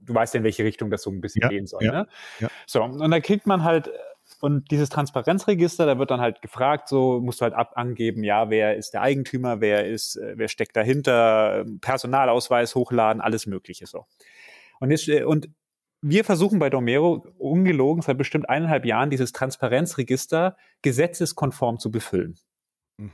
du 0.00 0.14
weißt 0.14 0.34
ja, 0.34 0.38
in 0.38 0.44
welche 0.44 0.64
Richtung 0.64 0.90
das 0.90 1.02
so 1.02 1.10
ein 1.10 1.20
bisschen 1.20 1.42
ja, 1.42 1.48
gehen 1.48 1.66
soll. 1.66 1.84
Ja, 1.84 1.92
ne? 1.92 2.08
ja. 2.40 2.48
So, 2.66 2.82
und 2.82 2.98
dann 2.98 3.22
kriegt 3.22 3.46
man 3.46 3.64
halt 3.64 3.90
und 4.40 4.70
dieses 4.70 4.88
Transparenzregister, 4.88 5.86
da 5.86 5.98
wird 5.98 6.10
dann 6.10 6.20
halt 6.20 6.42
gefragt, 6.42 6.88
so 6.88 7.20
musst 7.20 7.40
du 7.40 7.44
halt 7.44 7.54
ab 7.54 7.72
angeben, 7.76 8.24
ja, 8.24 8.50
wer 8.50 8.76
ist 8.76 8.92
der 8.94 9.02
Eigentümer, 9.02 9.60
wer 9.60 9.86
ist, 9.86 10.16
äh, 10.16 10.34
wer 10.36 10.48
steckt 10.48 10.76
dahinter, 10.76 11.64
Personalausweis 11.80 12.74
hochladen, 12.74 13.20
alles 13.20 13.46
Mögliche 13.46 13.86
so. 13.86 14.06
Und 14.80 14.90
jetzt, 14.90 15.08
äh, 15.08 15.24
und 15.24 15.48
wir 16.00 16.24
versuchen 16.24 16.58
bei 16.58 16.68
Domero 16.68 17.24
ungelogen 17.38 18.02
seit 18.02 18.18
bestimmt 18.18 18.48
eineinhalb 18.48 18.84
Jahren 18.84 19.10
dieses 19.10 19.32
Transparenzregister 19.32 20.56
gesetzeskonform 20.82 21.78
zu 21.78 21.90
befüllen. 21.92 22.36
Mhm. 22.96 23.12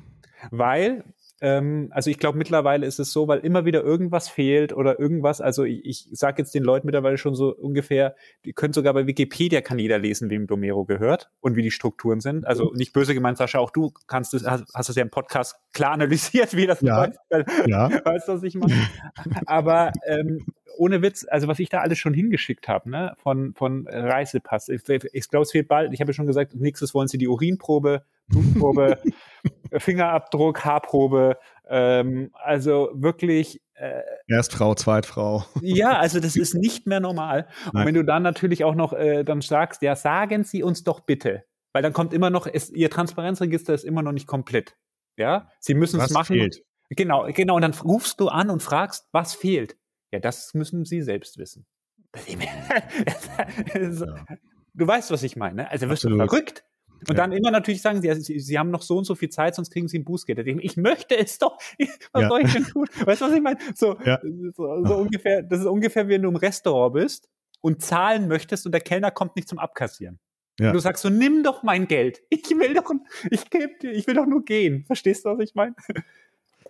Weil 0.50 1.04
ähm, 1.40 1.88
also 1.90 2.10
ich 2.10 2.18
glaube, 2.18 2.36
mittlerweile 2.38 2.86
ist 2.86 2.98
es 2.98 3.12
so, 3.12 3.28
weil 3.28 3.40
immer 3.40 3.64
wieder 3.64 3.82
irgendwas 3.82 4.28
fehlt 4.28 4.72
oder 4.72 4.98
irgendwas, 4.98 5.40
also 5.40 5.64
ich, 5.64 5.84
ich 5.84 6.08
sage 6.12 6.42
jetzt 6.42 6.54
den 6.54 6.64
Leuten 6.64 6.86
mittlerweile 6.86 7.18
schon 7.18 7.34
so 7.34 7.54
ungefähr, 7.54 8.16
die 8.44 8.52
können 8.52 8.72
sogar 8.72 8.94
bei 8.94 9.06
Wikipedia 9.06 9.60
kann 9.60 9.78
jeder 9.78 9.98
lesen, 9.98 10.30
wem 10.30 10.46
Domero 10.46 10.84
gehört 10.84 11.30
und 11.40 11.56
wie 11.56 11.62
die 11.62 11.70
Strukturen 11.70 12.20
sind. 12.20 12.46
Also 12.46 12.72
nicht 12.74 12.92
böse 12.92 13.14
gemeint, 13.14 13.38
Sascha, 13.38 13.58
auch 13.58 13.70
du 13.70 13.92
kannst 14.06 14.34
es, 14.34 14.46
hast, 14.46 14.64
hast 14.74 14.88
es 14.88 14.96
ja 14.96 15.02
im 15.02 15.10
Podcast 15.10 15.56
klar 15.72 15.92
analysiert, 15.92 16.56
wie 16.56 16.66
das 16.66 16.80
ja. 16.80 17.04
läuft. 17.04 17.18
Ja. 17.66 17.90
Weißt 18.04 18.28
du, 18.28 18.32
was 18.32 18.42
ich 18.42 18.54
meine? 18.54 18.74
Aber 19.46 19.92
ähm, 20.06 20.44
ohne 20.78 21.02
Witz, 21.02 21.26
also 21.28 21.48
was 21.48 21.58
ich 21.58 21.68
da 21.68 21.80
alles 21.80 21.98
schon 21.98 22.14
hingeschickt 22.14 22.68
habe, 22.68 22.90
ne, 22.90 23.14
von, 23.18 23.54
von 23.54 23.86
Reisepass. 23.88 24.68
Ich, 24.68 24.82
ich 24.88 25.28
glaube, 25.28 25.42
es 25.42 25.54
wird 25.54 25.68
bald, 25.68 25.92
ich 25.92 26.00
habe 26.00 26.10
ja 26.10 26.14
schon 26.14 26.26
gesagt, 26.26 26.54
nächstes 26.54 26.94
wollen 26.94 27.08
sie 27.08 27.18
die 27.18 27.28
Urinprobe, 27.28 28.04
Blutprobe, 28.28 28.98
Fingerabdruck, 29.72 30.64
Haarprobe, 30.64 31.38
ähm, 31.68 32.30
also 32.34 32.90
wirklich. 32.94 33.60
Äh, 33.74 34.02
Erstfrau, 34.26 34.74
Zweitfrau. 34.74 35.44
Ja, 35.62 35.98
also 35.98 36.20
das 36.20 36.36
ist 36.36 36.54
nicht 36.54 36.86
mehr 36.86 37.00
normal. 37.00 37.46
Nein. 37.64 37.74
Und 37.74 37.86
wenn 37.86 37.94
du 37.94 38.04
dann 38.04 38.22
natürlich 38.22 38.64
auch 38.64 38.74
noch 38.74 38.92
äh, 38.92 39.24
dann 39.24 39.40
sagst, 39.40 39.82
ja, 39.82 39.96
sagen 39.96 40.44
Sie 40.44 40.62
uns 40.62 40.84
doch 40.84 41.00
bitte, 41.00 41.44
weil 41.72 41.82
dann 41.82 41.92
kommt 41.92 42.12
immer 42.12 42.30
noch, 42.30 42.46
ist, 42.46 42.74
Ihr 42.74 42.90
Transparenzregister 42.90 43.74
ist 43.74 43.84
immer 43.84 44.02
noch 44.02 44.12
nicht 44.12 44.26
komplett. 44.26 44.76
Ja, 45.16 45.50
Sie 45.58 45.74
müssen 45.74 46.00
es 46.00 46.10
machen. 46.10 46.36
Fehlt? 46.36 46.62
Genau, 46.90 47.26
genau. 47.32 47.56
Und 47.56 47.62
dann 47.62 47.74
rufst 47.74 48.20
du 48.20 48.28
an 48.28 48.50
und 48.50 48.62
fragst, 48.62 49.08
was 49.12 49.34
fehlt. 49.34 49.76
Ja, 50.10 50.20
das 50.20 50.54
müssen 50.54 50.84
Sie 50.84 51.02
selbst 51.02 51.38
wissen. 51.38 51.66
Du 54.78 54.86
weißt, 54.86 55.10
was 55.10 55.24
ich 55.24 55.34
meine. 55.34 55.70
Also 55.70 55.88
wirst 55.88 56.04
du 56.04 56.16
verrückt. 56.16 56.64
Und 57.00 57.10
ja. 57.10 57.14
dann 57.14 57.32
immer 57.32 57.50
natürlich 57.50 57.82
sagen 57.82 58.00
sie, 58.00 58.12
sie, 58.14 58.38
sie 58.38 58.58
haben 58.58 58.70
noch 58.70 58.82
so 58.82 58.98
und 58.98 59.04
so 59.04 59.16
viel 59.16 59.28
Zeit, 59.28 59.54
sonst 59.54 59.70
kriegen 59.70 59.88
sie 59.88 59.98
ein 59.98 60.04
Bußgeld. 60.04 60.38
Ich 60.62 60.76
möchte 60.76 61.16
es 61.16 61.38
doch. 61.38 61.58
Was 62.12 62.22
ja. 62.22 62.28
soll 62.28 62.42
ich 62.42 62.52
denn 62.52 62.64
tun? 62.64 62.86
Weißt 63.04 63.20
du, 63.20 63.26
was 63.26 63.32
ich 63.32 63.42
meine? 63.42 63.58
So, 63.74 63.96
ja. 64.04 64.20
so, 64.56 64.84
so 64.84 64.96
ungefähr, 64.96 65.42
das 65.42 65.60
ist 65.60 65.66
ungefähr, 65.66 66.06
wie 66.06 66.12
wenn 66.12 66.22
du 66.22 66.28
im 66.28 66.36
Restaurant 66.36 66.94
bist 66.94 67.28
und 67.60 67.82
zahlen 67.82 68.28
möchtest 68.28 68.66
und 68.66 68.72
der 68.72 68.80
Kellner 68.80 69.10
kommt 69.10 69.36
nicht 69.36 69.48
zum 69.48 69.58
Abkassieren. 69.58 70.18
Ja. 70.58 70.72
Du 70.72 70.78
sagst 70.80 71.02
so, 71.02 71.08
nimm 71.08 71.44
doch 71.44 71.62
mein 71.62 71.86
Geld. 71.86 72.22
Ich 72.30 72.50
will 72.50 72.74
doch, 72.74 72.90
ich 73.30 73.48
geb 73.50 73.78
dir, 73.80 73.92
ich 73.92 74.06
will 74.06 74.14
doch 74.14 74.26
nur 74.26 74.44
gehen. 74.44 74.84
Verstehst 74.86 75.24
du, 75.24 75.30
was 75.30 75.40
ich 75.40 75.54
meine? 75.54 75.74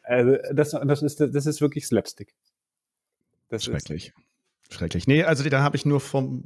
Also, 0.03 0.37
das, 0.53 0.71
das 0.71 1.03
ist, 1.03 1.21
das 1.21 1.47
ist 1.47 1.61
wirklich 1.61 1.87
Slapstick. 1.87 2.35
Das 3.49 3.65
Schrecklich. 3.65 4.09
Ist, 4.09 4.75
Schrecklich. 4.75 5.07
Nee, 5.07 5.25
also 5.25 5.49
da 5.49 5.63
habe 5.63 5.77
ich 5.77 5.87
nur 5.87 6.01
vom 6.01 6.45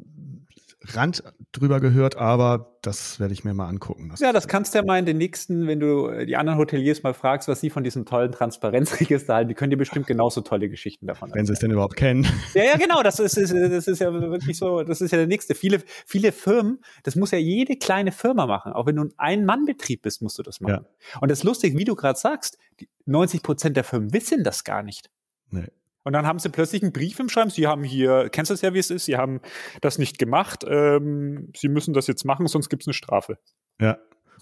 Rand 0.84 1.22
drüber 1.52 1.80
gehört, 1.80 2.16
aber 2.16 2.78
das 2.82 3.20
werde 3.20 3.32
ich 3.32 3.44
mir 3.44 3.54
mal 3.54 3.68
angucken. 3.68 4.08
Das 4.08 4.20
ja, 4.20 4.32
das 4.32 4.48
kannst 4.48 4.74
du 4.74 4.78
ja 4.78 4.84
mal 4.84 4.98
in 4.98 5.06
den 5.06 5.16
nächsten, 5.16 5.66
wenn 5.68 5.78
du 5.78 6.08
äh, 6.08 6.26
die 6.26 6.36
anderen 6.36 6.58
Hoteliers 6.58 7.02
mal 7.02 7.14
fragst, 7.14 7.46
was 7.46 7.60
sie 7.60 7.70
von 7.70 7.84
diesem 7.84 8.04
tollen 8.04 8.32
Transparenzregister 8.32 9.34
halten, 9.34 9.48
die 9.48 9.54
können 9.54 9.70
dir 9.70 9.76
bestimmt 9.76 10.06
genauso 10.06 10.40
tolle 10.40 10.68
Geschichten 10.68 11.06
davon 11.06 11.28
erzählen. 11.28 11.40
Wenn 11.40 11.46
sie 11.46 11.52
es 11.52 11.58
denn 11.60 11.70
überhaupt 11.70 11.96
kennen. 11.96 12.26
Ja, 12.54 12.64
ja, 12.64 12.76
genau, 12.76 13.02
das 13.02 13.20
ist, 13.20 13.38
ist, 13.38 13.52
das 13.52 13.86
ist 13.86 14.00
ja 14.00 14.12
wirklich 14.12 14.58
so, 14.58 14.82
das 14.82 15.00
ist 15.00 15.12
ja 15.12 15.18
der 15.18 15.28
nächste. 15.28 15.54
Viele, 15.54 15.82
viele 16.06 16.32
Firmen, 16.32 16.80
das 17.04 17.14
muss 17.16 17.30
ja 17.30 17.38
jede 17.38 17.76
kleine 17.76 18.10
Firma 18.10 18.46
machen. 18.46 18.72
Auch 18.72 18.86
wenn 18.86 18.96
du 18.96 19.04
ein 19.04 19.12
Ein-Mann-Betrieb 19.16 20.02
bist, 20.02 20.20
musst 20.22 20.38
du 20.38 20.42
das 20.42 20.60
machen. 20.60 20.84
Ja. 21.14 21.20
Und 21.20 21.30
das 21.30 21.38
ist 21.38 21.44
lustig, 21.44 21.76
wie 21.76 21.84
du 21.84 21.94
gerade 21.94 22.18
sagst, 22.18 22.58
90 23.06 23.42
Prozent 23.42 23.76
der 23.76 23.84
Firmen 23.84 24.12
wissen 24.12 24.42
das 24.42 24.64
gar 24.64 24.82
nicht. 24.82 25.10
Nee. 25.50 25.68
Und 26.04 26.12
dann 26.12 26.26
haben 26.26 26.38
sie 26.38 26.48
plötzlich 26.48 26.82
einen 26.82 26.92
Brief 26.92 27.18
im 27.20 27.28
Schreiben. 27.28 27.50
Sie 27.50 27.66
haben 27.66 27.84
hier, 27.84 28.28
kennst 28.30 28.50
du 28.50 28.54
das 28.54 28.62
ja, 28.62 28.74
wie 28.74 28.78
es 28.78 28.90
ist? 28.90 29.04
Sie 29.04 29.16
haben 29.16 29.40
das 29.80 29.98
nicht 29.98 30.18
gemacht. 30.18 30.64
Ähm, 30.68 31.52
sie 31.56 31.68
müssen 31.68 31.94
das 31.94 32.06
jetzt 32.06 32.24
machen, 32.24 32.46
sonst 32.46 32.68
gibt 32.68 32.82
es 32.82 32.88
eine 32.88 32.94
Strafe. 32.94 33.38
Ja. 33.80 33.98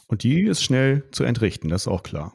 Und 0.08 0.22
die 0.22 0.42
ist 0.42 0.62
schnell 0.62 1.04
zu 1.12 1.24
entrichten, 1.24 1.68
das 1.68 1.82
ist 1.82 1.88
auch 1.88 2.02
klar. 2.02 2.32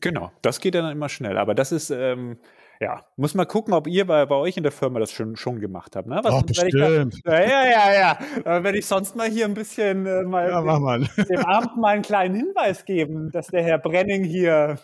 Genau, 0.00 0.32
das 0.42 0.60
geht 0.60 0.74
ja 0.74 0.82
dann 0.82 0.92
immer 0.92 1.08
schnell. 1.08 1.36
Aber 1.36 1.54
das 1.54 1.72
ist, 1.72 1.90
ähm, 1.90 2.38
ja, 2.80 3.04
muss 3.16 3.34
mal 3.34 3.44
gucken, 3.44 3.74
ob 3.74 3.86
ihr 3.86 4.06
bei, 4.06 4.24
bei 4.24 4.36
euch 4.36 4.56
in 4.56 4.62
der 4.62 4.72
Firma 4.72 5.00
das 5.00 5.12
schon, 5.12 5.36
schon 5.36 5.60
gemacht 5.60 5.96
habt. 5.96 6.08
Ne? 6.08 6.20
Was, 6.22 6.34
Ach, 6.34 6.42
bestimmt. 6.42 7.20
Da, 7.24 7.42
ja, 7.42 7.64
ja, 7.64 7.92
ja, 7.92 8.18
ja. 8.44 8.64
Wenn 8.64 8.74
ich 8.74 8.86
sonst 8.86 9.16
mal 9.16 9.28
hier 9.28 9.44
ein 9.44 9.54
bisschen 9.54 10.06
äh, 10.06 10.22
mal 10.22 10.48
ja, 10.48 10.62
mach 10.62 10.78
mal. 10.78 11.06
dem 11.28 11.44
Abend 11.44 11.76
mal 11.76 11.88
einen 11.88 12.02
kleinen 12.02 12.34
Hinweis 12.34 12.86
geben, 12.86 13.30
dass 13.32 13.48
der 13.48 13.62
Herr 13.62 13.78
Brenning 13.78 14.24
hier 14.24 14.78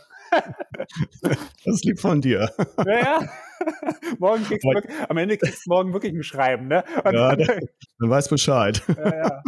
das 1.65 1.83
liegt 1.83 2.01
von 2.01 2.21
dir. 2.21 2.51
Ja, 2.85 2.99
ja. 2.99 3.29
morgen 4.19 4.45
kriegst 4.45 4.65
du 4.65 4.71
wirklich, 4.71 4.93
am 5.09 5.17
Ende 5.17 5.39
kriegst 5.39 5.67
du 5.67 5.71
morgen 5.71 5.93
wirklich 5.93 6.15
ein 6.15 6.23
Schreiben, 6.23 6.69
ne? 6.69 6.85
Und 7.05 7.15
ja, 7.15 7.35
dann, 7.37 7.61
dann 7.99 8.11
weiß 8.11 8.29
Bescheid. 8.29 8.83
Ja, 8.97 9.17
ja. 9.17 9.43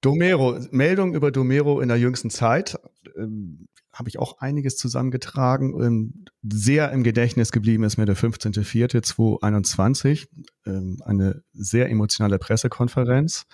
Domero, 0.00 0.58
Meldung 0.70 1.14
über 1.14 1.30
Domero 1.30 1.80
in 1.80 1.88
der 1.88 1.96
jüngsten 1.96 2.28
Zeit. 2.28 2.78
Ähm, 3.16 3.68
Habe 3.90 4.10
ich 4.10 4.18
auch 4.18 4.36
einiges 4.38 4.76
zusammengetragen. 4.76 5.82
Ähm, 5.82 6.26
sehr 6.42 6.92
im 6.92 7.02
Gedächtnis 7.04 7.52
geblieben 7.52 7.84
ist 7.84 7.96
mir 7.96 8.04
der 8.04 8.16
15.04.2021. 8.16 10.28
Ähm, 10.66 11.00
eine 11.06 11.42
sehr 11.54 11.88
emotionale 11.88 12.38
Pressekonferenz 12.38 13.46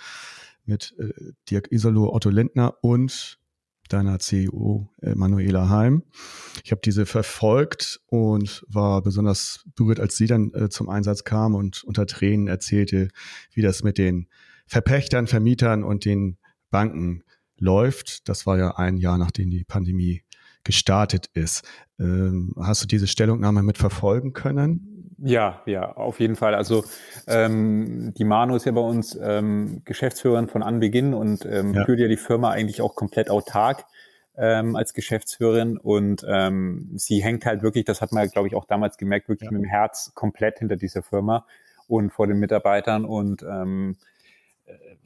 mit 0.65 0.93
äh, 0.99 1.13
Dirk 1.49 1.71
Isolo, 1.71 2.13
Otto 2.13 2.31
Lindner 2.31 2.75
und 2.81 3.39
deiner 3.93 4.19
CEO 4.19 4.89
Manuela 5.15 5.69
Heim. 5.69 6.03
Ich 6.65 6.73
habe 6.73 6.81
diese 6.85 7.07
verfolgt 7.07 8.01
und 8.07 8.65
war 8.69 9.03
besonders 9.03 9.65
berührt, 9.75 10.01
als 10.01 10.17
sie 10.17 10.27
dann 10.27 10.53
äh, 10.55 10.69
zum 10.69 10.89
Einsatz 10.89 11.25
kam 11.25 11.55
und 11.55 11.85
unter 11.85 12.07
Tränen 12.07 12.49
erzählte, 12.49 13.09
wie 13.53 13.63
das 13.63 13.83
mit 13.83 13.99
den 13.99 14.29
Verpächtern, 14.67 15.27
Vermietern 15.27 15.83
und 15.83 16.05
den 16.05 16.39
Banken 16.71 17.25
läuft. 17.59 18.29
Das 18.29 18.47
war 18.47 18.59
ja 18.59 18.77
ein 18.77 18.97
Jahr, 18.97 19.19
nachdem 19.19 19.51
die 19.51 19.65
Pandemie 19.65 20.23
gestartet 20.65 21.29
ist. 21.35 21.63
Ähm, 21.99 22.55
hast 22.59 22.83
du 22.83 22.87
diese 22.87 23.07
Stellungnahme 23.07 23.63
mitverfolgen 23.63 24.33
können? 24.33 25.00
Ja, 25.23 25.61
ja, 25.67 25.93
auf 25.93 26.19
jeden 26.19 26.35
Fall. 26.37 26.55
Also 26.55 26.85
ähm, 27.27 28.15
die 28.17 28.25
Manu 28.25 28.57
ist 28.57 28.65
ja 28.65 28.73
bei 28.73 28.81
uns 28.81 29.19
ähm, 29.21 29.83
Geschäftsführerin 29.85 30.49
von 30.49 30.63
Anbeginn 30.63 31.13
und 31.13 31.45
ähm, 31.45 31.75
ja. 31.75 31.85
führt 31.85 32.01
ja 32.01 32.09
die 32.09 32.17
Firma 32.17 32.51
eigentlich 32.51 32.81
auch 32.81 32.95
komplett 32.95 33.29
autark 33.29 33.85
ähm, 34.39 34.77
als 34.77 34.95
Geschäftsführerin 34.95 35.77
und 35.77 36.25
ähm, 36.27 36.93
sie 36.97 37.23
hängt 37.23 37.45
halt 37.45 37.63
wirklich, 37.63 37.85
das 37.85 38.01
hat 38.01 38.13
man, 38.13 38.29
glaube 38.29 38.49
ich, 38.49 38.55
auch 38.55 38.65
damals 38.65 38.97
gemerkt, 38.97 39.29
wirklich 39.29 39.51
ja. 39.51 39.53
mit 39.53 39.63
dem 39.63 39.69
Herz 39.69 40.13
komplett 40.15 40.59
hinter 40.59 40.77
dieser 40.77 41.03
Firma 41.03 41.45
und 41.87 42.11
vor 42.11 42.27
den 42.27 42.39
Mitarbeitern 42.39 43.05
und 43.05 43.43
ähm, 43.43 43.97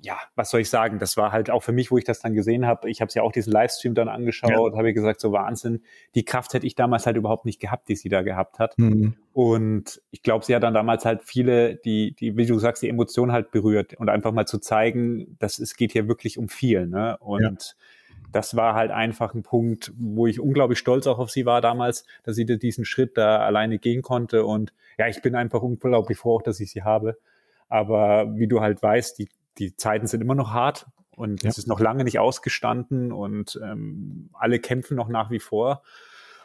ja, 0.04 0.18
was 0.34 0.50
soll 0.50 0.60
ich 0.60 0.68
sagen? 0.68 0.98
Das 0.98 1.16
war 1.16 1.32
halt 1.32 1.50
auch 1.50 1.62
für 1.62 1.72
mich, 1.72 1.90
wo 1.90 1.96
ich 1.96 2.04
das 2.04 2.20
dann 2.20 2.34
gesehen 2.34 2.66
habe. 2.66 2.90
Ich 2.90 3.00
habe 3.00 3.08
es 3.08 3.14
ja 3.14 3.22
auch 3.22 3.32
diesen 3.32 3.52
Livestream 3.52 3.94
dann 3.94 4.08
angeschaut 4.08 4.50
ja. 4.50 4.58
und 4.58 4.76
habe 4.76 4.92
gesagt, 4.92 5.20
so 5.20 5.32
Wahnsinn. 5.32 5.82
Die 6.14 6.24
Kraft 6.24 6.52
hätte 6.52 6.66
ich 6.66 6.74
damals 6.74 7.06
halt 7.06 7.16
überhaupt 7.16 7.46
nicht 7.46 7.60
gehabt, 7.60 7.88
die 7.88 7.96
sie 7.96 8.10
da 8.10 8.22
gehabt 8.22 8.58
hat. 8.58 8.78
Mhm. 8.78 9.14
Und 9.32 10.02
ich 10.10 10.22
glaube, 10.22 10.44
sie 10.44 10.54
hat 10.54 10.62
dann 10.62 10.74
damals 10.74 11.04
halt 11.04 11.22
viele, 11.24 11.76
die, 11.76 12.14
die, 12.14 12.36
wie 12.36 12.44
du 12.44 12.58
sagst, 12.58 12.82
die 12.82 12.88
Emotionen 12.88 13.32
halt 13.32 13.50
berührt 13.50 13.94
und 13.94 14.10
einfach 14.10 14.32
mal 14.32 14.46
zu 14.46 14.58
zeigen, 14.58 15.36
dass 15.38 15.58
es 15.58 15.74
geht 15.74 15.92
hier 15.92 16.06
wirklich 16.06 16.38
um 16.38 16.48
viel. 16.48 16.86
Ne? 16.86 17.16
Und 17.20 17.40
ja. 17.42 17.50
das 18.30 18.56
war 18.56 18.74
halt 18.74 18.90
einfach 18.90 19.34
ein 19.34 19.42
Punkt, 19.42 19.92
wo 19.96 20.26
ich 20.26 20.38
unglaublich 20.38 20.78
stolz 20.78 21.06
auch 21.06 21.18
auf 21.18 21.30
sie 21.30 21.46
war 21.46 21.62
damals, 21.62 22.04
dass 22.24 22.36
sie 22.36 22.44
diesen 22.44 22.84
Schritt 22.84 23.16
da 23.16 23.38
alleine 23.38 23.78
gehen 23.78 24.02
konnte. 24.02 24.44
Und 24.44 24.74
ja, 24.98 25.08
ich 25.08 25.22
bin 25.22 25.34
einfach 25.34 25.62
unglaublich 25.62 26.18
froh, 26.18 26.36
auch, 26.36 26.42
dass 26.42 26.60
ich 26.60 26.70
sie 26.70 26.82
habe. 26.82 27.16
Aber 27.68 28.36
wie 28.36 28.46
du 28.46 28.60
halt 28.60 28.82
weißt, 28.82 29.18
die 29.18 29.28
die 29.58 29.76
Zeiten 29.76 30.06
sind 30.06 30.20
immer 30.20 30.34
noch 30.34 30.52
hart 30.52 30.86
und 31.16 31.42
ja. 31.42 31.50
es 31.50 31.58
ist 31.58 31.68
noch 31.68 31.80
lange 31.80 32.04
nicht 32.04 32.18
ausgestanden 32.18 33.12
und 33.12 33.60
ähm, 33.62 34.30
alle 34.32 34.58
kämpfen 34.58 34.96
noch 34.96 35.08
nach 35.08 35.30
wie 35.30 35.40
vor. 35.40 35.82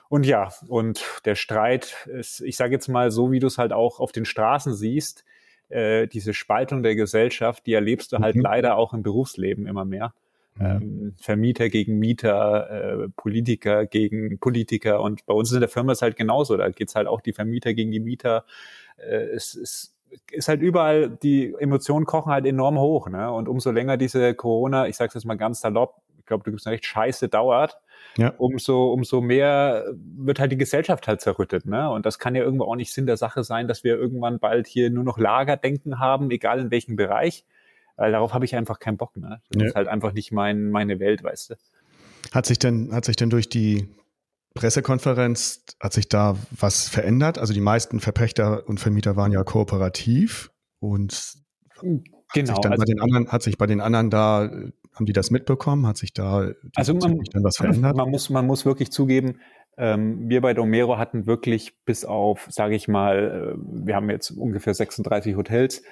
Und 0.09 0.25
ja, 0.25 0.51
und 0.67 1.03
der 1.25 1.35
Streit 1.35 2.07
ist, 2.07 2.41
ich 2.41 2.57
sage 2.57 2.73
jetzt 2.73 2.87
mal 2.87 3.11
so, 3.11 3.31
wie 3.31 3.39
du 3.39 3.47
es 3.47 3.57
halt 3.57 3.73
auch 3.73 3.99
auf 3.99 4.11
den 4.11 4.25
Straßen 4.25 4.73
siehst, 4.73 5.23
äh, 5.69 6.07
diese 6.07 6.33
Spaltung 6.33 6.81
der 6.81 6.95
Gesellschaft, 6.95 7.65
die 7.67 7.73
erlebst 7.73 8.11
du 8.11 8.17
halt 8.17 8.35
mhm. 8.35 8.41
leider 8.41 8.75
auch 8.75 8.93
im 8.93 9.03
Berufsleben 9.03 9.67
immer 9.67 9.85
mehr. 9.85 10.13
Ähm, 10.59 11.13
Vermieter 11.21 11.69
gegen 11.69 11.99
Mieter, 11.99 12.69
äh, 12.69 13.09
Politiker 13.15 13.85
gegen 13.85 14.39
Politiker 14.39 15.01
und 15.01 15.25
bei 15.25 15.33
uns 15.33 15.53
in 15.53 15.61
der 15.61 15.69
Firma 15.69 15.93
ist 15.93 16.01
halt 16.01 16.17
genauso. 16.17 16.57
Da 16.57 16.69
geht's 16.69 16.95
halt 16.95 17.07
auch 17.07 17.21
die 17.21 17.31
Vermieter 17.31 17.73
gegen 17.73 17.91
die 17.91 18.01
Mieter. 18.01 18.43
Äh, 18.97 19.27
es 19.35 19.55
ist 19.55 19.95
ist 20.31 20.47
halt 20.47 20.61
überall, 20.61 21.09
die 21.09 21.53
Emotionen 21.59 22.05
kochen 22.05 22.31
halt 22.31 22.45
enorm 22.45 22.79
hoch. 22.79 23.09
Ne? 23.09 23.31
Und 23.31 23.47
umso 23.47 23.71
länger 23.71 23.97
diese 23.97 24.33
Corona, 24.33 24.87
ich 24.87 24.97
sage 24.97 25.11
jetzt 25.13 25.25
mal 25.25 25.35
ganz 25.35 25.61
salopp, 25.61 26.01
ich 26.19 26.25
glaube, 26.25 26.43
du 26.43 26.51
gibst 26.51 26.67
recht, 26.67 26.85
scheiße 26.85 27.29
dauert, 27.29 27.79
ja. 28.17 28.33
umso, 28.37 28.91
umso 28.91 29.21
mehr 29.21 29.85
wird 29.93 30.39
halt 30.39 30.51
die 30.51 30.57
Gesellschaft 30.57 31.07
halt 31.07 31.21
zerrüttet. 31.21 31.65
Ne? 31.65 31.89
Und 31.89 32.05
das 32.05 32.19
kann 32.19 32.35
ja 32.35 32.43
irgendwo 32.43 32.65
auch 32.65 32.75
nicht 32.75 32.93
Sinn 32.93 33.05
der 33.05 33.17
Sache 33.17 33.43
sein, 33.43 33.67
dass 33.67 33.83
wir 33.83 33.95
irgendwann 33.95 34.39
bald 34.39 34.67
hier 34.67 34.89
nur 34.89 35.03
noch 35.03 35.17
Lagerdenken 35.17 35.99
haben, 35.99 36.29
egal 36.31 36.59
in 36.59 36.71
welchem 36.71 36.95
Bereich. 36.95 37.45
Weil 37.95 38.11
darauf 38.11 38.33
habe 38.33 38.45
ich 38.45 38.55
einfach 38.55 38.79
keinen 38.79 38.97
Bock. 38.97 39.17
Ne? 39.17 39.41
Das 39.49 39.61
ja. 39.61 39.67
ist 39.69 39.75
halt 39.75 39.87
einfach 39.87 40.13
nicht 40.13 40.31
mein, 40.31 40.69
meine 40.69 40.99
Welt, 40.99 41.23
weißt 41.23 41.51
du. 41.51 41.55
Hat 42.31 42.45
sich 42.45 42.59
denn, 42.59 42.93
hat 42.93 43.05
sich 43.05 43.15
denn 43.15 43.29
durch 43.29 43.49
die 43.49 43.89
Pressekonferenz 44.53 45.63
hat 45.79 45.93
sich 45.93 46.09
da 46.09 46.35
was 46.51 46.89
verändert? 46.89 47.37
Also 47.37 47.53
die 47.53 47.61
meisten 47.61 47.99
Verpächter 47.99 48.67
und 48.67 48.79
Vermieter 48.79 49.15
waren 49.15 49.31
ja 49.31 49.43
kooperativ 49.43 50.51
und 50.79 51.33
genau, 52.33 52.55
hat 52.55 52.63
sich, 52.63 52.71
also, 52.71 52.77
bei 52.77 52.85
den 52.85 52.99
anderen, 52.99 53.31
hat 53.31 53.43
sich 53.43 53.57
bei 53.57 53.67
den 53.67 53.81
anderen 53.81 54.09
da, 54.09 54.49
haben 54.93 55.05
die 55.05 55.13
das 55.13 55.31
mitbekommen? 55.31 55.87
Hat 55.87 55.97
sich 55.97 56.13
da 56.13 56.51
also 56.75 56.93
man, 56.93 57.19
dann 57.31 57.43
was 57.43 57.57
verändert? 57.57 57.95
Man 57.95 58.09
muss, 58.09 58.29
man 58.29 58.45
muss 58.45 58.65
wirklich 58.65 58.91
zugeben, 58.91 59.39
ähm, 59.79 60.29
wir 60.29 60.41
bei 60.41 60.53
Domero 60.53 60.97
hatten 60.97 61.25
wirklich 61.25 61.85
bis 61.85 62.03
auf, 62.03 62.47
sage 62.49 62.75
ich 62.75 62.89
mal, 62.89 63.55
äh, 63.55 63.85
wir 63.85 63.95
haben 63.95 64.09
jetzt 64.09 64.31
ungefähr 64.31 64.73
36 64.73 65.37
Hotels, 65.37 65.79
äh, 65.79 65.83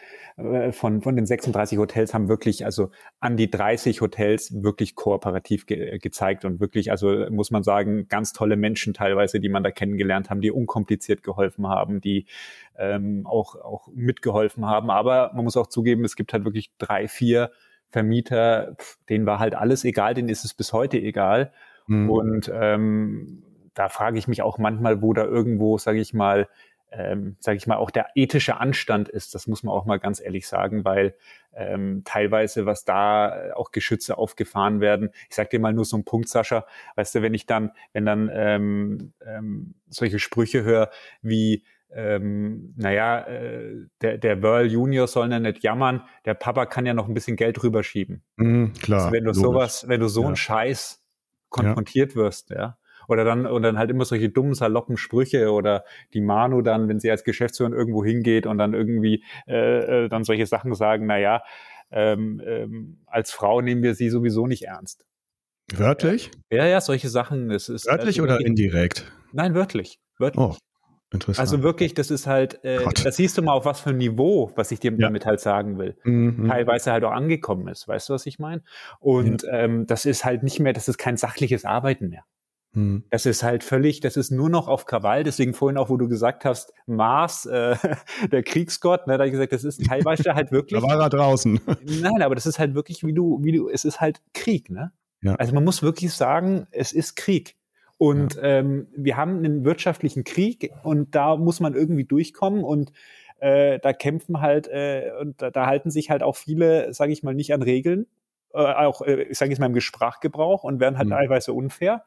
von, 0.72 1.02
von 1.02 1.16
den 1.16 1.26
36 1.26 1.80
Hotels 1.80 2.14
haben 2.14 2.30
wirklich, 2.30 2.64
also 2.64 2.92
an 3.20 3.38
die 3.38 3.50
30 3.50 4.02
Hotels 4.02 4.62
wirklich 4.62 4.94
kooperativ 4.94 5.66
ge 5.66 5.98
gezeigt 5.98 6.46
und 6.46 6.60
wirklich, 6.60 6.92
also 6.92 7.26
muss 7.32 7.50
man 7.50 7.64
sagen, 7.64 8.08
ganz 8.08 8.34
tolle 8.34 8.56
Menschen 8.56 8.94
teilweise, 8.94 9.40
die 9.40 9.50
man 9.50 9.64
da 9.64 9.72
kennengelernt 9.72 10.30
haben, 10.30 10.42
die 10.42 10.52
unkompliziert 10.52 11.24
geholfen 11.24 11.68
haben, 11.68 12.02
die 12.02 12.28
ähm, 12.78 13.26
auch, 13.26 13.56
auch 13.56 13.88
mitgeholfen 13.96 14.68
haben. 14.68 14.92
Aber 14.92 15.32
man 15.34 15.44
muss 15.44 15.58
auch 15.58 15.68
zugeben, 15.68 16.06
es 16.06 16.16
gibt 16.16 16.34
halt 16.34 16.46
wirklich 16.46 16.70
drei, 16.78 17.08
vier 17.08 17.50
Vermieter, 17.90 18.76
denen 19.10 19.26
war 19.26 19.40
halt 19.40 19.56
alles 19.56 19.86
egal, 19.86 20.14
denen 20.14 20.30
ist 20.30 20.46
es 20.46 20.54
bis 20.54 20.72
heute 20.72 21.00
egal. 21.00 21.52
Mhm. 21.88 22.10
Und 22.12 22.52
ähm, 22.54 23.44
da 23.74 23.90
frage 23.90 24.20
ich 24.20 24.28
mich 24.28 24.44
auch 24.44 24.60
manchmal, 24.60 25.02
wo 25.02 25.14
da 25.14 25.24
irgendwo, 25.24 25.80
sage 25.80 26.00
ich 26.00 26.14
mal, 26.14 26.48
ähm, 26.92 27.36
sage 27.40 27.58
ich 27.58 27.68
mal, 27.68 27.78
auch 27.78 27.92
der 27.92 28.08
ethische 28.16 28.60
Anstand 28.60 29.10
ist. 29.10 29.36
Das 29.36 29.48
muss 29.48 29.64
man 29.64 29.74
auch 29.74 29.86
mal 29.86 30.00
ganz 30.00 30.20
ehrlich 30.20 30.48
sagen, 30.48 30.86
weil 30.86 31.16
ähm, 31.54 32.04
teilweise, 32.06 32.66
was 32.66 32.86
da 32.86 33.54
auch 33.56 33.72
Geschütze 33.72 34.18
aufgefahren 34.18 34.80
werden. 34.80 35.10
Ich 35.30 35.36
sage 35.36 35.50
dir 35.50 35.60
mal 35.60 35.74
nur 35.74 35.86
so 35.86 35.98
einen 35.98 36.06
Punkt, 36.06 36.30
Sascha. 36.30 36.66
Weißt 36.96 37.16
du, 37.16 37.22
wenn 37.22 37.34
ich 37.34 37.46
dann, 37.46 37.72
wenn 37.94 38.06
dann 38.06 38.30
ähm, 38.32 39.14
ähm, 39.26 39.76
solche 39.90 40.20
Sprüche 40.20 40.64
höre 40.64 40.90
wie 41.22 41.64
ähm, 41.90 42.74
naja, 42.76 43.22
äh, 43.28 43.88
der, 44.02 44.18
der 44.18 44.44
World 44.44 44.72
Junior 44.72 45.08
soll 45.08 45.32
ja 45.32 45.40
nicht 45.40 45.64
jammern, 45.64 46.04
der 46.26 46.34
Papa 46.34 46.66
kann 46.66 46.86
ja 46.86 46.94
noch 46.94 47.08
ein 47.08 47.14
bisschen 47.14 47.38
Geld 47.38 47.64
rüberschieben. 47.64 48.24
Mhm, 48.36 48.74
klar. 48.74 49.06
Also 49.06 49.12
wenn 49.14 49.24
du 49.24 49.32
logisch. 49.32 49.42
sowas, 49.42 49.88
wenn 49.88 50.02
du 50.02 50.08
so 50.08 50.22
ja. 50.22 50.28
einen 50.28 50.36
Scheiß 50.36 51.04
konfrontiert 51.50 52.12
ja. 52.12 52.16
wirst, 52.18 52.50
ja, 52.50 52.78
oder 53.08 53.24
dann, 53.24 53.46
und 53.46 53.64
dann 53.64 53.78
halt 53.78 53.90
immer 53.90 54.06
solche 54.06 54.30
dummen, 54.30 54.54
saloppen 54.54 54.98
Sprüche 54.98 55.52
oder 55.52 55.84
die 56.14 56.22
Manu 56.22 56.62
dann, 56.62 56.88
wenn 56.90 57.00
sie 57.00 57.12
als 57.12 57.24
Geschäftsführerin 57.24 57.78
irgendwo 57.78 58.04
hingeht 58.04 58.46
und 58.46 58.58
dann 58.58 58.74
irgendwie 58.74 59.24
äh, 59.48 60.06
äh, 60.06 60.10
dann 60.10 60.24
solche 60.24 60.46
Sachen 60.46 60.74
sagen, 60.74 61.06
na 61.06 61.18
ja, 61.18 61.44
ähm, 61.92 62.42
ähm, 62.46 62.98
als 63.06 63.32
Frau 63.32 63.62
nehmen 63.62 63.84
wir 63.84 63.96
sie 63.96 64.10
sowieso 64.10 64.48
nicht 64.48 64.64
ernst. 64.64 65.06
Wörtlich? 65.74 66.32
Ja, 66.50 66.66
ja, 66.66 66.80
solche 66.80 67.10
Sachen. 67.10 67.50
Das 67.50 67.70
ist, 67.70 67.88
wörtlich 67.88 68.22
also, 68.22 68.24
oder 68.24 68.40
indirekt? 68.40 69.12
Nein, 69.34 69.54
wörtlich. 69.54 70.00
Wörtlich. 70.18 70.46
Oh. 70.46 70.56
Interessant. 71.14 71.40
Also 71.40 71.64
wirklich, 71.64 71.94
das 71.94 72.12
ist 72.12 72.28
halt, 72.28 72.62
äh, 72.66 72.80
das 73.04 73.16
siehst 73.16 73.38
du 73.38 73.42
mal 73.42 73.54
auf 73.54 73.64
was 73.64 73.80
für 73.80 73.92
ein 73.92 73.98
Niveau, 73.98 74.52
was 74.56 74.72
ich 74.72 74.82
dir 74.82 74.92
ja. 74.92 74.98
damit 74.98 75.26
halt 75.26 75.40
sagen 75.40 75.78
will. 75.78 75.96
Mhm. 76.04 76.48
Teilweise 76.50 76.92
halt 76.92 77.06
auch 77.06 77.14
angekommen 77.14 77.70
ist, 77.70 77.88
weißt 77.88 78.10
du, 78.10 78.14
was 78.14 78.26
ich 78.26 78.40
meine? 78.40 78.62
Und 79.00 79.44
ja. 79.44 79.54
ähm, 79.54 79.88
das 79.88 80.06
ist 80.06 80.26
halt 80.26 80.44
nicht 80.44 80.60
mehr, 80.60 80.74
das 80.74 80.90
ist 80.90 80.98
kein 80.98 81.16
sachliches 81.16 81.64
Arbeiten 81.64 82.10
mehr. 82.10 82.26
Mhm. 82.78 83.04
Das 83.10 83.26
ist 83.26 83.42
halt 83.42 83.64
völlig, 83.64 84.02
das 84.02 84.18
ist 84.18 84.30
nur 84.30 84.50
noch 84.50 84.68
auf 84.68 84.86
Krawall. 84.86 85.24
Deswegen 85.24 85.56
vorhin 85.56 85.78
auch, 85.78 85.90
wo 85.90 85.98
du 85.98 86.08
gesagt 86.08 86.46
hast, 86.46 86.74
Mars, 86.86 87.48
äh, 87.48 87.76
der 88.32 88.44
Kriegsgott, 88.44 89.08
ne, 89.08 89.14
da 89.14 89.24
habe 89.24 89.28
ich 89.28 89.32
gesagt, 89.32 89.52
das 89.52 89.64
ist 89.64 89.84
teilweise 89.84 90.36
halt 90.36 90.52
wirklich. 90.52 90.80
da 90.80 90.88
war 90.88 91.02
er 91.02 91.10
draußen. 91.10 91.60
Nein, 92.02 92.22
aber 92.22 92.36
das 92.36 92.46
ist 92.46 92.60
halt 92.60 92.76
wirklich, 92.76 93.04
wie 93.04 93.14
du, 93.14 93.40
wie 93.42 93.52
du, 93.52 93.68
es 93.68 93.84
ist 93.84 94.00
halt 94.00 94.22
Krieg, 94.34 94.70
ne? 94.70 94.92
Ja. 95.24 95.34
Also 95.36 95.56
man 95.56 95.64
muss 95.64 95.82
wirklich 95.82 96.14
sagen, 96.14 96.68
es 96.70 96.92
ist 96.92 97.16
Krieg. 97.16 97.56
Und 97.98 98.36
ja. 98.36 98.44
ähm, 98.44 98.88
wir 98.96 99.18
haben 99.18 99.38
einen 99.38 99.66
wirtschaftlichen 99.66 100.24
Krieg 100.24 100.72
und 100.84 101.16
da 101.16 101.36
muss 101.36 101.60
man 101.60 101.74
irgendwie 101.74 102.04
durchkommen 102.04 102.64
und 102.64 102.92
äh, 103.40 103.80
da 103.80 103.92
kämpfen 103.92 104.40
halt 104.40 104.68
äh, 104.68 105.10
und 105.20 105.42
da, 105.42 105.50
da 105.50 105.66
halten 105.66 105.90
sich 105.90 106.12
halt 106.12 106.22
auch 106.22 106.36
viele, 106.36 106.94
sage 106.94 107.12
ich 107.12 107.24
mal, 107.24 107.34
nicht 107.34 107.56
an 107.56 107.64
Regeln, 107.64 108.06
äh, 108.54 108.60
auch, 108.60 109.02
äh, 109.02 109.24
ich 109.24 109.38
sage 109.40 109.50
jetzt 109.50 109.60
mal 109.60 109.66
im 109.66 109.80
Sprachgebrauch 109.80 110.64
und 110.64 110.80
werden 110.80 111.00
halt 111.00 111.08
mhm. 111.08 111.14
teilweise 111.14 111.54
unfair. 111.54 112.04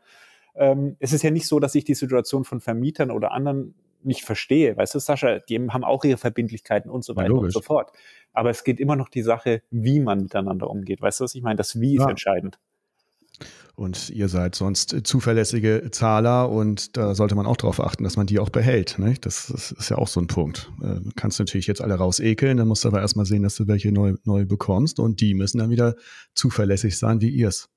Ähm, 0.55 0.97
es 0.99 1.13
ist 1.13 1.23
ja 1.23 1.31
nicht 1.31 1.47
so, 1.47 1.61
dass 1.61 1.75
ich 1.75 1.85
die 1.85 1.95
Situation 1.95 2.45
von 2.45 2.61
Vermietern 2.61 3.11
oder 3.11 3.33
anderen 3.33 3.75
nicht 4.03 4.23
verstehe. 4.23 4.77
Weißt 4.77 4.95
du, 4.95 4.99
Sascha, 4.99 5.41
die 5.41 5.59
haben 5.59 5.85
auch 5.85 6.05
ihre 6.05 6.17
Verbindlichkeiten 6.17 6.91
und 6.91 7.05
so 7.05 7.17
weiter 7.17 7.35
ja, 7.35 7.39
und 7.39 7.53
so 7.53 7.61
fort. 7.61 7.93
Aber 8.33 8.51
es 8.51 8.65
geht 8.65 8.81
immer 8.81 8.97
noch 8.97 9.09
die 9.09 9.23
Sache, 9.23 9.63
wie 9.71 10.01
man 10.01 10.23
miteinander 10.23 10.71
umgeht. 10.71 11.03
Weißt 11.03 11.21
du, 11.21 11.25
was 11.25 11.35
ich 11.35 11.43
meine? 11.43 11.57
Das 11.57 11.81
Wie 11.81 11.97
ja. 11.97 12.05
ist 12.05 12.09
entscheidend. 12.09 12.59
Und 13.75 14.11
ihr 14.11 14.29
seid 14.29 14.55
sonst 14.55 14.95
zuverlässige 15.05 15.89
Zahler 15.91 16.51
und 16.51 16.99
da 16.99 17.15
sollte 17.15 17.35
man 17.35 17.47
auch 17.47 17.57
darauf 17.57 17.81
achten, 17.81 18.05
dass 18.05 18.17
man 18.19 18.27
die 18.27 18.39
auch 18.39 18.51
behält. 18.51 18.99
Ne? 18.99 19.15
Das, 19.21 19.47
das, 19.47 19.73
ist 19.73 19.89
ja 19.89 19.97
auch 19.97 20.09
so 20.09 20.21
ein 20.21 20.27
Punkt. 20.27 20.71
Äh, 20.83 21.01
du 21.01 21.11
kannst 21.17 21.39
natürlich 21.39 21.67
jetzt 21.67 21.81
alle 21.81 21.95
rausekeln, 21.95 22.59
dann 22.59 22.69
musst 22.69 22.85
du 22.85 22.89
aber 22.89 23.01
erstmal 23.01 23.25
sehen, 23.25 23.43
dass 23.43 23.55
du 23.55 23.67
welche 23.69 23.91
neu, 23.91 24.17
neu 24.25 24.45
bekommst 24.45 25.01
und 25.01 25.23
die 25.23 25.33
müssen 25.33 25.59
dann 25.59 25.71
wieder 25.71 25.95
zuverlässig 26.35 26.99
sein, 26.99 27.23
wie 27.23 27.31
ihr 27.31 27.49
es 27.49 27.71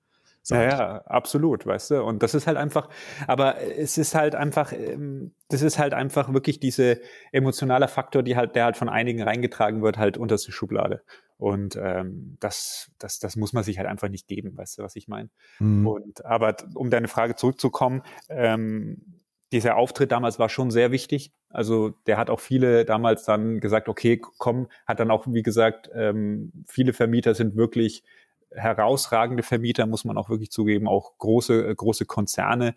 Ja, 0.50 0.64
ja, 0.64 0.98
absolut, 1.06 1.66
weißt 1.66 1.92
du. 1.92 2.04
Und 2.04 2.22
das 2.22 2.34
ist 2.34 2.48
halt 2.48 2.58
einfach, 2.58 2.90
aber 3.28 3.62
es 3.62 3.98
ist 3.98 4.14
halt 4.14 4.36
einfach, 4.36 4.74
ähm, 4.74 5.34
das 5.50 5.62
ist 5.62 5.80
halt 5.80 5.94
einfach 5.94 6.34
wirklich 6.34 6.60
diese 6.60 7.00
emotionale 7.32 7.88
Faktor, 7.88 8.24
die 8.24 8.36
halt, 8.36 8.56
der 8.56 8.66
halt 8.66 8.78
von 8.78 8.90
einigen 8.90 9.22
reingetragen 9.22 9.82
wird, 9.82 9.98
halt 9.98 10.18
unterste 10.18 10.52
Schublade. 10.52 11.02
Und 11.38 11.78
ähm, 11.82 12.38
das, 12.40 12.92
das, 13.00 13.20
das 13.20 13.36
muss 13.36 13.54
man 13.54 13.64
sich 13.64 13.78
halt 13.78 13.88
einfach 13.88 14.10
nicht 14.10 14.28
geben, 14.28 14.58
weißt 14.58 14.80
du, 14.80 14.84
was 14.84 14.96
ich 14.96 15.08
meine? 15.08 15.30
Mhm. 15.60 15.88
Und 15.88 16.26
aber 16.26 16.56
um 16.76 16.90
deine 16.90 17.08
Frage 17.08 17.36
zurückzukommen, 17.36 18.02
ähm, 18.30 19.22
dieser 19.54 19.78
Auftritt 19.78 20.12
damals 20.12 20.40
war 20.40 20.50
schon 20.50 20.72
sehr 20.72 20.92
wichtig. 20.92 21.32
Also 21.50 21.92
der 22.08 22.18
hat 22.18 22.32
auch 22.32 22.40
viele 22.40 22.86
damals 22.86 23.24
dann 23.24 23.60
gesagt, 23.60 23.88
okay, 23.88 24.20
komm, 24.40 24.68
hat 24.88 25.00
dann 25.00 25.12
auch, 25.12 25.28
wie 25.28 25.44
gesagt, 25.44 25.90
ähm, 25.94 26.52
viele 26.68 26.92
Vermieter 26.92 27.36
sind 27.36 27.56
wirklich 27.56 28.04
herausragende 28.56 29.44
Vermieter, 29.44 29.86
muss 29.86 30.06
man 30.06 30.18
auch 30.18 30.30
wirklich 30.30 30.52
zugeben, 30.52 30.88
auch 30.88 31.18
große, 31.18 31.70
äh, 31.70 31.76
große 31.76 32.06
Konzerne, 32.06 32.76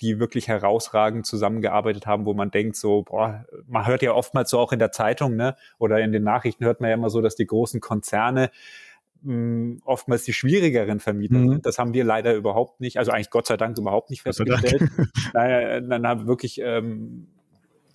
die 0.00 0.20
wirklich 0.20 0.48
herausragend 0.48 1.26
zusammengearbeitet 1.26 2.06
haben, 2.06 2.26
wo 2.26 2.34
man 2.34 2.50
denkt, 2.50 2.76
so, 2.76 3.02
boah, 3.02 3.44
man 3.66 3.86
hört 3.86 4.02
ja 4.02 4.12
oftmals 4.12 4.50
so 4.50 4.58
auch 4.58 4.72
in 4.72 4.78
der 4.78 4.92
Zeitung, 4.92 5.36
ne, 5.36 5.56
oder 5.78 6.00
in 6.00 6.12
den 6.12 6.22
Nachrichten 6.22 6.64
hört 6.64 6.80
man 6.80 6.90
ja 6.90 6.94
immer 6.94 7.10
so, 7.10 7.20
dass 7.20 7.34
die 7.34 7.46
großen 7.46 7.80
Konzerne 7.80 8.50
mh, 9.22 9.32
hm, 9.32 9.82
oftmals 9.84 10.24
die 10.24 10.32
schwierigeren 10.32 11.00
Vermieter 11.00 11.38
mhm. 11.38 11.50
sind. 11.50 11.66
Das 11.66 11.78
haben 11.78 11.94
wir 11.94 12.04
leider 12.04 12.34
überhaupt 12.34 12.80
nicht, 12.80 12.98
also 12.98 13.10
eigentlich 13.10 13.30
Gott 13.30 13.46
sei 13.46 13.56
Dank 13.56 13.76
überhaupt 13.78 14.10
nicht 14.10 14.22
festgestellt. 14.22 14.82
naja, 15.32 15.80
dann 15.80 16.06
haben 16.06 16.26
wirklich, 16.26 16.60
ähm, 16.60 17.28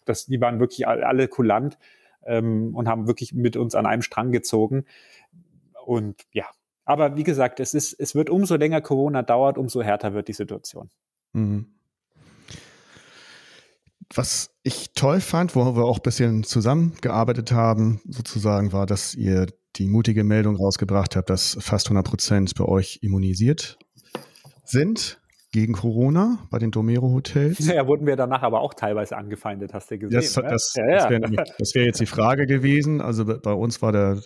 das, 0.05 0.25
die 0.25 0.41
waren 0.41 0.59
wirklich 0.59 0.87
alle 0.87 1.27
kulant 1.27 1.77
ähm, 2.25 2.75
und 2.75 2.87
haben 2.87 3.07
wirklich 3.07 3.33
mit 3.33 3.55
uns 3.55 3.75
an 3.75 3.85
einem 3.85 4.01
Strang 4.01 4.31
gezogen. 4.31 4.85
Und 5.85 6.25
ja, 6.31 6.45
aber 6.89 7.15
wie 7.15 7.23
gesagt, 7.23 7.59
es 7.59 7.75
ist, 7.75 7.93
es 7.99 8.15
wird 8.15 8.31
umso 8.31 8.55
länger 8.55 8.81
Corona 8.81 9.21
dauert, 9.21 9.59
umso 9.59 9.83
härter 9.83 10.15
wird 10.15 10.27
die 10.27 10.33
Situation. 10.33 10.89
Mhm. 11.33 11.67
Was 14.11 14.49
ich 14.63 14.93
toll 14.95 15.21
fand, 15.21 15.55
wo 15.55 15.75
wir 15.75 15.85
auch 15.85 15.99
ein 15.99 16.01
bisschen 16.01 16.43
zusammengearbeitet 16.43 17.51
haben, 17.51 18.01
sozusagen, 18.09 18.73
war, 18.73 18.87
dass 18.87 19.13
ihr 19.13 19.45
die 19.75 19.85
mutige 19.85 20.23
Meldung 20.23 20.55
rausgebracht 20.55 21.15
habt, 21.15 21.29
dass 21.29 21.59
fast 21.61 21.85
100 21.85 22.07
Prozent 22.07 22.55
bei 22.55 22.65
euch 22.65 22.97
immunisiert 23.03 23.77
sind 24.65 25.21
gegen 25.51 25.73
Corona 25.73 26.37
bei 26.51 26.59
den 26.59 26.71
Domero 26.71 27.11
Hotels. 27.11 27.59
Ja, 27.69 27.87
wurden 27.87 28.05
wir 28.05 28.15
danach 28.15 28.41
aber 28.41 28.61
auch 28.61 28.73
teilweise 28.73 29.17
angefeindet, 29.17 29.73
hast 29.73 29.89
du 29.91 29.97
gesehen. 29.97 30.19
Das, 30.19 30.35
ne? 30.35 30.43
das, 30.49 30.73
ja, 30.75 30.85
das 30.85 31.09
wäre 31.09 31.21
wär 31.75 31.85
jetzt 31.85 31.99
die 31.99 32.05
Frage 32.05 32.45
gewesen. 32.47 33.01
Also 33.01 33.25
bei 33.25 33.53
uns 33.53 33.81
war 33.81 33.91
der, 33.91 34.21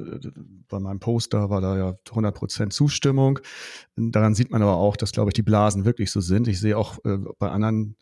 bei 0.67 0.79
meinem 0.79 0.99
Poster 0.99 1.49
war 1.49 1.61
da 1.61 1.77
ja 1.77 1.95
100 2.09 2.35
Prozent 2.35 2.73
Zustimmung. 2.73 3.39
Daran 3.95 4.35
sieht 4.35 4.51
man 4.51 4.61
aber 4.61 4.75
auch, 4.75 4.97
dass, 4.97 5.11
glaube 5.11 5.29
ich, 5.29 5.33
die 5.33 5.43
Blasen 5.43 5.85
wirklich 5.85 6.11
so 6.11 6.19
sind. 6.19 6.47
Ich 6.47 6.59
sehe 6.59 6.77
auch 6.77 6.97
äh, 7.05 7.17
bei 7.37 7.49
anderen 7.49 7.95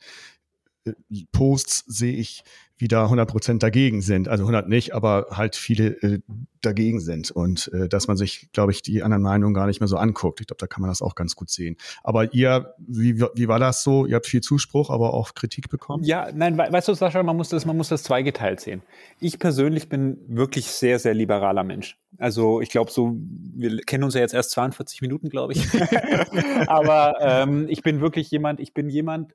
äh, 0.85 0.93
Posts 1.31 1.85
sehe 1.87 2.13
ich, 2.13 2.43
wie 2.81 2.87
da 2.87 3.03
100 3.03 3.29
Prozent 3.29 3.63
dagegen 3.63 4.01
sind. 4.01 4.27
Also 4.27 4.43
100 4.43 4.67
nicht, 4.67 4.93
aber 4.95 5.27
halt 5.31 5.55
viele 5.55 6.01
äh, 6.01 6.19
dagegen 6.61 6.99
sind. 6.99 7.29
Und 7.29 7.71
äh, 7.73 7.87
dass 7.87 8.07
man 8.07 8.17
sich, 8.17 8.51
glaube 8.53 8.71
ich, 8.71 8.81
die 8.81 9.03
anderen 9.03 9.21
Meinungen 9.21 9.53
gar 9.53 9.67
nicht 9.67 9.79
mehr 9.79 9.87
so 9.87 9.97
anguckt. 9.97 10.41
Ich 10.41 10.47
glaube, 10.47 10.57
da 10.59 10.65
kann 10.65 10.81
man 10.81 10.89
das 10.89 11.03
auch 11.03 11.13
ganz 11.13 11.35
gut 11.35 11.51
sehen. 11.51 11.77
Aber 12.03 12.33
ihr, 12.33 12.73
wie, 12.79 13.21
wie 13.21 13.47
war 13.47 13.59
das 13.59 13.83
so? 13.83 14.07
Ihr 14.07 14.15
habt 14.15 14.25
viel 14.25 14.41
Zuspruch, 14.41 14.89
aber 14.89 15.13
auch 15.13 15.35
Kritik 15.35 15.69
bekommen? 15.69 16.03
Ja, 16.03 16.29
nein, 16.33 16.57
weißt 16.57 16.87
du, 16.87 16.95
Sascha, 16.95 17.21
man 17.21 17.37
muss 17.37 17.49
das, 17.49 17.65
man 17.65 17.77
muss 17.77 17.89
das 17.89 18.01
zweigeteilt 18.01 18.59
sehen. 18.59 18.81
Ich 19.19 19.37
persönlich 19.37 19.87
bin 19.87 20.17
wirklich 20.27 20.65
sehr, 20.65 20.97
sehr 20.97 21.13
liberaler 21.13 21.63
Mensch. 21.63 21.99
Also 22.17 22.61
ich 22.61 22.69
glaube 22.69 22.89
so, 22.89 23.15
wir 23.15 23.77
kennen 23.81 24.03
uns 24.03 24.15
ja 24.15 24.21
jetzt 24.21 24.33
erst 24.33 24.51
42 24.51 25.01
Minuten, 25.01 25.29
glaube 25.29 25.53
ich. 25.53 25.67
aber 26.67 27.15
ähm, 27.21 27.67
ich 27.69 27.83
bin 27.83 28.01
wirklich 28.01 28.31
jemand, 28.31 28.59
ich 28.59 28.73
bin 28.73 28.89
jemand, 28.89 29.33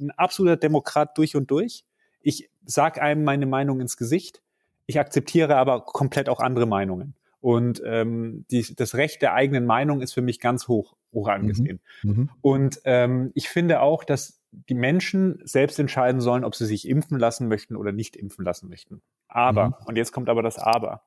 ein 0.00 0.10
absoluter 0.10 0.56
Demokrat 0.56 1.16
durch 1.16 1.36
und 1.36 1.50
durch. 1.50 1.84
Ich 2.20 2.50
sage 2.64 3.02
einem 3.02 3.24
meine 3.24 3.46
Meinung 3.46 3.80
ins 3.80 3.96
Gesicht. 3.96 4.42
Ich 4.86 4.98
akzeptiere 4.98 5.56
aber 5.56 5.84
komplett 5.84 6.28
auch 6.28 6.40
andere 6.40 6.66
Meinungen. 6.66 7.14
Und 7.40 7.82
ähm, 7.84 8.44
die, 8.50 8.74
das 8.76 8.94
Recht 8.94 9.20
der 9.20 9.34
eigenen 9.34 9.66
Meinung 9.66 10.00
ist 10.00 10.12
für 10.12 10.22
mich 10.22 10.38
ganz 10.38 10.68
hoch, 10.68 10.94
hoch 11.12 11.28
angesehen. 11.28 11.80
Mhm. 12.02 12.10
Mhm. 12.10 12.30
Und 12.40 12.80
ähm, 12.84 13.32
ich 13.34 13.48
finde 13.48 13.80
auch, 13.80 14.04
dass 14.04 14.40
die 14.52 14.74
Menschen 14.74 15.40
selbst 15.44 15.78
entscheiden 15.78 16.20
sollen, 16.20 16.44
ob 16.44 16.54
sie 16.54 16.66
sich 16.66 16.88
impfen 16.88 17.18
lassen 17.18 17.48
möchten 17.48 17.74
oder 17.74 17.90
nicht 17.90 18.16
impfen 18.16 18.44
lassen 18.44 18.68
möchten. 18.68 19.02
Aber, 19.26 19.68
mhm. 19.68 19.74
und 19.86 19.96
jetzt 19.96 20.12
kommt 20.12 20.28
aber 20.28 20.42
das 20.42 20.58
Aber. 20.58 21.02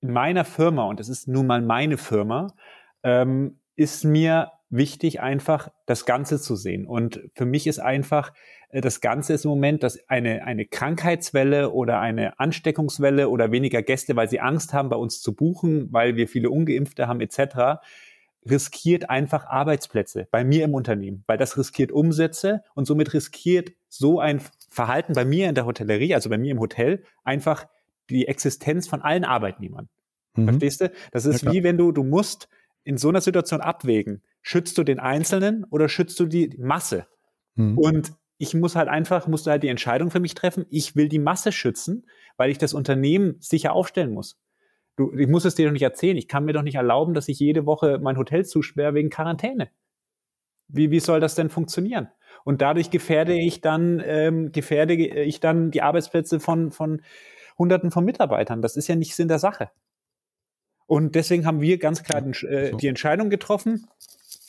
In 0.00 0.12
meiner 0.12 0.44
Firma, 0.44 0.84
und 0.84 1.00
das 1.00 1.08
ist 1.08 1.28
nun 1.28 1.46
mal 1.46 1.62
meine 1.62 1.96
Firma, 1.96 2.48
ähm, 3.02 3.58
ist 3.76 4.04
mir 4.04 4.50
wichtig, 4.68 5.20
einfach 5.20 5.68
das 5.86 6.06
Ganze 6.06 6.40
zu 6.40 6.56
sehen. 6.56 6.86
Und 6.86 7.20
für 7.34 7.44
mich 7.46 7.66
ist 7.66 7.78
einfach, 7.78 8.32
das 8.80 9.00
Ganze 9.00 9.34
ist 9.34 9.44
im 9.44 9.50
Moment, 9.50 9.82
dass 9.82 9.98
eine, 10.08 10.44
eine 10.44 10.66
Krankheitswelle 10.66 11.70
oder 11.70 12.00
eine 12.00 12.38
Ansteckungswelle 12.40 13.28
oder 13.28 13.52
weniger 13.52 13.82
Gäste, 13.82 14.16
weil 14.16 14.28
sie 14.28 14.40
Angst 14.40 14.72
haben, 14.72 14.88
bei 14.88 14.96
uns 14.96 15.20
zu 15.20 15.34
buchen, 15.34 15.92
weil 15.92 16.16
wir 16.16 16.26
viele 16.26 16.50
Ungeimpfte 16.50 17.06
haben 17.06 17.20
etc., 17.20 17.80
riskiert 18.48 19.08
einfach 19.08 19.46
Arbeitsplätze 19.46 20.28
bei 20.30 20.44
mir 20.44 20.64
im 20.64 20.74
Unternehmen, 20.74 21.24
weil 21.26 21.38
das 21.38 21.56
riskiert 21.56 21.92
Umsätze 21.92 22.62
und 22.74 22.84
somit 22.84 23.14
riskiert 23.14 23.72
so 23.88 24.20
ein 24.20 24.40
Verhalten 24.68 25.14
bei 25.14 25.24
mir 25.24 25.48
in 25.48 25.54
der 25.54 25.66
Hotellerie, 25.66 26.14
also 26.14 26.28
bei 26.28 26.36
mir 26.36 26.50
im 26.50 26.60
Hotel, 26.60 27.04
einfach 27.22 27.66
die 28.10 28.28
Existenz 28.28 28.86
von 28.86 29.00
allen 29.00 29.24
Arbeitnehmern. 29.24 29.88
Mhm. 30.34 30.44
Verstehst 30.48 30.80
du? 30.82 30.92
Das 31.12 31.24
ist 31.24 31.42
ja, 31.42 31.52
wie 31.52 31.62
wenn 31.62 31.78
du, 31.78 31.92
du 31.92 32.02
musst 32.02 32.48
in 32.82 32.98
so 32.98 33.08
einer 33.08 33.22
Situation 33.22 33.60
abwägen, 33.60 34.22
schützt 34.42 34.76
du 34.76 34.84
den 34.84 34.98
Einzelnen 34.98 35.64
oder 35.70 35.88
schützt 35.88 36.20
du 36.20 36.26
die 36.26 36.54
Masse? 36.58 37.06
Mhm. 37.54 37.78
Und 37.78 38.12
ich 38.38 38.54
muss 38.54 38.76
halt 38.76 38.88
einfach, 38.88 39.26
musst 39.26 39.46
du 39.46 39.50
halt 39.50 39.62
die 39.62 39.68
Entscheidung 39.68 40.10
für 40.10 40.20
mich 40.20 40.34
treffen, 40.34 40.66
ich 40.70 40.96
will 40.96 41.08
die 41.08 41.18
Masse 41.18 41.52
schützen, 41.52 42.06
weil 42.36 42.50
ich 42.50 42.58
das 42.58 42.74
Unternehmen 42.74 43.36
sicher 43.40 43.72
aufstellen 43.72 44.12
muss. 44.12 44.38
Du, 44.96 45.12
ich 45.16 45.28
muss 45.28 45.44
es 45.44 45.54
dir 45.54 45.66
doch 45.66 45.72
nicht 45.72 45.82
erzählen. 45.82 46.16
Ich 46.16 46.28
kann 46.28 46.44
mir 46.44 46.52
doch 46.52 46.62
nicht 46.62 46.76
erlauben, 46.76 47.14
dass 47.14 47.28
ich 47.28 47.38
jede 47.38 47.66
Woche 47.66 47.98
mein 48.00 48.16
Hotel 48.16 48.44
zusperre 48.44 48.94
wegen 48.94 49.10
Quarantäne. 49.10 49.70
Wie, 50.68 50.90
wie 50.90 51.00
soll 51.00 51.20
das 51.20 51.34
denn 51.34 51.50
funktionieren? 51.50 52.08
Und 52.44 52.62
dadurch 52.62 52.90
gefährde 52.90 53.34
ich 53.34 53.60
dann, 53.60 54.02
ähm, 54.04 54.52
gefährde 54.52 54.94
ich 54.94 55.40
dann 55.40 55.70
die 55.70 55.82
Arbeitsplätze 55.82 56.40
von, 56.40 56.70
von 56.70 57.02
Hunderten 57.58 57.90
von 57.90 58.04
Mitarbeitern. 58.04 58.62
Das 58.62 58.76
ist 58.76 58.88
ja 58.88 58.96
nicht 58.96 59.14
Sinn 59.14 59.28
der 59.28 59.38
Sache. 59.38 59.70
Und 60.86 61.14
deswegen 61.14 61.46
haben 61.46 61.60
wir 61.60 61.78
ganz 61.78 62.02
klar 62.02 62.20
den, 62.20 62.34
äh, 62.48 62.76
die 62.76 62.88
Entscheidung 62.88 63.30
getroffen, 63.30 63.86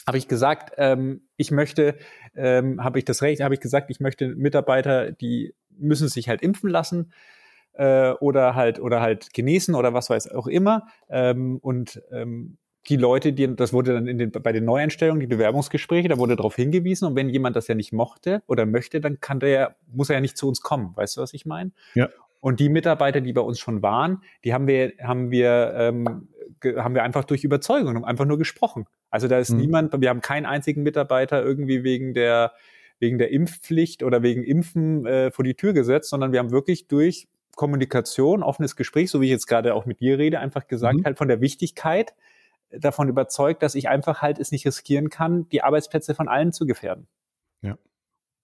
habe 0.05 0.17
ich 0.17 0.27
gesagt, 0.27 0.73
ähm, 0.77 1.21
ich 1.35 1.51
möchte, 1.51 1.95
ähm, 2.35 2.83
habe 2.83 2.99
ich 2.99 3.05
das 3.05 3.21
Recht, 3.21 3.41
habe 3.41 3.53
ich 3.55 3.59
gesagt, 3.59 3.89
ich 3.89 3.99
möchte 3.99 4.27
Mitarbeiter, 4.35 5.11
die 5.11 5.53
müssen 5.77 6.07
sich 6.07 6.29
halt 6.29 6.41
impfen 6.41 6.69
lassen 6.69 7.11
äh, 7.73 8.11
oder 8.11 8.55
halt 8.55 8.79
oder 8.79 9.01
halt 9.01 9.33
genesen 9.33 9.75
oder 9.75 9.93
was 9.93 10.09
weiß 10.09 10.31
auch 10.31 10.47
immer. 10.47 10.87
Ähm, 11.09 11.57
und 11.61 12.01
ähm, 12.11 12.57
die 12.87 12.97
Leute, 12.97 13.33
die, 13.33 13.55
das 13.55 13.73
wurde 13.73 13.93
dann 13.93 14.07
in 14.07 14.17
den, 14.17 14.31
bei 14.31 14.51
den 14.51 14.63
Neueinstellungen, 14.65 15.19
die 15.19 15.27
Bewerbungsgespräche, 15.27 16.07
da 16.07 16.19
wurde 16.19 16.35
darauf 16.35 16.55
hingewiesen. 16.55 17.07
Und 17.07 17.15
wenn 17.15 17.29
jemand 17.29 17.55
das 17.55 17.67
ja 17.67 17.75
nicht 17.75 17.91
mochte 17.93 18.43
oder 18.47 18.65
möchte, 18.65 19.01
dann 19.01 19.19
kann 19.19 19.39
der, 19.39 19.75
muss 19.87 20.09
er 20.09 20.15
ja 20.15 20.21
nicht 20.21 20.37
zu 20.37 20.47
uns 20.47 20.61
kommen. 20.61 20.95
Weißt 20.95 21.17
du, 21.17 21.21
was 21.21 21.33
ich 21.33 21.45
meine? 21.45 21.71
Ja. 21.95 22.09
Und 22.45 22.59
die 22.59 22.69
Mitarbeiter, 22.69 23.21
die 23.21 23.33
bei 23.33 23.41
uns 23.41 23.57
schon 23.57 23.81
waren, 23.81 24.21
die 24.43 24.53
haben 24.53 24.67
wir, 24.67 24.93
haben 25.01 25.31
wir, 25.31 25.73
ähm, 25.77 26.27
haben 26.63 26.93
wir 26.93 27.01
einfach 27.01 27.23
durch 27.23 27.43
Überzeugung, 27.43 28.05
einfach 28.05 28.25
nur 28.25 28.37
gesprochen. 28.37 28.85
Also 29.09 29.27
da 29.27 29.39
ist 29.39 29.49
mhm. 29.49 29.61
niemand, 29.61 29.99
wir 29.99 30.09
haben 30.09 30.21
keinen 30.21 30.45
einzigen 30.45 30.83
Mitarbeiter 30.83 31.43
irgendwie 31.43 31.83
wegen 31.83 32.13
der, 32.13 32.51
wegen 32.99 33.17
der 33.17 33.31
Impfpflicht 33.31 34.03
oder 34.03 34.21
wegen 34.21 34.43
Impfen 34.43 35.07
äh, 35.07 35.31
vor 35.31 35.43
die 35.43 35.55
Tür 35.55 35.73
gesetzt, 35.73 36.07
sondern 36.11 36.33
wir 36.33 36.37
haben 36.37 36.51
wirklich 36.51 36.87
durch 36.87 37.27
Kommunikation, 37.55 38.43
offenes 38.43 38.75
Gespräch, 38.75 39.09
so 39.09 39.21
wie 39.21 39.25
ich 39.25 39.31
jetzt 39.31 39.47
gerade 39.47 39.73
auch 39.73 39.87
mit 39.87 39.99
dir 39.99 40.19
rede, 40.19 40.39
einfach 40.39 40.67
gesagt, 40.67 40.99
mhm. 40.99 41.05
halt 41.05 41.17
von 41.17 41.27
der 41.27 41.41
Wichtigkeit 41.41 42.13
davon 42.69 43.09
überzeugt, 43.09 43.63
dass 43.63 43.73
ich 43.73 43.89
einfach 43.89 44.21
halt 44.21 44.37
es 44.37 44.51
nicht 44.51 44.67
riskieren 44.67 45.09
kann, 45.09 45.49
die 45.49 45.63
Arbeitsplätze 45.63 46.13
von 46.13 46.27
allen 46.27 46.53
zu 46.53 46.67
gefährden. 46.67 47.07
Ja. 47.63 47.75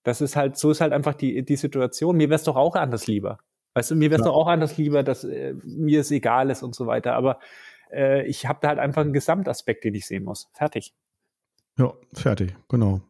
Das 0.02 0.20
ist 0.20 0.34
halt, 0.34 0.56
so 0.56 0.72
ist 0.72 0.80
halt 0.80 0.92
einfach 0.92 1.14
die, 1.14 1.44
die 1.44 1.54
Situation. 1.54 2.16
Mir 2.16 2.30
wäre 2.30 2.34
es 2.34 2.42
doch 2.42 2.56
auch 2.56 2.74
anders 2.74 3.06
lieber. 3.06 3.38
Weißt 3.74 3.90
du, 3.90 3.94
mir 3.94 4.10
wäre 4.10 4.20
es 4.20 4.26
doch 4.26 4.34
auch 4.34 4.48
anders 4.48 4.76
lieber, 4.76 5.02
dass 5.02 5.24
äh, 5.24 5.54
mir 5.64 6.00
es 6.00 6.10
egal 6.10 6.50
ist 6.50 6.62
und 6.62 6.74
so 6.74 6.86
weiter. 6.86 7.14
Aber 7.14 7.38
äh, 7.90 8.26
ich 8.26 8.46
habe 8.46 8.58
da 8.60 8.68
halt 8.68 8.78
einfach 8.78 9.02
einen 9.02 9.12
Gesamtaspekt, 9.12 9.84
den 9.84 9.94
ich 9.94 10.06
sehen 10.06 10.24
muss. 10.24 10.50
Fertig. 10.52 10.94
Ja, 11.78 11.94
fertig, 12.12 12.54
genau. 12.68 13.00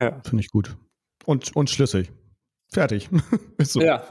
Ja. 0.00 0.20
Finde 0.24 0.42
ich 0.42 0.50
gut. 0.50 0.76
Und, 1.24 1.54
und 1.56 1.70
schlüssig. 1.70 2.12
Fertig. 2.72 3.08
so. 3.60 3.80
Ja. 3.80 4.04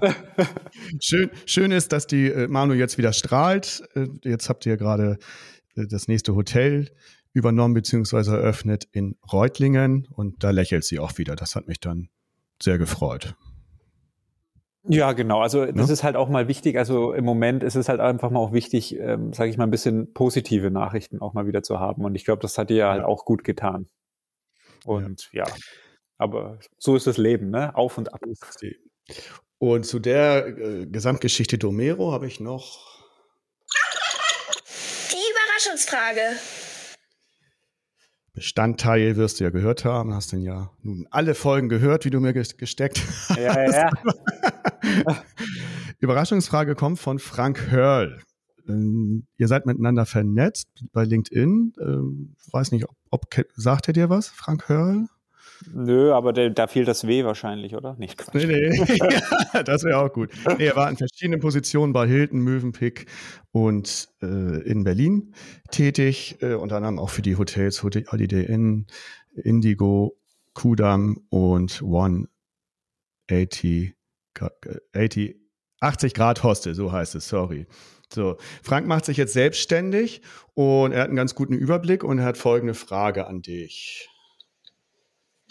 schön, 1.02 1.30
schön 1.46 1.72
ist, 1.72 1.92
dass 1.92 2.08
die 2.08 2.30
äh, 2.30 2.48
Manu 2.48 2.74
jetzt 2.74 2.98
wieder 2.98 3.14
strahlt. 3.14 3.84
Äh, 3.96 4.08
jetzt 4.24 4.50
habt 4.50 4.66
ihr 4.66 4.78
gerade 4.78 5.18
äh, 5.76 5.88
das 5.88 6.08
nächste 6.08 6.36
Hotel 6.36 6.90
übernommen 7.34 7.74
bzw. 7.74 8.30
eröffnet 8.32 8.88
in 8.92 9.16
Reutlingen 9.32 10.08
und 10.12 10.44
da 10.44 10.52
lächelt 10.52 10.84
sie 10.84 11.00
auch 11.00 11.18
wieder. 11.18 11.36
Das 11.36 11.56
hat 11.56 11.68
mich 11.68 11.80
dann 11.80 12.10
sehr 12.62 12.78
gefreut. 12.78 13.36
Ja, 14.86 15.14
genau. 15.14 15.40
Also 15.40 15.66
das 15.66 15.88
ja? 15.88 15.94
ist 15.94 16.04
halt 16.04 16.16
auch 16.16 16.28
mal 16.28 16.48
wichtig. 16.48 16.78
Also 16.78 17.14
im 17.14 17.24
Moment 17.24 17.64
ist 17.64 17.76
es 17.76 17.88
halt 17.88 18.02
einfach 18.02 18.30
mal 18.32 18.40
auch 18.40 18.52
wichtig, 18.52 19.00
ähm, 19.00 19.32
sage 19.32 19.50
ich 19.50 19.58
mal, 19.58 19.64
ein 19.64 19.72
bisschen 19.72 20.14
positive 20.14 20.72
Nachrichten 20.72 21.22
auch 21.22 21.34
mal 21.34 21.48
wieder 21.48 21.64
zu 21.64 21.80
haben. 21.80 22.04
Und 22.04 22.16
ich 22.16 22.26
glaube, 22.26 22.42
das 22.42 22.58
hat 22.58 22.70
dir 22.70 22.78
ja 22.78 22.92
halt 22.92 23.04
auch 23.04 23.24
gut 23.24 23.44
getan. 23.44 23.88
Und 24.86 25.30
ja. 25.32 25.48
ja. 25.48 25.54
aber 26.18 26.60
so 26.78 26.96
ist 26.98 27.08
das 27.08 27.18
Leben, 27.18 27.50
ne? 27.50 27.76
Auf 27.76 27.98
und 27.98 28.14
ab. 28.14 28.20
Und 29.58 29.86
zu 29.86 30.00
der 30.00 30.48
äh, 30.48 30.86
Gesamtgeschichte 30.86 31.58
Domero 31.58 32.12
habe 32.12 32.28
ich 32.28 32.42
noch 32.42 33.02
die 35.12 35.16
Überraschungsfrage. 35.16 36.38
Bestandteil 38.34 39.16
wirst 39.16 39.40
du 39.40 39.44
ja 39.44 39.52
gehört 39.52 39.86
haben, 39.86 40.14
hast 40.14 40.32
denn 40.32 40.42
ja 40.42 40.72
nun 40.82 41.08
alle 41.12 41.36
Folgen 41.36 41.70
gehört, 41.70 42.04
wie 42.06 42.10
du 42.10 42.20
mir 42.20 42.34
gesteckt 42.34 43.00
hast. 43.08 43.38
Ja, 43.38 43.72
ja. 43.72 43.90
Überraschungsfrage 46.00 46.74
kommt 46.74 47.00
von 47.00 47.20
Frank 47.20 47.70
Hörl. 47.70 48.20
Ähm, 48.68 49.28
ihr 49.38 49.48
seid 49.48 49.66
miteinander 49.66 50.06
vernetzt 50.06 50.68
bei 50.92 51.04
LinkedIn. 51.04 51.74
Ähm, 51.80 52.36
weiß 52.52 52.72
nicht, 52.72 52.86
ob, 52.86 52.96
ob 53.12 53.46
sagt 53.56 53.88
er 53.88 53.94
dir 53.94 54.10
was, 54.10 54.30
Frank 54.30 54.68
Hörl? 54.68 55.08
Nö, 55.72 56.14
aber 56.14 56.34
der, 56.34 56.50
da 56.50 56.68
fiel 56.68 56.86
das 56.86 57.08
W 57.08 57.24
wahrscheinlich, 57.24 57.76
oder? 57.76 57.96
Nicht 57.98 58.18
Quatsch. 58.18 58.46
Nee, 58.46 58.46
nee. 58.46 58.98
ja, 59.54 59.64
das 59.64 59.84
wäre 59.84 60.00
auch 60.00 60.12
gut. 60.12 60.32
Nee, 60.58 60.66
er 60.66 60.76
war 60.76 60.90
in 60.90 60.98
verschiedenen 60.98 61.40
Positionen 61.40 61.94
bei 61.94 62.08
Hilton, 62.08 62.40
Mövenpick 62.40 63.08
und 63.52 64.10
äh, 64.22 64.62
in 64.64 64.84
Berlin 64.84 65.34
tätig, 65.72 66.38
äh, 66.42 66.54
unter 66.54 66.78
anderem 66.78 67.00
auch 67.00 67.10
für 67.10 67.22
die 67.22 67.36
Hotels 67.36 67.84
Holiday 67.84 68.46
Inn, 68.46 68.88
Indigo, 69.36 70.18
Kudam 70.54 71.22
und 71.30 71.82
One 71.82 72.28
80, 73.30 73.94
80, 74.94 75.36
80 75.80 76.14
Grad 76.14 76.44
Hostel, 76.44 76.76
so 76.76 76.92
heißt 76.92 77.16
es, 77.16 77.28
sorry. 77.28 77.68
So, 78.14 78.38
Frank 78.62 78.88
macht 78.88 79.06
sich 79.06 79.18
jetzt 79.18 79.34
selbstständig 79.34 80.22
und 80.54 80.92
er 80.92 81.02
hat 81.02 81.08
einen 81.08 81.16
ganz 81.16 81.34
guten 81.34 81.54
Überblick 81.54 82.04
und 82.04 82.20
er 82.20 82.26
hat 82.26 82.38
folgende 82.38 82.76
Frage 82.76 83.26
an 83.28 83.42
dich. 83.42 84.10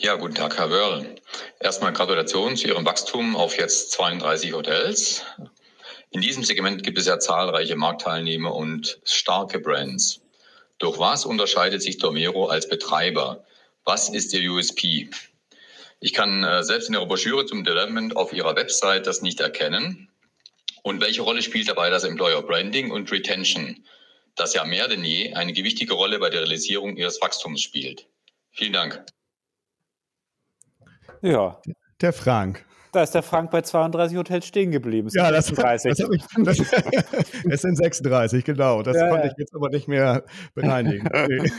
Ja, 0.01 0.17
guten 0.17 0.35
Tag, 0.35 0.59
Herr 0.59 0.71
Wörl. 0.71 1.15
Erstmal 1.61 1.93
Gratulation 1.93 2.57
zu 2.57 2.67
Ihrem 2.67 2.85
Wachstum 2.87 3.37
auf 3.37 3.59
jetzt 3.59 3.93
32 3.93 4.55
Hotels. 4.55 5.23
In 6.11 6.23
diesem 6.23 6.43
Segment 6.43 6.83
gibt 6.83 6.99
es 6.99 7.07
ja 7.07 7.21
zahlreiche 7.21 7.77
Marktteilnehmer 7.77 8.55
und 8.55 9.01
starke 9.05 9.61
Brands. 9.61 10.23
Durch 10.79 10.99
was 10.99 11.27
unterscheidet 11.27 11.83
sich 11.83 11.99
Domero 11.99 12.47
als 12.47 12.69
Betreiber? 12.69 13.45
Was 13.85 14.09
ist 14.09 14.33
Ihr 14.33 14.51
USP? 14.51 15.11
Ich 16.01 16.15
kann 16.15 16.43
äh, 16.43 16.65
selbst 16.65 16.89
in 16.89 16.95
Ihrer 16.95 17.07
Broschüre 17.07 17.45
zum 17.45 17.63
Development 17.63 18.17
auf 18.17 18.33
Ihrer 18.33 18.57
Website 18.57 19.07
das 19.07 19.21
nicht 19.21 19.41
erkennen. 19.41 20.09
Und 20.83 21.01
welche 21.03 21.23
Rolle 21.23 21.43
spielt 21.43 21.69
dabei 21.69 21.91
das 21.91 22.05
Employer 22.05 22.43
Branding 22.43 22.91
und 22.91 23.13
Retention, 23.13 23.85
das 24.37 24.55
ja 24.55 24.65
mehr 24.65 24.89
denn 24.89 25.05
je 25.05 25.35
eine 25.35 25.53
gewichtige 25.53 25.93
Rolle 25.95 26.19
bei 26.19 26.31
der 26.31 26.41
Realisierung 26.41 26.97
Ihres 26.97 27.21
Wachstums 27.21 27.61
spielt? 27.61 28.09
Vielen 28.51 28.73
Dank. 28.73 29.05
Ja. 31.23 31.61
Der 32.01 32.13
Frank. 32.13 32.65
Da 32.93 33.03
ist 33.03 33.15
der 33.15 33.23
Frank 33.23 33.51
bei 33.51 33.63
32 33.63 34.19
Hotels 34.19 34.47
stehen 34.47 34.71
geblieben. 34.71 35.09
Ja, 35.15 35.31
das, 35.31 35.47
36. 35.47 35.95
Das, 35.97 36.59
das, 36.59 37.45
es 37.49 37.63
sind 37.63 37.77
36, 37.77 38.45
genau. 38.45 38.83
Das 38.83 38.99
ja, 38.99 39.09
konnte 39.09 39.29
ich 39.29 39.33
jetzt 39.39 39.55
aber 39.55 39.71
nicht 39.71 39.89
mehr 39.89 40.25
bereinigen. 40.55 41.09
Nee. 41.29 41.51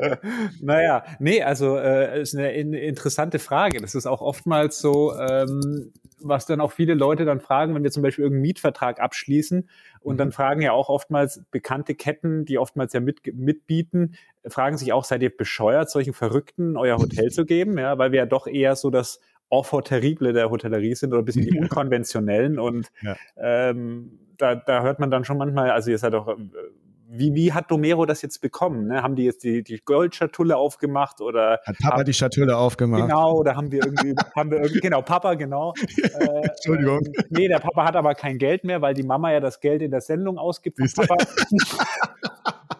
naja, 0.60 1.04
nee, 1.20 1.42
also 1.44 1.76
äh, 1.76 2.20
ist 2.20 2.34
eine, 2.34 2.48
eine, 2.48 2.80
interessante 2.80 3.38
Frage. 3.38 3.80
Das 3.80 3.94
ist 3.94 4.06
auch 4.06 4.20
oftmals 4.20 4.80
so, 4.80 5.14
ähm, 5.16 5.92
was 6.20 6.44
dann 6.44 6.60
auch 6.60 6.72
viele 6.72 6.94
Leute 6.94 7.24
dann 7.24 7.38
fragen, 7.38 7.76
wenn 7.76 7.84
wir 7.84 7.92
zum 7.92 8.02
Beispiel 8.02 8.24
irgendeinen 8.24 8.42
Mietvertrag 8.42 9.00
abschließen 9.00 9.68
und 10.00 10.18
dann 10.18 10.28
mhm. 10.28 10.32
fragen 10.32 10.60
ja 10.60 10.72
auch 10.72 10.88
oftmals 10.88 11.44
bekannte 11.52 11.94
Ketten, 11.94 12.44
die 12.44 12.58
oftmals 12.58 12.92
ja 12.92 13.00
mit, 13.00 13.20
mitbieten, 13.32 14.16
fragen 14.44 14.76
sich 14.76 14.92
auch, 14.92 15.04
seid 15.04 15.22
ihr 15.22 15.36
bescheuert, 15.36 15.88
solchen 15.88 16.14
Verrückten 16.14 16.76
euer 16.76 16.98
Hotel 16.98 17.30
zu 17.30 17.44
geben? 17.44 17.78
Ja, 17.78 17.96
weil 17.98 18.10
wir 18.10 18.20
ja 18.20 18.26
doch 18.26 18.48
eher 18.48 18.74
so 18.74 18.90
das 18.90 19.20
Enfant 19.50 19.86
terrible 19.86 20.32
der 20.32 20.50
Hotellerie 20.50 20.94
sind 20.94 21.12
oder 21.12 21.22
ein 21.22 21.24
bisschen 21.24 21.46
die 21.46 21.58
unkonventionellen 21.58 22.58
und 22.58 22.90
ja. 23.02 23.16
ähm, 23.36 24.18
da, 24.38 24.54
da 24.54 24.82
hört 24.82 24.98
man 24.98 25.10
dann 25.10 25.24
schon 25.24 25.38
manchmal, 25.38 25.70
also 25.70 25.90
ihr 25.90 25.98
seid 25.98 26.14
doch 26.14 26.28
äh, 26.28 26.36
wie, 27.08 27.34
wie 27.34 27.52
hat 27.52 27.70
Domero 27.70 28.04
das 28.04 28.22
jetzt 28.22 28.40
bekommen? 28.40 28.88
Ne? 28.88 29.02
Haben 29.02 29.16
die 29.16 29.24
jetzt 29.24 29.44
die, 29.44 29.62
die 29.62 29.80
Goldschatulle 29.84 30.56
aufgemacht 30.56 31.20
oder 31.20 31.60
hat 31.64 31.76
Papa 31.78 31.98
haben, 31.98 32.04
die 32.04 32.12
Schatulle 32.12 32.56
aufgemacht? 32.56 33.02
Genau, 33.02 33.34
oder 33.34 33.56
haben 33.56 33.70
wir 33.70 33.84
irgendwie, 33.84 34.14
haben 34.34 34.50
wir 34.50 34.58
irgendwie, 34.58 34.80
genau, 34.80 35.02
Papa, 35.02 35.34
genau. 35.34 35.72
Äh, 35.96 36.48
Entschuldigung. 36.48 37.04
Äh, 37.04 37.24
nee, 37.30 37.48
der 37.48 37.58
Papa 37.58 37.84
hat 37.84 37.96
aber 37.96 38.14
kein 38.14 38.38
Geld 38.38 38.64
mehr, 38.64 38.80
weil 38.80 38.94
die 38.94 39.02
Mama 39.02 39.32
ja 39.32 39.40
das 39.40 39.60
Geld 39.60 39.82
in 39.82 39.90
der 39.90 40.00
Sendung 40.00 40.38
ausgibt. 40.38 40.78
Papa. 40.94 41.16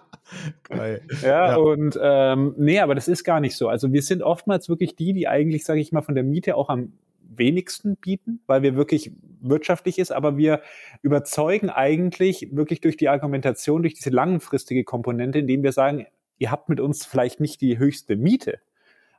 Geil. 0.64 1.02
Ja, 1.22 1.48
ja, 1.48 1.56
und 1.56 1.98
ähm, 2.00 2.54
nee, 2.56 2.80
aber 2.80 2.94
das 2.94 3.08
ist 3.08 3.24
gar 3.24 3.40
nicht 3.40 3.56
so. 3.56 3.68
Also 3.68 3.92
wir 3.92 4.02
sind 4.02 4.22
oftmals 4.22 4.68
wirklich 4.68 4.96
die, 4.96 5.12
die 5.12 5.28
eigentlich, 5.28 5.64
sage 5.64 5.80
ich 5.80 5.92
mal, 5.92 6.02
von 6.02 6.14
der 6.14 6.24
Miete 6.24 6.56
auch 6.56 6.68
am 6.68 6.92
wenigsten 7.38 7.96
bieten, 7.96 8.40
weil 8.46 8.62
wir 8.62 8.76
wirklich 8.76 9.12
wirtschaftlich 9.40 9.98
ist, 9.98 10.12
aber 10.12 10.36
wir 10.36 10.62
überzeugen 11.02 11.70
eigentlich 11.70 12.48
wirklich 12.52 12.80
durch 12.80 12.96
die 12.96 13.08
Argumentation, 13.08 13.82
durch 13.82 13.94
diese 13.94 14.10
langfristige 14.10 14.84
Komponente, 14.84 15.40
indem 15.40 15.62
wir 15.62 15.72
sagen, 15.72 16.06
ihr 16.38 16.50
habt 16.50 16.68
mit 16.68 16.80
uns 16.80 17.04
vielleicht 17.04 17.40
nicht 17.40 17.60
die 17.60 17.78
höchste 17.78 18.16
Miete, 18.16 18.60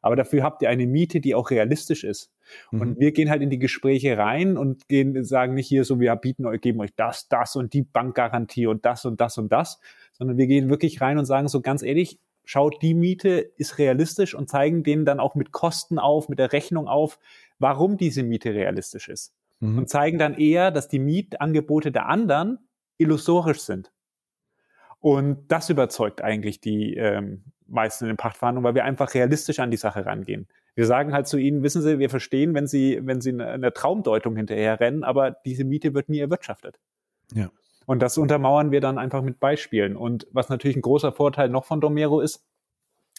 aber 0.01 0.15
dafür 0.15 0.43
habt 0.43 0.61
ihr 0.61 0.69
eine 0.69 0.87
Miete, 0.87 1.19
die 1.19 1.35
auch 1.35 1.51
realistisch 1.51 2.03
ist. 2.03 2.31
Mhm. 2.71 2.81
Und 2.81 2.99
wir 2.99 3.11
gehen 3.11 3.29
halt 3.29 3.41
in 3.41 3.49
die 3.49 3.59
Gespräche 3.59 4.17
rein 4.17 4.57
und 4.57 4.87
gehen, 4.87 5.23
sagen 5.23 5.53
nicht 5.53 5.67
hier 5.67 5.83
so, 5.83 5.99
wir 5.99 6.15
bieten 6.15 6.45
euch, 6.45 6.61
geben 6.61 6.79
euch 6.79 6.95
das, 6.95 7.27
das 7.27 7.55
und 7.55 7.73
die 7.73 7.83
Bankgarantie 7.83 8.67
und 8.67 8.85
das 8.85 9.05
und 9.05 9.21
das 9.21 9.37
und 9.37 9.51
das, 9.51 9.79
sondern 10.13 10.37
wir 10.37 10.47
gehen 10.47 10.69
wirklich 10.69 11.01
rein 11.01 11.17
und 11.17 11.25
sagen 11.25 11.47
so 11.47 11.61
ganz 11.61 11.83
ehrlich, 11.83 12.19
schaut, 12.45 12.81
die 12.81 12.93
Miete 12.93 13.51
ist 13.57 13.77
realistisch 13.77 14.33
und 14.33 14.49
zeigen 14.49 14.83
denen 14.83 15.05
dann 15.05 15.19
auch 15.19 15.35
mit 15.35 15.51
Kosten 15.51 15.99
auf, 15.99 16.29
mit 16.29 16.39
der 16.39 16.53
Rechnung 16.53 16.87
auf, 16.87 17.19
warum 17.59 17.97
diese 17.97 18.23
Miete 18.23 18.53
realistisch 18.53 19.09
ist. 19.09 19.33
Mhm. 19.59 19.79
Und 19.79 19.89
zeigen 19.89 20.17
dann 20.17 20.35
eher, 20.35 20.71
dass 20.71 20.87
die 20.87 20.99
Mietangebote 20.99 21.91
der 21.91 22.07
anderen 22.07 22.59
illusorisch 22.97 23.61
sind. 23.61 23.91
Und 24.99 25.51
das 25.51 25.69
überzeugt 25.69 26.21
eigentlich 26.21 26.59
die 26.59 26.95
ähm, 26.95 27.43
meisten 27.67 28.05
in 28.05 28.09
den 28.09 28.17
Pachtverhandlungen, 28.17 28.67
weil 28.67 28.75
wir 28.75 28.85
einfach 28.85 29.13
realistisch 29.13 29.59
an 29.59 29.71
die 29.71 29.77
Sache 29.77 30.05
rangehen. 30.05 30.47
Wir 30.77 30.85
sagen 30.85 31.11
halt 31.11 31.25
zu 31.27 31.37
ihnen, 31.39 31.63
wissen 31.63 31.81
Sie, 31.81 31.97
wir 31.97 32.11
verstehen, 32.11 32.53
wenn 32.53 32.67
Sie, 32.67 32.99
wenn 33.01 33.19
Sie 33.19 33.31
eine 33.31 33.73
Traumdeutung 33.73 34.35
hinterher 34.35 34.79
rennen, 34.79 35.03
aber 35.03 35.31
diese 35.31 35.63
Miete 35.63 35.95
wird 35.95 36.07
nie 36.07 36.19
erwirtschaftet. 36.19 36.79
Ja. 37.33 37.49
Und 37.87 38.03
das 38.03 38.15
untermauern 38.19 38.69
wir 38.69 38.79
dann 38.79 38.99
einfach 38.99 39.23
mit 39.23 39.39
Beispielen. 39.39 39.95
Und 39.95 40.27
was 40.31 40.49
natürlich 40.49 40.77
ein 40.77 40.83
großer 40.83 41.11
Vorteil 41.11 41.49
noch 41.49 41.65
von 41.65 41.81
Domero 41.81 42.21
ist, 42.21 42.45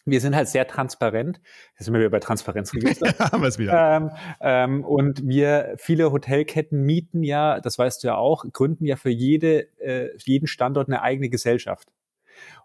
wir 0.05 0.21
sind 0.21 0.37
halt 0.37 0.47
sehr 0.47 0.69
transparent. 0.69 1.41
Jetzt 1.73 1.87
sind 1.87 1.95
wir 1.95 1.99
wieder 1.99 2.11
bei 2.11 2.21
Transparenzregister. 2.21 3.19
Haben 3.33 3.43
wir 3.43 3.49
es 3.49 3.59
wieder. 3.59 3.97
Ähm, 3.97 4.11
ähm, 4.41 4.85
und 4.85 5.27
wir, 5.27 5.75
viele 5.79 6.13
Hotelketten 6.13 6.83
mieten 6.83 7.25
ja, 7.25 7.59
das 7.59 7.77
weißt 7.77 8.05
du 8.05 8.07
ja 8.07 8.15
auch, 8.15 8.45
gründen 8.53 8.87
ja 8.87 8.95
für 8.95 9.11
jede, 9.11 9.63
äh, 9.81 10.17
jeden 10.19 10.47
Standort 10.47 10.87
eine 10.87 11.03
eigene 11.03 11.29
Gesellschaft. 11.29 11.89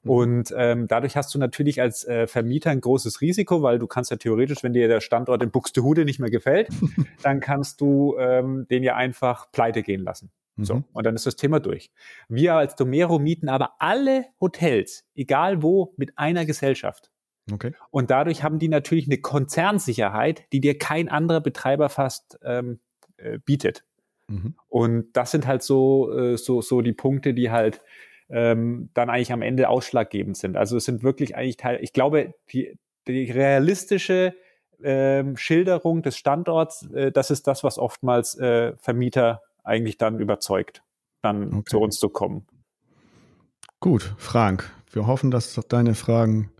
Mhm. 0.04 0.10
Und 0.10 0.54
ähm, 0.58 0.88
dadurch 0.88 1.16
hast 1.16 1.34
du 1.34 1.40
natürlich 1.40 1.82
als 1.82 2.06
äh, 2.06 2.28
Vermieter 2.28 2.72
ein 2.72 2.82
großes 2.82 3.22
Risiko, 3.22 3.62
weil 3.62 3.80
du 3.80 3.88
kannst 3.88 4.12
ja 4.12 4.18
theoretisch, 4.18 4.64
wenn 4.64 4.74
dir 4.74 4.88
der 4.88 5.02
Standort 5.02 5.42
in 5.44 5.52
Buxtehude 5.52 6.06
nicht 6.06 6.20
mehr 6.20 6.30
gefällt, 6.30 6.70
dann 7.24 7.40
kannst 7.40 7.82
du 7.82 8.16
ähm, 8.18 8.68
den 8.70 8.84
ja 8.84 8.96
einfach 8.96 9.52
pleite 9.52 9.84
gehen 9.84 10.04
lassen. 10.04 10.32
So, 10.58 10.76
mhm. 10.76 10.84
und 10.94 11.06
dann 11.06 11.16
ist 11.16 11.26
das 11.26 11.36
Thema 11.36 11.60
durch. 11.60 11.90
Wir 12.30 12.54
als 12.54 12.76
Domero 12.76 13.18
mieten 13.18 13.50
aber 13.50 13.74
alle 13.80 14.26
Hotels, 14.40 15.04
egal 15.16 15.64
wo, 15.64 15.96
mit 15.98 16.18
einer 16.20 16.46
Gesellschaft. 16.46 17.10
Okay. 17.52 17.74
Und 17.90 18.12
dadurch 18.12 18.44
haben 18.44 18.60
die 18.60 18.70
natürlich 18.70 19.08
eine 19.08 19.18
Konzernsicherheit, 19.18 20.46
die 20.54 20.62
dir 20.62 20.78
kein 20.78 21.10
anderer 21.10 21.42
Betreiber 21.42 21.90
fast 21.90 22.40
ähm, 22.44 22.80
äh, 23.18 23.40
bietet. 23.40 23.84
Mhm. 24.28 24.56
Und 24.70 25.12
das 25.14 25.32
sind 25.32 25.48
halt 25.48 25.64
so, 25.64 26.12
äh, 26.16 26.38
so, 26.38 26.62
so 26.62 26.82
die 26.82 26.94
Punkte, 26.94 27.34
die 27.34 27.52
halt 27.52 27.82
ähm, 28.30 28.90
dann 28.94 29.10
eigentlich 29.10 29.32
am 29.32 29.42
Ende 29.42 29.70
ausschlaggebend 29.70 30.38
sind. 30.38 30.58
Also 30.58 30.78
es 30.78 30.86
sind 30.86 31.04
wirklich 31.04 31.36
eigentlich 31.36 31.58
Teil, 31.58 31.80
ich 31.82 31.94
glaube, 31.94 32.34
die, 32.52 32.78
die 33.08 33.32
realistische 33.32 34.34
ähm, 34.84 35.38
Schilderung 35.38 36.02
des 36.02 36.18
Standorts, 36.18 36.90
äh, 36.92 37.12
das 37.12 37.32
ist 37.32 37.48
das, 37.48 37.64
was 37.64 37.78
oftmals 37.78 38.38
äh, 38.38 38.74
Vermieter 38.78 39.42
eigentlich 39.64 39.98
dann 39.98 40.20
überzeugt, 40.20 40.84
dann 41.22 41.54
okay. 41.54 41.64
zu 41.70 41.80
uns 41.80 41.98
zu 41.98 42.10
kommen. 42.10 42.46
Gut, 43.80 44.14
Frank, 44.18 44.72
wir 44.92 45.08
hoffen, 45.08 45.32
dass 45.32 45.54
deine 45.68 45.96
Fragen 45.96 46.53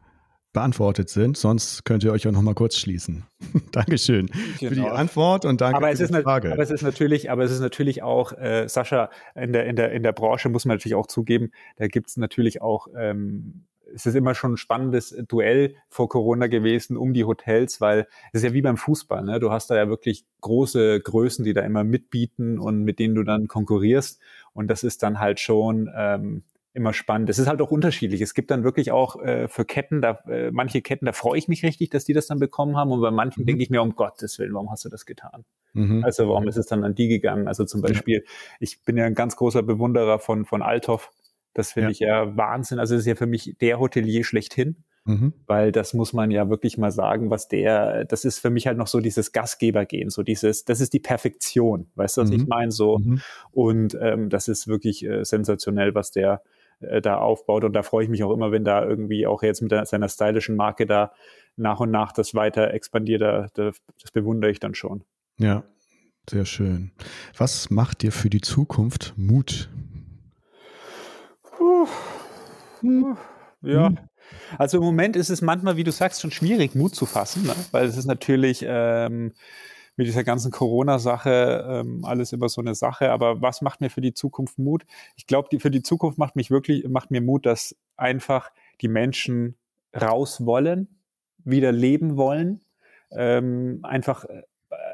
beantwortet 0.54 1.10
sind. 1.10 1.36
Sonst 1.36 1.84
könnt 1.84 2.04
ihr 2.04 2.12
euch 2.12 2.28
auch 2.28 2.32
noch 2.32 2.42
mal 2.42 2.54
kurz 2.54 2.78
schließen. 2.78 3.26
Dankeschön 3.72 4.28
genau. 4.28 4.58
für 4.58 4.70
die 4.70 4.76
genau. 4.82 4.88
Antwort 4.90 5.46
und 5.46 5.60
danke 5.62 5.78
aber 5.78 5.96
für 5.96 6.08
die 6.08 6.22
Frage. 6.22 6.54
Aber 6.54 6.64
es 6.64 6.72
ist 6.72 6.84
natürlich, 6.84 7.30
aber 7.30 7.44
es 7.44 7.52
ist 7.52 7.60
natürlich 7.60 8.04
auch, 8.04 8.32
äh, 8.34 8.68
Sascha, 8.68 9.10
in 9.36 9.52
der, 9.52 9.66
in, 9.66 9.76
der, 9.76 9.92
in 9.92 10.04
der 10.04 10.14
Branche 10.14 10.50
muss 10.50 10.66
man 10.66 10.78
natürlich 10.78 10.96
auch 10.96 11.08
zugeben, 11.08 11.52
da 11.78 11.88
gibt 11.88 12.10
es 12.10 12.18
natürlich 12.18 12.62
auch 12.62 12.88
ähm, 12.96 13.66
es 13.94 14.06
ist 14.06 14.16
immer 14.16 14.34
schon 14.34 14.54
ein 14.54 14.58
spannendes 14.58 15.16
Duell 15.28 15.76
vor 15.88 16.10
Corona 16.10 16.48
gewesen 16.48 16.98
um 16.98 17.14
die 17.14 17.26
Hotels, 17.26 17.80
weil 17.80 18.08
es 18.32 18.42
ist 18.42 18.44
ja 18.44 18.54
wie 18.54 18.62
beim 18.62 18.78
Fußball. 18.78 19.24
Ne? 19.24 19.40
Du 19.40 19.52
hast 19.52 19.70
da 19.70 19.76
ja 19.76 19.88
wirklich 19.88 20.26
große 20.42 21.00
Größen, 21.00 21.46
die 21.46 21.54
da 21.54 21.62
immer 21.62 21.84
mitbieten 21.84 22.60
und 22.60 22.84
mit 22.84 23.00
denen 23.00 23.16
du 23.16 23.24
dann 23.24 23.48
konkurrierst. 23.48 24.20
Und 24.54 24.68
das 24.68 24.84
ist 24.84 25.04
dann 25.04 25.20
halt 25.20 25.40
schon 25.40 25.92
ähm, 25.96 26.44
immer 26.74 26.94
spannend. 26.94 27.30
Es 27.30 27.38
ist 27.38 27.48
halt 27.48 27.62
auch 27.62 27.72
unterschiedlich. 27.72 28.22
Es 28.22 28.34
gibt 28.34 28.50
dann 28.50 28.64
wirklich 28.64 28.92
auch 28.92 29.22
äh, 29.22 29.48
für 29.48 29.64
Ketten, 29.64 30.02
da 30.02 30.20
äh, 30.28 30.52
manche 30.52 30.82
Ketten, 30.82 31.06
da 31.06 31.12
freue 31.12 31.38
ich 31.38 31.48
mich 31.48 31.64
richtig, 31.64 31.92
dass 31.92 32.04
die 32.06 32.14
das 32.14 32.28
dann 32.28 32.40
bekommen 32.40 32.76
haben. 32.76 32.92
Und 32.92 33.02
bei 33.02 33.12
manchen 33.12 33.44
mhm. 33.44 33.48
denke 33.48 33.64
ich 33.64 33.70
mir, 33.70 33.82
um 33.82 33.96
Gottes 33.96 34.40
Willen, 34.40 34.54
warum 34.54 34.72
hast 34.72 34.84
du 34.84 34.90
das 34.90 35.06
getan? 35.06 35.46
Mhm. 35.74 36.04
Also 36.04 36.28
warum 36.28 36.48
ist 36.48 36.58
es 36.58 36.66
dann 36.66 36.84
an 36.84 36.96
die 36.96 37.08
gegangen? 37.08 37.48
Also 37.48 37.64
zum 37.66 37.82
Beispiel, 37.82 38.24
ja. 38.26 38.32
ich 38.60 38.84
bin 38.84 38.98
ja 38.98 39.06
ein 39.06 39.14
ganz 39.14 39.36
großer 39.36 39.62
Bewunderer 39.62 40.20
von, 40.20 40.46
von 40.46 40.62
Althoff. 40.62 41.12
Das 41.54 41.74
finde 41.74 41.90
ja. 41.90 41.92
ich 41.92 42.00
ja 42.00 42.38
Wahnsinn. 42.38 42.80
Also 42.80 42.96
das 42.96 43.02
ist 43.02 43.08
ja 43.08 43.16
für 43.16 43.28
mich 43.28 43.56
der 43.62 43.80
Hotelier 43.80 44.24
schlechthin. 44.24 44.84
Mhm. 45.06 45.34
Weil 45.48 45.74
das 45.74 45.94
muss 45.94 46.14
man 46.14 46.32
ja 46.32 46.50
wirklich 46.50 46.78
mal 46.78 46.92
sagen, 46.92 47.30
was 47.30 47.50
der, 47.50 48.06
das 48.06 48.24
ist 48.24 48.40
für 48.40 48.50
mich 48.50 48.68
halt 48.68 48.78
noch 48.78 48.88
so 48.88 49.02
dieses 49.02 49.34
Gastgebergehen, 49.34 50.10
so 50.10 50.24
dieses, 50.24 50.64
das 50.64 50.80
ist 50.80 50.94
die 50.94 51.02
Perfektion, 51.02 51.88
weißt 51.96 52.16
du, 52.16 52.22
was 52.22 52.30
mhm. 52.30 52.36
ich 52.38 52.48
meine? 52.48 52.72
So. 52.72 53.00
Mhm. 53.00 53.20
Und 53.52 53.98
ähm, 54.00 54.30
das 54.30 54.48
ist 54.48 54.68
wirklich 54.68 55.06
äh, 55.06 55.26
sensationell, 55.26 55.94
was 55.94 56.12
der 56.12 56.42
äh, 56.86 57.02
da 57.02 57.18
aufbaut. 57.18 57.64
Und 57.64 57.74
da 57.74 57.84
freue 57.84 58.04
ich 58.04 58.10
mich 58.10 58.24
auch 58.24 58.32
immer, 58.32 58.52
wenn 58.52 58.64
da 58.64 58.84
irgendwie 58.84 59.28
auch 59.28 59.44
jetzt 59.44 59.62
mit 59.62 59.72
der, 59.72 59.86
seiner 59.86 60.10
stylischen 60.10 60.56
Marke 60.56 60.86
da 60.86 61.12
nach 61.56 61.80
und 61.80 61.92
nach 61.92 62.12
das 62.12 62.34
weiter 62.36 62.74
expandiert. 62.74 63.22
Da, 63.22 63.48
das 63.54 64.12
bewundere 64.12 64.52
ich 64.52 64.60
dann 64.60 64.76
schon. 64.76 65.04
Ja, 65.38 65.64
sehr 66.30 66.46
schön. 66.46 66.92
Was 67.38 67.70
macht 67.70 68.02
dir 68.02 68.12
für 68.12 68.30
die 68.30 68.42
Zukunft 68.42 69.14
Mut? 69.18 69.70
Puh. 71.58 71.88
Hm. 72.82 73.18
Ja. 73.62 73.88
Hm. 73.88 73.98
Also 74.58 74.78
im 74.78 74.84
Moment 74.84 75.16
ist 75.16 75.30
es 75.30 75.42
manchmal, 75.42 75.78
wie 75.78 75.84
du 75.84 75.92
sagst, 75.92 76.22
schon 76.22 76.32
schwierig, 76.32 76.76
Mut 76.76 76.96
zu 76.96 77.06
fassen, 77.06 77.44
ne? 77.44 77.56
weil 77.72 77.86
es 77.86 77.98
ist 77.98 78.06
natürlich 78.06 78.64
ähm, 78.66 79.34
mit 79.96 80.08
dieser 80.08 80.24
ganzen 80.24 80.52
Corona-Sache 80.52 81.66
ähm, 81.68 82.06
alles 82.06 82.34
immer 82.34 82.50
so 82.50 82.62
eine 82.62 82.76
Sache. 82.76 83.12
Aber 83.12 83.42
was 83.42 83.62
macht 83.62 83.82
mir 83.82 83.90
für 83.90 84.02
die 84.02 84.14
Zukunft 84.14 84.58
Mut? 84.58 84.86
Ich 85.16 85.28
glaube, 85.28 85.60
für 85.60 85.72
die 85.72 85.84
Zukunft 85.84 86.18
macht 86.18 86.36
mich 86.36 86.52
wirklich, 86.52 86.88
macht 86.88 87.12
mir 87.12 87.22
Mut, 87.22 87.46
dass 87.46 87.76
einfach 87.96 88.52
die 88.82 88.88
Menschen 88.88 89.56
raus 89.96 90.46
wollen, 90.46 90.88
wieder 91.44 91.72
leben 91.72 92.18
wollen, 92.18 92.62
ähm, 93.12 93.80
einfach 93.84 94.26
äh, 94.26 94.44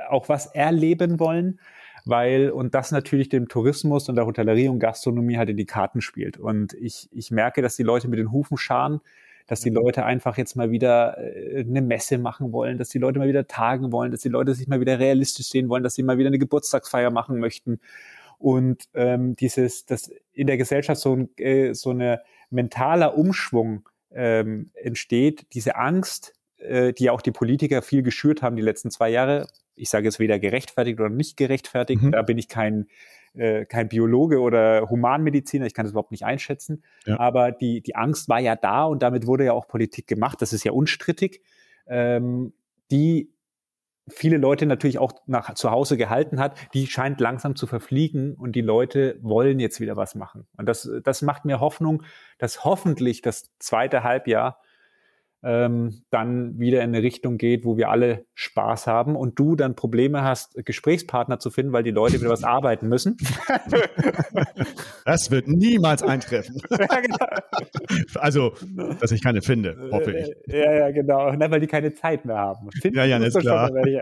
auch 0.10 0.28
was 0.28 0.48
erleben 0.48 1.20
wollen 1.20 1.60
weil 2.06 2.50
und 2.50 2.76
das 2.76 2.92
natürlich 2.92 3.30
dem 3.30 3.48
Tourismus 3.48 4.10
und 4.10 4.16
der 4.16 4.26
Hotellerie 4.26 4.68
und 4.68 4.80
Gastronomie 4.80 5.38
halt 5.38 5.50
in 5.50 5.58
die 5.58 5.66
Karten 5.66 6.02
spielt. 6.02 6.38
Und 6.38 6.74
ich, 6.74 7.10
ich 7.12 7.32
merke, 7.32 7.62
dass 7.62 7.76
die 7.76 7.84
Leute 7.84 8.08
mit 8.08 8.20
den 8.20 8.32
Hufen 8.32 8.58
scharen, 8.58 9.02
dass 9.50 9.62
die 9.62 9.72
mhm. 9.72 9.78
Leute 9.78 10.06
einfach 10.06 10.38
jetzt 10.38 10.56
mal 10.56 10.70
wieder 10.70 11.18
äh, 11.18 11.62
eine 11.62 11.82
Messe 11.82 12.20
machen 12.20 12.54
wollen, 12.54 12.78
dass 12.78 12.90
die 12.90 13.00
Leute 13.00 13.18
mal 13.18 13.28
wieder 13.28 13.48
tagen 13.48 13.92
wollen, 13.92 14.12
dass 14.12 14.22
die 14.22 14.30
Leute 14.30 14.54
sich 14.54 14.68
mal 14.68 14.80
wieder 14.80 15.00
realistisch 15.00 15.48
sehen 15.48 15.70
wollen, 15.70 15.84
dass 15.84 15.96
sie 15.96 16.04
mal 16.04 16.20
wieder 16.20 16.28
eine 16.28 16.38
Geburtstagsfeier 16.38 17.10
machen 17.10 17.40
möchten. 17.40 17.80
Und 18.38 18.84
ähm, 18.94 19.36
dieses, 19.36 19.86
dass 19.86 20.12
in 20.34 20.46
der 20.46 20.58
Gesellschaft 20.58 21.02
so 21.02 21.16
ein 21.16 21.38
äh, 21.38 21.74
so 21.74 21.90
eine 21.90 22.22
mentaler 22.52 23.18
Umschwung 23.18 23.90
ähm, 24.12 24.70
entsteht, 24.76 25.48
diese 25.54 25.76
Angst, 25.76 26.36
äh, 26.60 26.94
die 26.94 27.10
auch 27.10 27.22
die 27.22 27.32
Politiker 27.32 27.82
viel 27.82 28.04
geschürt 28.04 28.44
haben 28.44 28.56
die 28.56 28.62
letzten 28.62 28.92
zwei 28.92 29.10
Jahre. 29.10 29.48
Ich 29.76 29.90
sage 29.90 30.08
es 30.08 30.20
weder 30.20 30.38
gerechtfertigt 30.38 31.00
oder 31.00 31.10
nicht 31.10 31.38
gerechtfertigt. 31.38 32.04
Mhm. 32.04 32.12
Da 32.12 32.22
bin 32.22 32.38
ich 32.38 32.50
kein 32.50 32.86
äh, 33.34 33.66
kein 33.66 33.90
Biologe 33.90 34.40
oder 34.40 34.90
Humanmediziner, 34.90 35.66
ich 35.66 35.74
kann 35.74 35.86
das 35.86 35.92
überhaupt 35.92 36.12
nicht 36.12 36.26
einschätzen. 36.26 36.84
Ja. 37.06 37.20
Aber 37.20 37.52
die, 37.52 37.82
die 37.82 37.96
Angst 37.96 38.30
war 38.30 38.40
ja 38.40 38.56
da 38.56 38.86
und 38.86 39.04
damit 39.04 39.28
wurde 39.28 39.46
ja 39.46 39.54
auch 39.54 39.68
Politik 39.68 40.08
gemacht, 40.08 40.42
das 40.42 40.54
ist 40.54 40.64
ja 40.64 40.72
unstrittig, 40.72 41.42
ähm, 41.88 42.54
die 42.92 43.32
viele 44.12 44.38
Leute 44.38 44.66
natürlich 44.66 44.98
auch 44.98 45.14
nach 45.28 45.54
zu 45.54 45.72
Hause 45.72 45.98
gehalten 45.98 46.40
hat, 46.40 46.58
die 46.74 46.88
scheint 46.88 47.20
langsam 47.20 47.56
zu 47.56 47.68
verfliegen 47.68 48.36
und 48.36 48.54
die 48.54 48.62
Leute 48.62 49.20
wollen 49.22 49.60
jetzt 49.60 49.80
wieder 49.80 49.96
was 49.96 50.16
machen. 50.16 50.48
Und 50.58 50.68
das, 50.68 50.90
das 51.04 51.22
macht 51.22 51.46
mir 51.46 51.60
Hoffnung, 51.60 52.04
dass 52.38 52.64
hoffentlich 52.64 53.22
das 53.22 53.52
zweite 53.60 54.04
Halbjahr 54.04 54.60
ähm, 55.42 56.02
dann 56.10 56.60
wieder 56.60 56.84
in 56.84 56.90
eine 56.94 57.02
Richtung 57.02 57.38
geht, 57.38 57.64
wo 57.64 57.78
wir 57.78 57.90
alle 57.90 58.26
Spaß 58.34 58.88
haben 58.88 59.16
und 59.16 59.40
du 59.40 59.56
dann 59.56 59.76
Probleme 59.76 60.22
hast, 60.22 60.54
Gesprächspartner 60.66 61.40
zu 61.40 61.50
finden, 61.50 61.72
weil 61.72 61.84
die 61.84 61.92
Leute 61.92 62.20
wieder 62.20 62.30
was 62.30 62.44
arbeiten 62.44 62.88
müssen. 62.88 63.18
Das 65.06 65.32
wird 65.32 65.48
niemals 65.48 66.04
eintreffen. 66.04 66.62
Ja, 66.70 67.02
genau. 67.02 67.18
Also, 68.16 68.54
dass 69.00 69.12
ich 69.12 69.24
keine 69.24 69.42
finde, 69.42 69.90
hoffe 69.92 70.12
ich. 70.12 70.54
Ja, 70.54 70.72
ja, 70.72 70.92
genau. 70.92 71.32
Na, 71.34 71.50
weil 71.52 71.60
die 71.60 71.68
keine 71.68 71.94
Zeit 71.94 72.26
mehr 72.26 72.38
haben. 72.38 72.70
Finden 72.72 72.98
ja, 72.98 73.06
ja, 73.06 73.18
ist 73.18 73.38
klar. 73.40 73.70
Schon, 73.70 73.98